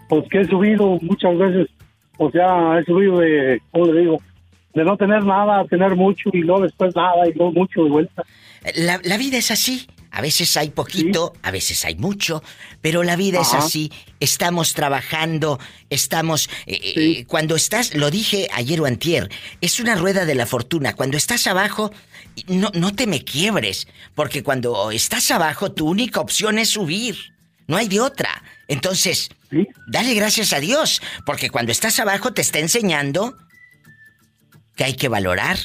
Pues 0.07 0.25
que 0.29 0.41
he 0.41 0.45
subido 0.47 0.97
muchas 1.01 1.37
veces, 1.37 1.67
o 2.17 2.31
sea, 2.31 2.79
he 2.79 2.83
subido 2.85 3.19
de, 3.19 3.61
¿cómo 3.71 3.87
le 3.87 4.01
digo? 4.01 4.21
De 4.73 4.83
no 4.83 4.95
tener 4.95 5.23
nada 5.23 5.61
a 5.61 5.65
tener 5.65 5.95
mucho 5.95 6.29
y 6.33 6.39
luego 6.39 6.61
después 6.63 6.95
nada 6.95 7.27
y 7.27 7.33
luego 7.33 7.51
mucho 7.51 7.83
de 7.83 7.89
vuelta. 7.89 8.23
La, 8.75 8.99
la 9.03 9.17
vida 9.17 9.37
es 9.37 9.51
así. 9.51 9.87
A 10.13 10.19
veces 10.21 10.57
hay 10.57 10.71
poquito, 10.71 11.31
a 11.41 11.51
veces 11.51 11.85
hay 11.85 11.95
mucho, 11.95 12.43
pero 12.81 13.01
la 13.01 13.15
vida 13.15 13.39
es 13.39 13.53
Ajá. 13.53 13.59
así. 13.59 13.93
Estamos 14.19 14.73
trabajando, 14.73 15.57
estamos... 15.89 16.49
eh, 16.65 16.79
eh, 16.95 17.25
cuando 17.27 17.55
estás, 17.55 17.95
lo 17.95 18.11
dije 18.11 18.49
ayer 18.53 18.81
o 18.81 18.85
antier, 18.85 19.29
es 19.61 19.79
una 19.79 19.95
rueda 19.95 20.25
de 20.25 20.35
la 20.35 20.45
fortuna. 20.45 20.95
Cuando 20.97 21.15
estás 21.15 21.47
abajo, 21.47 21.93
no, 22.47 22.71
no 22.73 22.93
te 22.95 23.07
me 23.07 23.23
quiebres, 23.23 23.87
porque 24.15 24.43
cuando 24.43 24.91
estás 24.91 25.31
abajo, 25.31 25.71
tu 25.71 25.87
única 25.89 26.19
opción 26.19 26.57
es 26.59 26.69
subir. 26.69 27.15
No 27.67 27.77
hay 27.77 27.87
de 27.87 27.99
otra. 28.01 28.43
Entonces, 28.67 29.29
dale 29.87 30.13
gracias 30.13 30.53
a 30.53 30.59
Dios, 30.59 31.01
porque 31.25 31.49
cuando 31.49 31.71
estás 31.71 31.99
abajo 31.99 32.33
te 32.33 32.41
está 32.41 32.59
enseñando 32.59 33.37
que 34.75 34.83
hay 34.85 34.93
que 34.95 35.07
valorar 35.09 35.57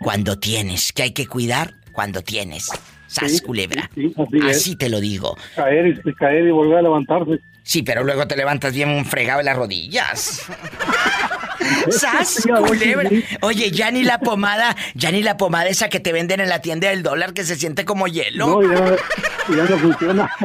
cuando 0.00 0.38
tienes, 0.38 0.92
que 0.92 1.02
hay 1.04 1.12
que 1.12 1.26
cuidar 1.26 1.74
cuando 1.92 2.22
tienes. 2.22 2.70
Sas, 3.06 3.32
Sí, 3.32 3.40
culebra. 3.40 3.88
sí, 3.94 4.12
sí, 4.30 4.38
así 4.48 4.76
te 4.76 4.88
lo 4.88 5.00
digo. 5.00 5.36
Caer 5.54 5.86
y 6.04 6.14
caer 6.14 6.46
y 6.46 6.50
volver 6.50 6.78
a 6.78 6.82
levantarse. 6.82 7.38
Sí, 7.62 7.82
pero 7.82 8.02
luego 8.04 8.26
te 8.26 8.36
levantas 8.36 8.74
bien 8.74 9.04
fregado 9.06 9.40
en 9.40 9.46
las 9.46 9.56
rodillas. 9.56 10.42
¡Sas, 11.90 12.46
culebra! 12.66 13.10
Oye, 13.42 13.70
ya 13.70 13.90
ni 13.90 14.02
la 14.02 14.18
pomada, 14.18 14.76
ya 14.94 15.10
ni 15.10 15.22
la 15.22 15.36
pomada 15.36 15.66
esa 15.68 15.88
que 15.88 16.00
te 16.00 16.12
venden 16.12 16.40
en 16.40 16.48
la 16.48 16.60
tienda 16.60 16.88
del 16.88 17.02
dólar 17.02 17.32
que 17.34 17.44
se 17.44 17.56
siente 17.56 17.84
como 17.84 18.06
hielo. 18.06 18.46
No, 18.46 18.62
ya, 18.62 18.96
ya 19.48 19.64
no 19.64 19.78
funciona. 19.78 20.30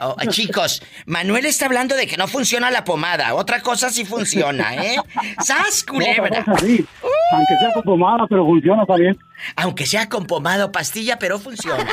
Oh, 0.00 0.16
chicos, 0.28 0.82
Manuel 1.06 1.46
está 1.46 1.66
hablando 1.66 1.94
de 1.94 2.08
que 2.08 2.16
no 2.16 2.26
funciona 2.26 2.72
la 2.72 2.82
pomada. 2.82 3.34
Otra 3.34 3.60
cosa 3.60 3.90
sí 3.90 4.04
funciona, 4.04 4.74
¿eh? 4.74 4.96
¡Sas, 5.44 5.84
culebra! 5.84 6.42
No, 6.44 6.58
sí. 6.58 6.84
Aunque 7.32 7.56
sea 7.60 7.72
con 7.74 7.82
pomada, 7.84 8.26
pero 8.28 8.44
funciona 8.44 8.84
también. 8.84 9.16
Aunque 9.54 9.86
sea 9.86 10.08
con 10.08 10.26
pomada 10.26 10.64
o 10.64 10.72
pastilla, 10.72 11.20
pero 11.20 11.38
funciona. 11.38 11.86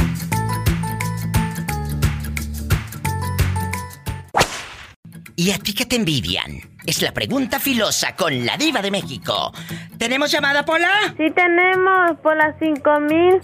¿Y 5.37 5.51
a 5.51 5.59
ti 5.59 5.75
qué 5.75 5.85
te 5.85 5.97
envidian? 5.97 6.61
Es 6.87 7.03
la 7.03 7.13
pregunta 7.13 7.59
filosa 7.59 8.15
con 8.15 8.47
la 8.47 8.57
diva 8.57 8.81
de 8.81 8.93
México. 8.93 9.53
¿Tenemos 9.99 10.31
llamada, 10.31 10.65
Pola? 10.65 11.13
Sí, 11.17 11.29
tenemos, 11.35 12.19
Pola 12.23 12.55
5000. 12.61 13.41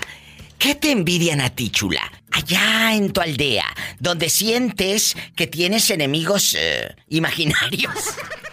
¿Qué 0.57 0.73
te 0.73 0.91
envidian 0.91 1.41
a 1.41 1.51
ti, 1.51 1.69
chula? 1.69 2.11
Allá 2.31 2.95
en 2.95 3.13
tu 3.13 3.21
aldea, 3.21 3.65
donde 3.99 4.29
sientes 4.29 5.15
que 5.35 5.45
tienes 5.45 5.89
enemigos 5.91 6.55
eh, 6.57 6.95
imaginarios. 7.09 7.93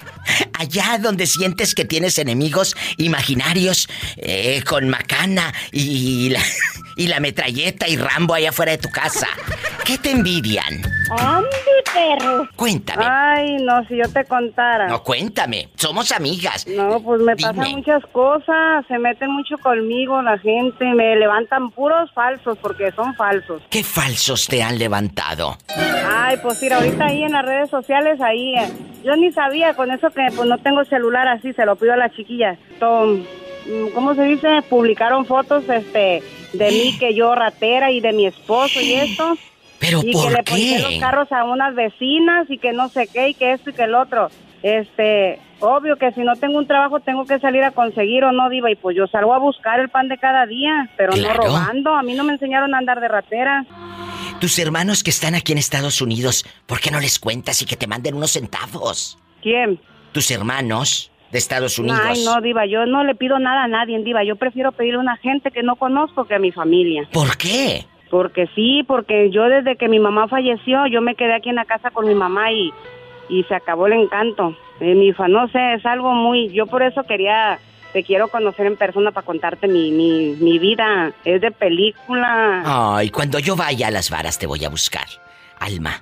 Allá 0.53 0.99
donde 0.99 1.27
sientes 1.27 1.75
que 1.75 1.85
tienes 1.85 2.19
enemigos 2.19 2.77
imaginarios 2.97 3.89
eh, 4.17 4.63
con 4.67 4.89
macana 4.89 5.53
y 5.73 6.31
la, 6.31 6.43
y 6.97 7.07
la 7.09 7.21
metralleta 7.21 7.89
y 7.89 7.97
Rambo 7.97 8.35
allá 8.35 8.51
afuera 8.51 8.73
de 8.73 8.79
tu 8.79 8.91
casa. 8.91 9.27
¿Qué 9.85 9.99
te 9.99 10.11
envidian? 10.11 10.81
¡Ande, 11.11 11.49
perro! 11.93 12.49
Cuéntame. 12.57 13.05
Ay, 13.07 13.57
no, 13.63 13.87
si 13.87 13.97
yo 13.99 14.09
te 14.11 14.25
contara. 14.25 14.89
No, 14.89 15.03
cuéntame. 15.03 15.69
Somos 15.75 16.11
amigas. 16.13 16.67
No, 16.67 17.01
pues 17.01 17.21
me 17.21 17.37
pasan 17.37 17.57
Dime. 17.65 17.77
muchas 17.77 18.03
cosas, 18.13 18.87
se 18.89 18.99
meten 18.99 19.31
mucho 19.31 19.59
conmigo 19.59 20.23
la 20.23 20.39
gente, 20.39 20.85
me 20.95 21.17
levantan 21.17 21.71
puros 21.71 22.11
falsos 22.13 22.57
porque 22.59 22.91
son 22.93 23.15
falsos. 23.15 23.63
¿Qué 23.69 23.85
falsos 23.85 24.47
te 24.47 24.63
han 24.63 24.79
levantado? 24.79 25.59
Ay, 26.11 26.39
pues 26.43 26.61
mira, 26.63 26.77
ahorita 26.77 27.05
ahí 27.07 27.23
en 27.23 27.33
las 27.33 27.45
redes 27.45 27.69
sociales, 27.69 28.19
ahí, 28.23 28.55
eh, 28.57 28.73
yo 29.05 29.15
ni 29.17 29.31
sabía 29.33 29.75
con 29.75 29.91
eso 29.91 30.09
que 30.11 30.27
pues 30.35 30.49
no 30.49 30.57
tengo 30.59 30.85
celular 30.87 31.29
así, 31.29 31.53
se 31.53 31.67
lo 31.67 31.77
pido 31.77 31.93
a 31.93 31.97
las 31.97 32.13
chiquillas. 32.13 32.59
Tom, 32.81 33.23
¿Cómo 33.95 34.15
se 34.15 34.23
dice? 34.25 34.61
Publicaron 34.69 35.25
fotos 35.27 35.69
este, 35.69 36.23
de 36.53 36.71
mí, 36.71 36.97
que 36.99 37.15
yo 37.15 37.35
ratera 37.35 37.91
y 37.91 38.01
de 38.01 38.13
mi 38.13 38.27
esposo 38.27 38.81
y 38.81 38.93
esto. 38.95 39.37
¿Pero 39.79 40.01
y 40.05 40.13
por 40.13 40.29
que 40.45 40.55
le 40.55 40.77
qué? 40.77 40.79
los 40.81 40.99
carros 41.01 41.31
a 41.33 41.45
unas 41.45 41.75
vecinas 41.75 42.49
y 42.49 42.59
que 42.59 42.73
no 42.73 42.89
sé 42.89 43.07
qué 43.13 43.29
y 43.31 43.35
que 43.35 43.53
esto 43.53 43.71
y 43.71 43.73
que 43.73 43.83
el 43.83 43.95
otro. 43.95 44.31
Este, 44.63 45.39
obvio 45.61 45.97
que 45.97 46.11
si 46.13 46.23
no 46.23 46.37
tengo 46.37 46.57
un 46.57 46.67
trabajo 46.67 47.01
tengo 47.01 47.27
que 47.27 47.39
salir 47.39 47.63
a 47.65 47.71
conseguir 47.71 48.25
o 48.25 48.33
no, 48.33 48.49
diva, 48.49 48.71
y 48.71 48.77
pues 48.77 48.97
yo 48.97 49.07
salgo 49.07 49.35
a 49.35 49.39
buscar 49.39 49.79
el 49.81 49.91
pan 49.91 50.09
de 50.09 50.17
cada 50.17 50.47
día, 50.47 50.89
pero 50.97 51.13
Claro. 51.13 51.43
no 51.43 51.49
robando. 51.49 51.95
A 51.95 52.03
mí 52.03 52.15
no 52.15 52.25
me 52.25 52.33
enseñaron 52.33 52.75
a 52.75 52.79
andar 52.79 53.01
de 53.01 53.09
ratera. 53.09 53.67
Tus 54.41 54.59
hermanos 54.59 55.03
que 55.03 55.11
están 55.11 55.35
aquí 55.35 55.53
en 55.53 55.59
Estados 55.59 56.01
Unidos, 56.01 56.47
¿por 56.67 56.81
qué 56.81 56.91
no 56.91 57.01
les 57.01 57.19
cuentas 57.19 57.61
y 57.63 57.67
que 57.67 57.77
te 57.77 57.87
manden 57.87 58.15
unos 58.15 58.33
centavos? 58.33 59.19
¿Quién? 59.43 59.79
Tus 60.13 60.31
hermanos 60.31 61.11
de 61.35 61.39
Estados 61.39 61.81
Unidos. 61.81 62.01
Ay, 62.01 62.25
no, 62.25 62.41
diva, 62.41 62.65
yo 62.65 62.87
no 62.87 63.03
le 63.03 63.17
pido 63.17 63.41
nada 63.41 63.65
a 63.65 63.69
nadie, 63.69 63.99
diva. 64.05 64.23
Yo 64.23 64.37
prefiero 64.37 64.71
pedirle 64.71 64.99
a 64.99 65.01
una 65.01 65.17
gente 65.17 65.51
que 65.51 65.65
no 65.65 65.75
conozco 65.75 66.27
que 66.27 66.37
a 66.37 66.39
mi 66.39 66.53
familia. 66.53 67.09
¿Por 67.13 67.37
qué? 67.37 67.85
Porque 68.09 68.49
sí, 68.55 68.85
porque 68.87 69.31
yo 69.33 69.43
desde 69.49 69.75
que 69.75 69.89
mi 69.89 69.99
mamá 69.99 70.29
falleció, 70.29 70.87
yo 70.87 71.01
me 71.01 71.17
quedé 71.17 71.35
aquí 71.35 71.49
en 71.49 71.57
la 71.57 71.65
casa 71.65 71.91
con 71.91 72.07
mi 72.07 72.15
mamá 72.15 72.53
y, 72.53 72.73
y 73.29 73.43
se 73.49 73.55
acabó 73.57 73.89
el 73.89 73.95
encanto. 73.95 74.57
Eh, 74.79 74.95
mi 74.95 75.13
fa, 75.13 75.27
no 75.27 75.49
sé, 75.49 75.75
es 75.75 75.85
algo 75.85 76.13
muy... 76.13 76.53
Yo 76.53 76.67
por 76.67 76.85
eso 76.85 77.03
quería, 77.03 77.59
te 77.93 78.05
quiero 78.05 78.29
conocer 78.29 78.67
en 78.67 78.77
persona 78.77 79.11
para 79.11 79.27
contarte 79.27 79.67
mi, 79.67 79.91
mi, 79.91 80.37
mi 80.39 80.61
vida. 80.61 81.11
Es 81.25 81.41
de 81.41 81.51
película. 81.51 82.63
Ay, 82.65 83.11
cuando 83.11 83.41
yo 83.41 83.57
vaya 83.57 83.89
a 83.89 83.91
las 83.91 84.09
varas 84.09 84.39
te 84.39 84.47
voy 84.47 84.65
a 84.65 84.69
buscar. 84.69 85.07
Alma, 85.59 86.01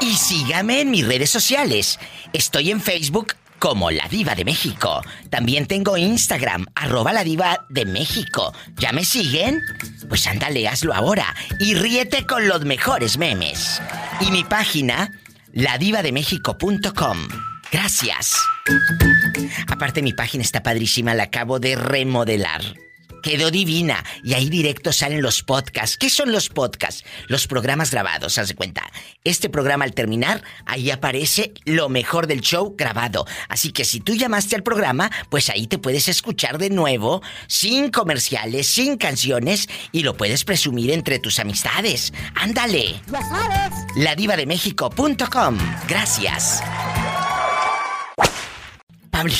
Y 0.00 0.14
sígame 0.14 0.80
en 0.80 0.90
mis 0.90 1.06
redes 1.06 1.30
sociales. 1.30 2.00
Estoy 2.32 2.70
en 2.70 2.80
Facebook 2.80 3.34
como 3.58 3.90
La 3.90 4.08
Diva 4.08 4.34
de 4.34 4.44
México. 4.44 5.02
También 5.30 5.66
tengo 5.66 5.96
Instagram, 5.96 6.66
arroba 6.74 7.12
La 7.12 7.24
Diva 7.24 7.64
de 7.70 7.86
México. 7.86 8.52
¿Ya 8.76 8.92
me 8.92 9.04
siguen? 9.04 9.62
Pues 10.08 10.26
ándale, 10.26 10.68
hazlo 10.68 10.94
ahora. 10.94 11.34
Y 11.60 11.74
ríete 11.74 12.26
con 12.26 12.48
los 12.48 12.64
mejores 12.64 13.18
memes. 13.18 13.80
Y 14.20 14.30
mi 14.30 14.44
página, 14.44 15.10
ladivademexico.com. 15.52 17.18
Gracias. 17.72 18.36
Aparte 19.68 20.02
mi 20.02 20.12
página 20.12 20.42
está 20.42 20.62
padrísima, 20.62 21.14
la 21.14 21.24
acabo 21.24 21.58
de 21.60 21.76
remodelar. 21.76 22.62
Quedó 23.22 23.50
divina 23.50 24.04
y 24.22 24.34
ahí 24.34 24.50
directo 24.50 24.92
salen 24.92 25.22
los 25.22 25.42
podcasts. 25.42 25.96
¿Qué 25.96 26.10
son 26.10 26.30
los 26.30 26.50
podcasts? 26.50 27.04
Los 27.26 27.46
programas 27.46 27.90
grabados, 27.90 28.36
haz 28.36 28.48
de 28.48 28.54
cuenta. 28.54 28.82
Este 29.24 29.48
programa 29.48 29.86
al 29.86 29.94
terminar, 29.94 30.42
ahí 30.66 30.90
aparece 30.90 31.54
lo 31.64 31.88
mejor 31.88 32.26
del 32.26 32.42
show 32.42 32.74
grabado. 32.76 33.26
Así 33.48 33.72
que 33.72 33.86
si 33.86 34.00
tú 34.00 34.14
llamaste 34.14 34.56
al 34.56 34.62
programa, 34.62 35.10
pues 35.30 35.48
ahí 35.48 35.66
te 35.66 35.78
puedes 35.78 36.06
escuchar 36.08 36.58
de 36.58 36.68
nuevo, 36.68 37.22
sin 37.46 37.90
comerciales, 37.90 38.66
sin 38.66 38.98
canciones, 38.98 39.70
y 39.90 40.02
lo 40.02 40.18
puedes 40.18 40.44
presumir 40.44 40.90
entre 40.90 41.18
tus 41.18 41.38
amistades. 41.38 42.12
¡Ándale! 42.34 43.00
Ya 43.10 43.22
sabes. 43.22 43.72
ladivademexico.com. 43.96 45.58
Gracias. 45.88 46.62
Pablo. 49.14 49.34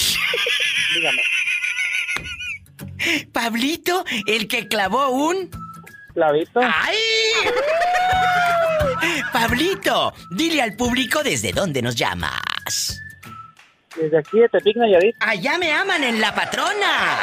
Dígame. 0.94 1.22
Pablito, 3.32 4.04
el 4.26 4.46
que 4.46 4.68
clavó 4.68 5.08
un. 5.08 5.50
¿Clavito? 6.14 6.60
¡Ay! 6.62 6.96
Pablito, 9.32 10.14
dile 10.30 10.62
al 10.62 10.76
público 10.76 11.24
desde 11.24 11.50
dónde 11.50 11.82
nos 11.82 11.96
llamas. 11.96 13.00
Desde 13.96 14.16
aquí 14.16 14.38
de 14.38 14.48
Tepic, 14.48 14.76
Nayarit. 14.76 15.16
Allá 15.18 15.58
me 15.58 15.72
aman 15.72 16.04
en 16.04 16.20
La 16.20 16.32
Patrona. 16.32 17.18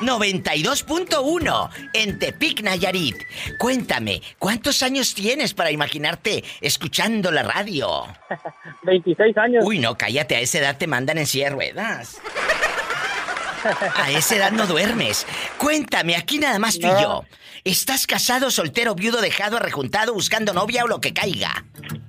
92.1 0.00 1.70
en 1.92 2.18
Tepic, 2.18 2.62
Nayarit. 2.62 3.16
Cuéntame, 3.58 4.22
¿cuántos 4.38 4.82
años 4.82 5.14
tienes 5.14 5.54
para 5.54 5.70
imaginarte 5.70 6.44
escuchando 6.60 7.30
la 7.30 7.42
radio? 7.42 8.04
26 8.82 9.36
años. 9.38 9.64
Uy, 9.66 9.78
no, 9.78 9.96
cállate, 9.96 10.36
a 10.36 10.40
esa 10.40 10.58
edad 10.58 10.76
te 10.76 10.86
mandan 10.86 11.18
en 11.18 11.26
silla 11.26 11.46
de 11.46 11.54
ruedas. 11.54 12.18
A 13.96 14.10
esa 14.10 14.36
edad 14.36 14.52
no 14.52 14.66
duermes. 14.66 15.26
Cuéntame, 15.56 16.16
aquí 16.16 16.38
nada 16.38 16.58
más 16.58 16.78
tú 16.78 16.86
y 16.86 17.02
yo. 17.02 17.24
¿Estás 17.64 18.06
casado, 18.06 18.50
soltero, 18.50 18.94
viudo, 18.94 19.22
dejado, 19.22 19.56
arrejuntado, 19.56 20.12
buscando 20.12 20.52
novia 20.52 20.84
o 20.84 20.86
lo 20.86 21.00
que 21.00 21.14
caiga? 21.14 21.64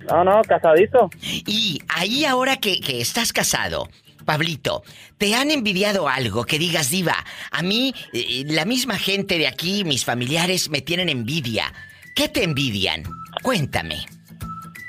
No, 0.10 0.26
no, 0.26 0.42
casadito. 0.42 1.10
Y 1.22 1.82
ahí 1.88 2.26
ahora 2.26 2.58
que, 2.58 2.82
que 2.82 3.00
estás 3.00 3.32
casado, 3.32 3.88
Pablito, 4.26 4.84
¿te 5.18 5.36
han 5.36 5.52
envidiado 5.52 6.08
algo 6.10 6.46
que 6.46 6.58
digas, 6.60 6.90
diva? 6.90 7.16
A 7.52 7.62
mí, 7.62 7.94
eh, 8.14 8.44
la 8.48 8.66
misma 8.66 8.98
gente 8.98 9.38
de 9.38 9.48
aquí, 9.48 9.84
mis 9.84 10.04
familiares, 10.04 10.70
me 10.70 10.82
tienen 10.82 11.10
envidia. 11.10 11.72
¿Qué 12.16 12.28
te 12.28 12.44
envidian? 12.44 13.04
Cuéntame. 13.44 14.06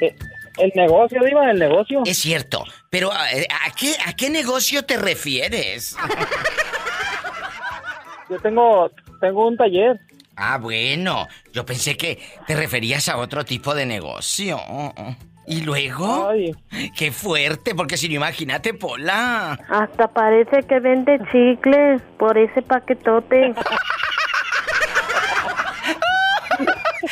Eh, 0.00 0.14
El 0.58 0.72
negocio, 0.74 1.22
Diva, 1.22 1.50
el 1.50 1.58
negocio. 1.58 2.02
Es 2.06 2.18
cierto, 2.18 2.64
pero 2.88 3.10
eh, 3.32 3.46
¿a 3.50 3.70
qué, 3.72 3.94
a 4.06 4.14
qué 4.14 4.30
negocio 4.30 4.84
te 4.84 4.96
refieres? 4.96 5.96
Yo 8.30 8.38
tengo, 8.40 8.90
tengo 9.20 9.46
un 9.46 9.56
taller. 9.56 10.00
Ah, 10.34 10.58
bueno, 10.58 11.28
yo 11.52 11.64
pensé 11.64 11.96
que 11.96 12.18
te 12.46 12.54
referías 12.56 13.08
a 13.08 13.16
otro 13.16 13.44
tipo 13.44 13.74
de 13.74 13.86
negocio. 13.86 14.60
¿Y 15.46 15.60
luego? 15.62 16.30
Qué 16.96 17.12
fuerte, 17.12 17.74
porque 17.74 17.96
si 17.96 18.08
no 18.08 18.14
imagínate, 18.14 18.74
Pola. 18.74 19.58
Hasta 19.68 20.08
parece 20.08 20.64
que 20.64 20.80
vende 20.80 21.18
chicles 21.30 22.02
por 22.18 22.36
ese 22.36 22.62
paquetote. 22.62 23.54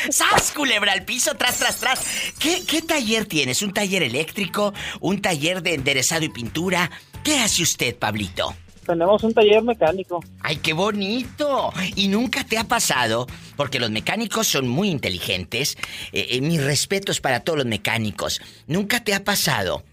¡Sas, 0.09 0.51
culebra 0.51 0.91
al 0.91 1.03
piso, 1.03 1.35
tras, 1.35 1.57
tras, 1.59 1.79
tras! 1.79 2.33
¿Qué, 2.39 2.65
¿Qué 2.65 2.81
taller 2.81 3.25
tienes? 3.25 3.61
¿Un 3.61 3.73
taller 3.73 4.03
eléctrico? 4.03 4.73
¿Un 4.99 5.21
taller 5.21 5.61
de 5.61 5.73
enderezado 5.73 6.25
y 6.25 6.29
pintura? 6.29 6.91
¿Qué 7.23 7.39
hace 7.39 7.63
usted, 7.63 7.95
Pablito? 7.95 8.53
Tenemos 8.85 9.23
un 9.23 9.33
taller 9.33 9.63
mecánico. 9.63 10.23
¡Ay, 10.41 10.57
qué 10.57 10.73
bonito! 10.73 11.73
¿Y 11.95 12.07
nunca 12.07 12.43
te 12.43 12.57
ha 12.57 12.65
pasado? 12.65 13.25
Porque 13.55 13.79
los 13.79 13.89
mecánicos 13.89 14.47
son 14.47 14.67
muy 14.67 14.89
inteligentes. 14.89 15.77
Eh, 16.11 16.27
eh, 16.31 16.41
mis 16.41 16.63
respetos 16.63 17.19
para 17.19 17.39
todos 17.39 17.57
los 17.57 17.65
mecánicos. 17.65 18.41
¿Nunca 18.67 19.03
te 19.03 19.13
ha 19.15 19.23
pasado 19.23 19.83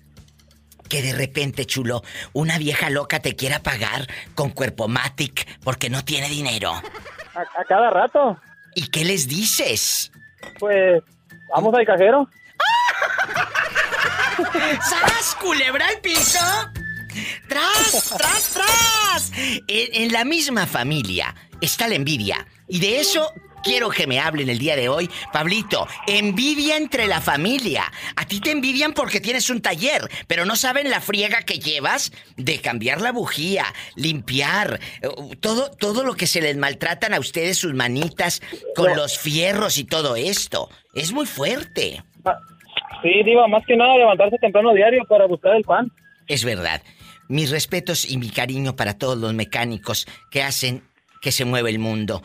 que 0.88 1.00
de 1.00 1.14
repente, 1.14 1.64
chulo, 1.64 2.02
una 2.34 2.58
vieja 2.58 2.90
loca 2.90 3.20
te 3.20 3.34
quiera 3.34 3.62
pagar 3.62 4.06
con 4.34 4.50
cuerpo 4.50 4.88
matic 4.88 5.58
porque 5.62 5.88
no 5.88 6.04
tiene 6.04 6.28
dinero? 6.28 6.72
A, 6.72 7.40
a 7.40 7.64
cada 7.66 7.88
rato. 7.90 8.38
¿Y 8.74 8.88
qué 8.88 9.04
les 9.04 9.26
dices? 9.26 10.12
Pues, 10.58 11.02
vamos 11.54 11.74
al 11.74 11.86
cajero. 11.86 12.28
¡Sas, 14.82 15.36
culebra 15.40 15.88
al 15.88 15.98
piso! 16.00 16.38
¡Tras, 17.48 18.14
tras, 18.16 18.52
tras! 18.52 19.32
En, 19.68 20.02
en 20.04 20.12
la 20.12 20.24
misma 20.24 20.66
familia 20.66 21.34
está 21.60 21.88
la 21.88 21.94
envidia. 21.94 22.46
Y 22.68 22.80
de 22.80 23.00
eso 23.00 23.32
quiero 23.62 23.90
que 23.90 24.06
me 24.06 24.20
hablen 24.20 24.48
el 24.48 24.58
día 24.58 24.76
de 24.76 24.88
hoy. 24.88 25.08
Pablito, 25.32 25.86
envidia 26.06 26.76
entre 26.76 27.06
la 27.06 27.20
familia. 27.20 27.84
A 28.16 28.26
ti 28.26 28.40
te 28.40 28.50
envidian 28.50 28.92
porque 28.92 29.20
tienes 29.20 29.48
un 29.50 29.62
taller, 29.62 30.02
pero 30.26 30.44
no 30.44 30.56
saben 30.56 30.90
la 30.90 31.00
friega 31.00 31.42
que 31.42 31.58
llevas 31.58 32.12
de 32.36 32.60
cambiar 32.60 33.00
la 33.00 33.12
bujía, 33.12 33.66
limpiar, 33.96 34.80
eh, 35.00 35.08
todo, 35.40 35.70
todo 35.70 36.04
lo 36.04 36.14
que 36.14 36.26
se 36.26 36.40
les 36.40 36.56
maltratan 36.56 37.14
a 37.14 37.20
ustedes 37.20 37.58
sus 37.58 37.74
manitas 37.74 38.42
con 38.74 38.96
los 38.96 39.18
fierros 39.18 39.78
y 39.78 39.84
todo 39.84 40.16
esto. 40.16 40.68
Es 40.94 41.12
muy 41.12 41.26
fuerte. 41.26 42.02
Sí, 43.02 43.22
Diva, 43.24 43.48
más 43.48 43.64
que 43.66 43.76
nada 43.76 43.96
levantarse 43.96 44.38
temprano 44.38 44.72
diario 44.74 45.04
para 45.08 45.26
buscar 45.26 45.56
el 45.56 45.64
pan. 45.64 45.90
Es 46.28 46.44
verdad. 46.44 46.82
Mis 47.32 47.50
respetos 47.50 48.10
y 48.10 48.18
mi 48.18 48.28
cariño 48.28 48.76
para 48.76 48.98
todos 48.98 49.16
los 49.16 49.32
mecánicos 49.32 50.06
que 50.30 50.42
hacen 50.42 50.82
que 51.22 51.32
se 51.32 51.46
mueva 51.46 51.70
el 51.70 51.78
mundo. 51.78 52.22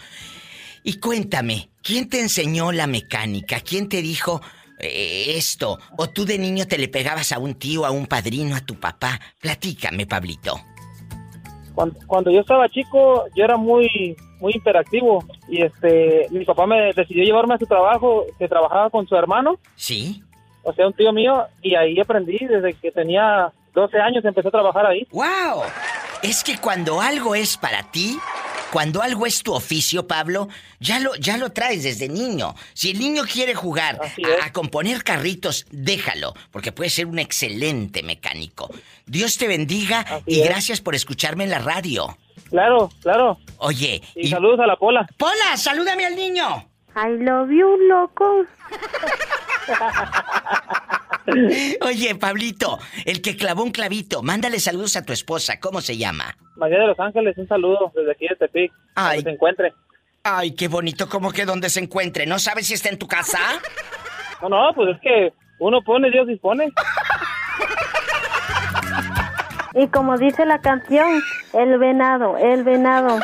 Y 0.83 0.99
cuéntame, 0.99 1.69
¿quién 1.81 2.09
te 2.09 2.19
enseñó 2.19 2.73
la 2.73 2.87
mecánica? 2.87 3.61
¿Quién 3.61 3.87
te 3.87 4.01
dijo 4.01 4.41
eh, 4.79 5.37
esto? 5.37 5.79
¿O 5.97 6.09
tú 6.09 6.25
de 6.25 6.37
niño 6.37 6.67
te 6.67 6.77
le 6.77 6.89
pegabas 6.89 7.31
a 7.31 7.39
un 7.39 7.55
tío, 7.55 7.85
a 7.85 7.91
un 7.91 8.05
padrino, 8.07 8.53
a 8.53 8.59
tu 8.59 8.75
papá? 8.75 9.17
Platícame, 9.39 10.05
Pablito. 10.05 10.59
Cuando, 11.73 11.97
cuando 12.05 12.29
yo 12.29 12.41
estaba 12.41 12.67
chico, 12.67 13.27
yo 13.33 13.45
era 13.45 13.55
muy 13.55 14.17
muy 14.41 14.51
interactivo 14.53 15.23
y 15.47 15.61
este 15.61 16.27
mi 16.31 16.43
papá 16.43 16.67
me 16.67 16.91
decidió 16.93 17.23
llevarme 17.23 17.53
a 17.53 17.59
su 17.59 17.65
trabajo, 17.65 18.25
que 18.37 18.49
trabajaba 18.49 18.89
con 18.89 19.07
su 19.07 19.15
hermano. 19.15 19.57
Sí. 19.77 20.21
O 20.63 20.73
sea, 20.73 20.85
un 20.85 20.91
tío 20.91 21.13
mío 21.13 21.45
y 21.61 21.75
ahí 21.75 21.97
aprendí 21.97 22.39
desde 22.39 22.73
que 22.73 22.91
tenía 22.91 23.53
12 23.77 23.99
años 23.99 24.25
empecé 24.25 24.47
a 24.47 24.51
trabajar 24.51 24.87
ahí. 24.87 25.07
¡Wow! 25.11 25.61
Es 26.23 26.43
que 26.43 26.57
cuando 26.57 26.99
algo 26.99 27.35
es 27.35 27.57
para 27.57 27.83
ti, 27.91 28.17
cuando 28.71 29.03
algo 29.03 29.27
es 29.27 29.43
tu 29.43 29.53
oficio, 29.53 30.07
Pablo, 30.07 30.47
ya 30.79 30.99
lo, 30.99 31.13
ya 31.15 31.37
lo 31.37 31.51
traes 31.51 31.83
desde 31.83 32.09
niño. 32.09 32.55
Si 32.73 32.89
el 32.89 32.97
niño 32.97 33.21
quiere 33.31 33.53
jugar 33.53 33.99
a, 34.41 34.45
a 34.47 34.51
componer 34.51 35.03
carritos, 35.03 35.67
déjalo, 35.69 36.33
porque 36.51 36.71
puede 36.71 36.89
ser 36.89 37.05
un 37.05 37.19
excelente 37.19 38.01
mecánico. 38.01 38.71
Dios 39.05 39.37
te 39.37 39.47
bendiga 39.47 40.03
y 40.25 40.39
es. 40.41 40.49
gracias 40.49 40.81
por 40.81 40.95
escucharme 40.95 41.43
en 41.43 41.51
la 41.51 41.59
radio. 41.59 42.17
Claro, 42.49 42.89
claro. 43.03 43.37
Oye, 43.57 44.01
Y, 44.15 44.27
saludos 44.29 44.59
a 44.59 44.65
la 44.65 44.75
Pola. 44.77 45.07
Pola, 45.17 45.55
salúdame 45.55 46.03
al 46.07 46.15
niño. 46.15 46.65
I 46.95 47.09
love 47.23 47.51
you, 47.51 47.77
loco. 47.87 48.43
Oye, 51.81 52.15
Pablito, 52.15 52.79
el 53.05 53.21
que 53.21 53.35
clavó 53.35 53.63
un 53.63 53.71
clavito, 53.71 54.23
mándale 54.23 54.59
saludos 54.59 54.95
a 54.95 55.03
tu 55.03 55.13
esposa. 55.13 55.59
¿Cómo 55.59 55.81
se 55.81 55.97
llama? 55.97 56.35
María 56.55 56.79
de 56.79 56.87
Los 56.87 56.99
Ángeles, 56.99 57.37
un 57.37 57.47
saludo 57.47 57.91
desde 57.95 58.11
aquí 58.11 58.27
de 58.27 58.35
Tepic. 58.35 58.73
Ay. 58.95 59.17
Donde 59.17 59.29
se 59.31 59.35
encuentre. 59.35 59.73
Ay, 60.23 60.55
qué 60.55 60.67
bonito, 60.67 61.07
como 61.07 61.31
que 61.31 61.45
donde 61.45 61.69
se 61.69 61.79
encuentre. 61.79 62.25
¿No 62.25 62.39
sabes 62.39 62.67
si 62.67 62.73
está 62.73 62.89
en 62.89 62.97
tu 62.99 63.07
casa? 63.07 63.39
No, 64.39 64.49
no, 64.49 64.71
pues 64.75 64.95
es 64.95 65.01
que 65.01 65.33
uno 65.57 65.81
pone, 65.81 66.11
Dios 66.11 66.27
dispone. 66.27 66.71
Y 69.73 69.87
como 69.87 70.15
dice 70.17 70.45
la 70.45 70.59
canción, 70.59 71.21
el 71.53 71.79
venado, 71.79 72.37
el 72.37 72.63
venado. 72.63 73.19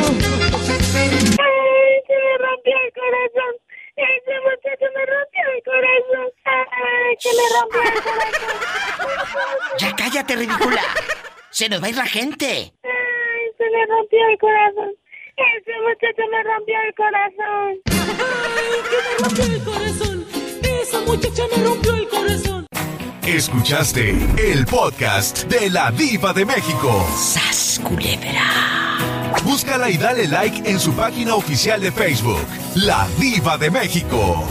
Ay, 1.38 2.02
que 2.08 2.16
me 2.18 2.34
rompió 2.42 2.74
el 2.74 2.92
corazón. 2.92 3.54
Ese 3.94 4.34
muchacho 4.42 4.86
me 4.96 5.02
rompió 5.06 5.42
el 5.54 5.62
corazón. 5.62 6.28
Ay, 6.44 7.14
que 7.22 7.30
me 7.38 7.44
rompió 7.54 7.82
el 7.82 8.02
corazón. 8.02 9.78
Ya 9.78 9.94
cállate, 9.94 10.34
ridícula. 10.34 10.82
Se 11.50 11.68
nos 11.68 11.80
va 11.80 11.86
a 11.86 11.90
ir 11.90 11.96
la 11.96 12.06
gente. 12.06 12.72
Ay, 12.82 13.44
se 13.56 13.64
me 13.70 13.86
rompió 13.86 14.18
el 14.28 14.38
corazón. 14.38 15.03
Ese 15.36 15.72
muchacho 15.82 16.22
me 16.30 16.42
rompió 16.44 16.74
el 16.86 16.94
corazón. 16.94 17.80
Ay, 17.90 18.78
que 18.90 18.98
me 19.04 19.12
rompió 19.24 19.44
el 19.44 19.64
corazón. 19.64 20.24
Esa 20.62 21.00
muchacha 21.00 21.42
me 21.56 21.64
rompió 21.64 21.94
el 21.94 22.08
corazón. 22.08 22.66
Escuchaste 23.26 24.10
el 24.38 24.64
podcast 24.66 25.44
de 25.44 25.70
la 25.70 25.90
Diva 25.90 26.32
de 26.32 26.44
México. 26.44 27.04
¡Sas, 27.16 27.80
culebra! 27.82 28.98
Búscala 29.42 29.90
y 29.90 29.96
dale 29.96 30.28
like 30.28 30.70
en 30.70 30.78
su 30.78 30.94
página 30.94 31.34
oficial 31.34 31.80
de 31.80 31.90
Facebook, 31.90 32.46
La 32.76 33.08
Diva 33.18 33.58
de 33.58 33.70
México. 33.70 34.44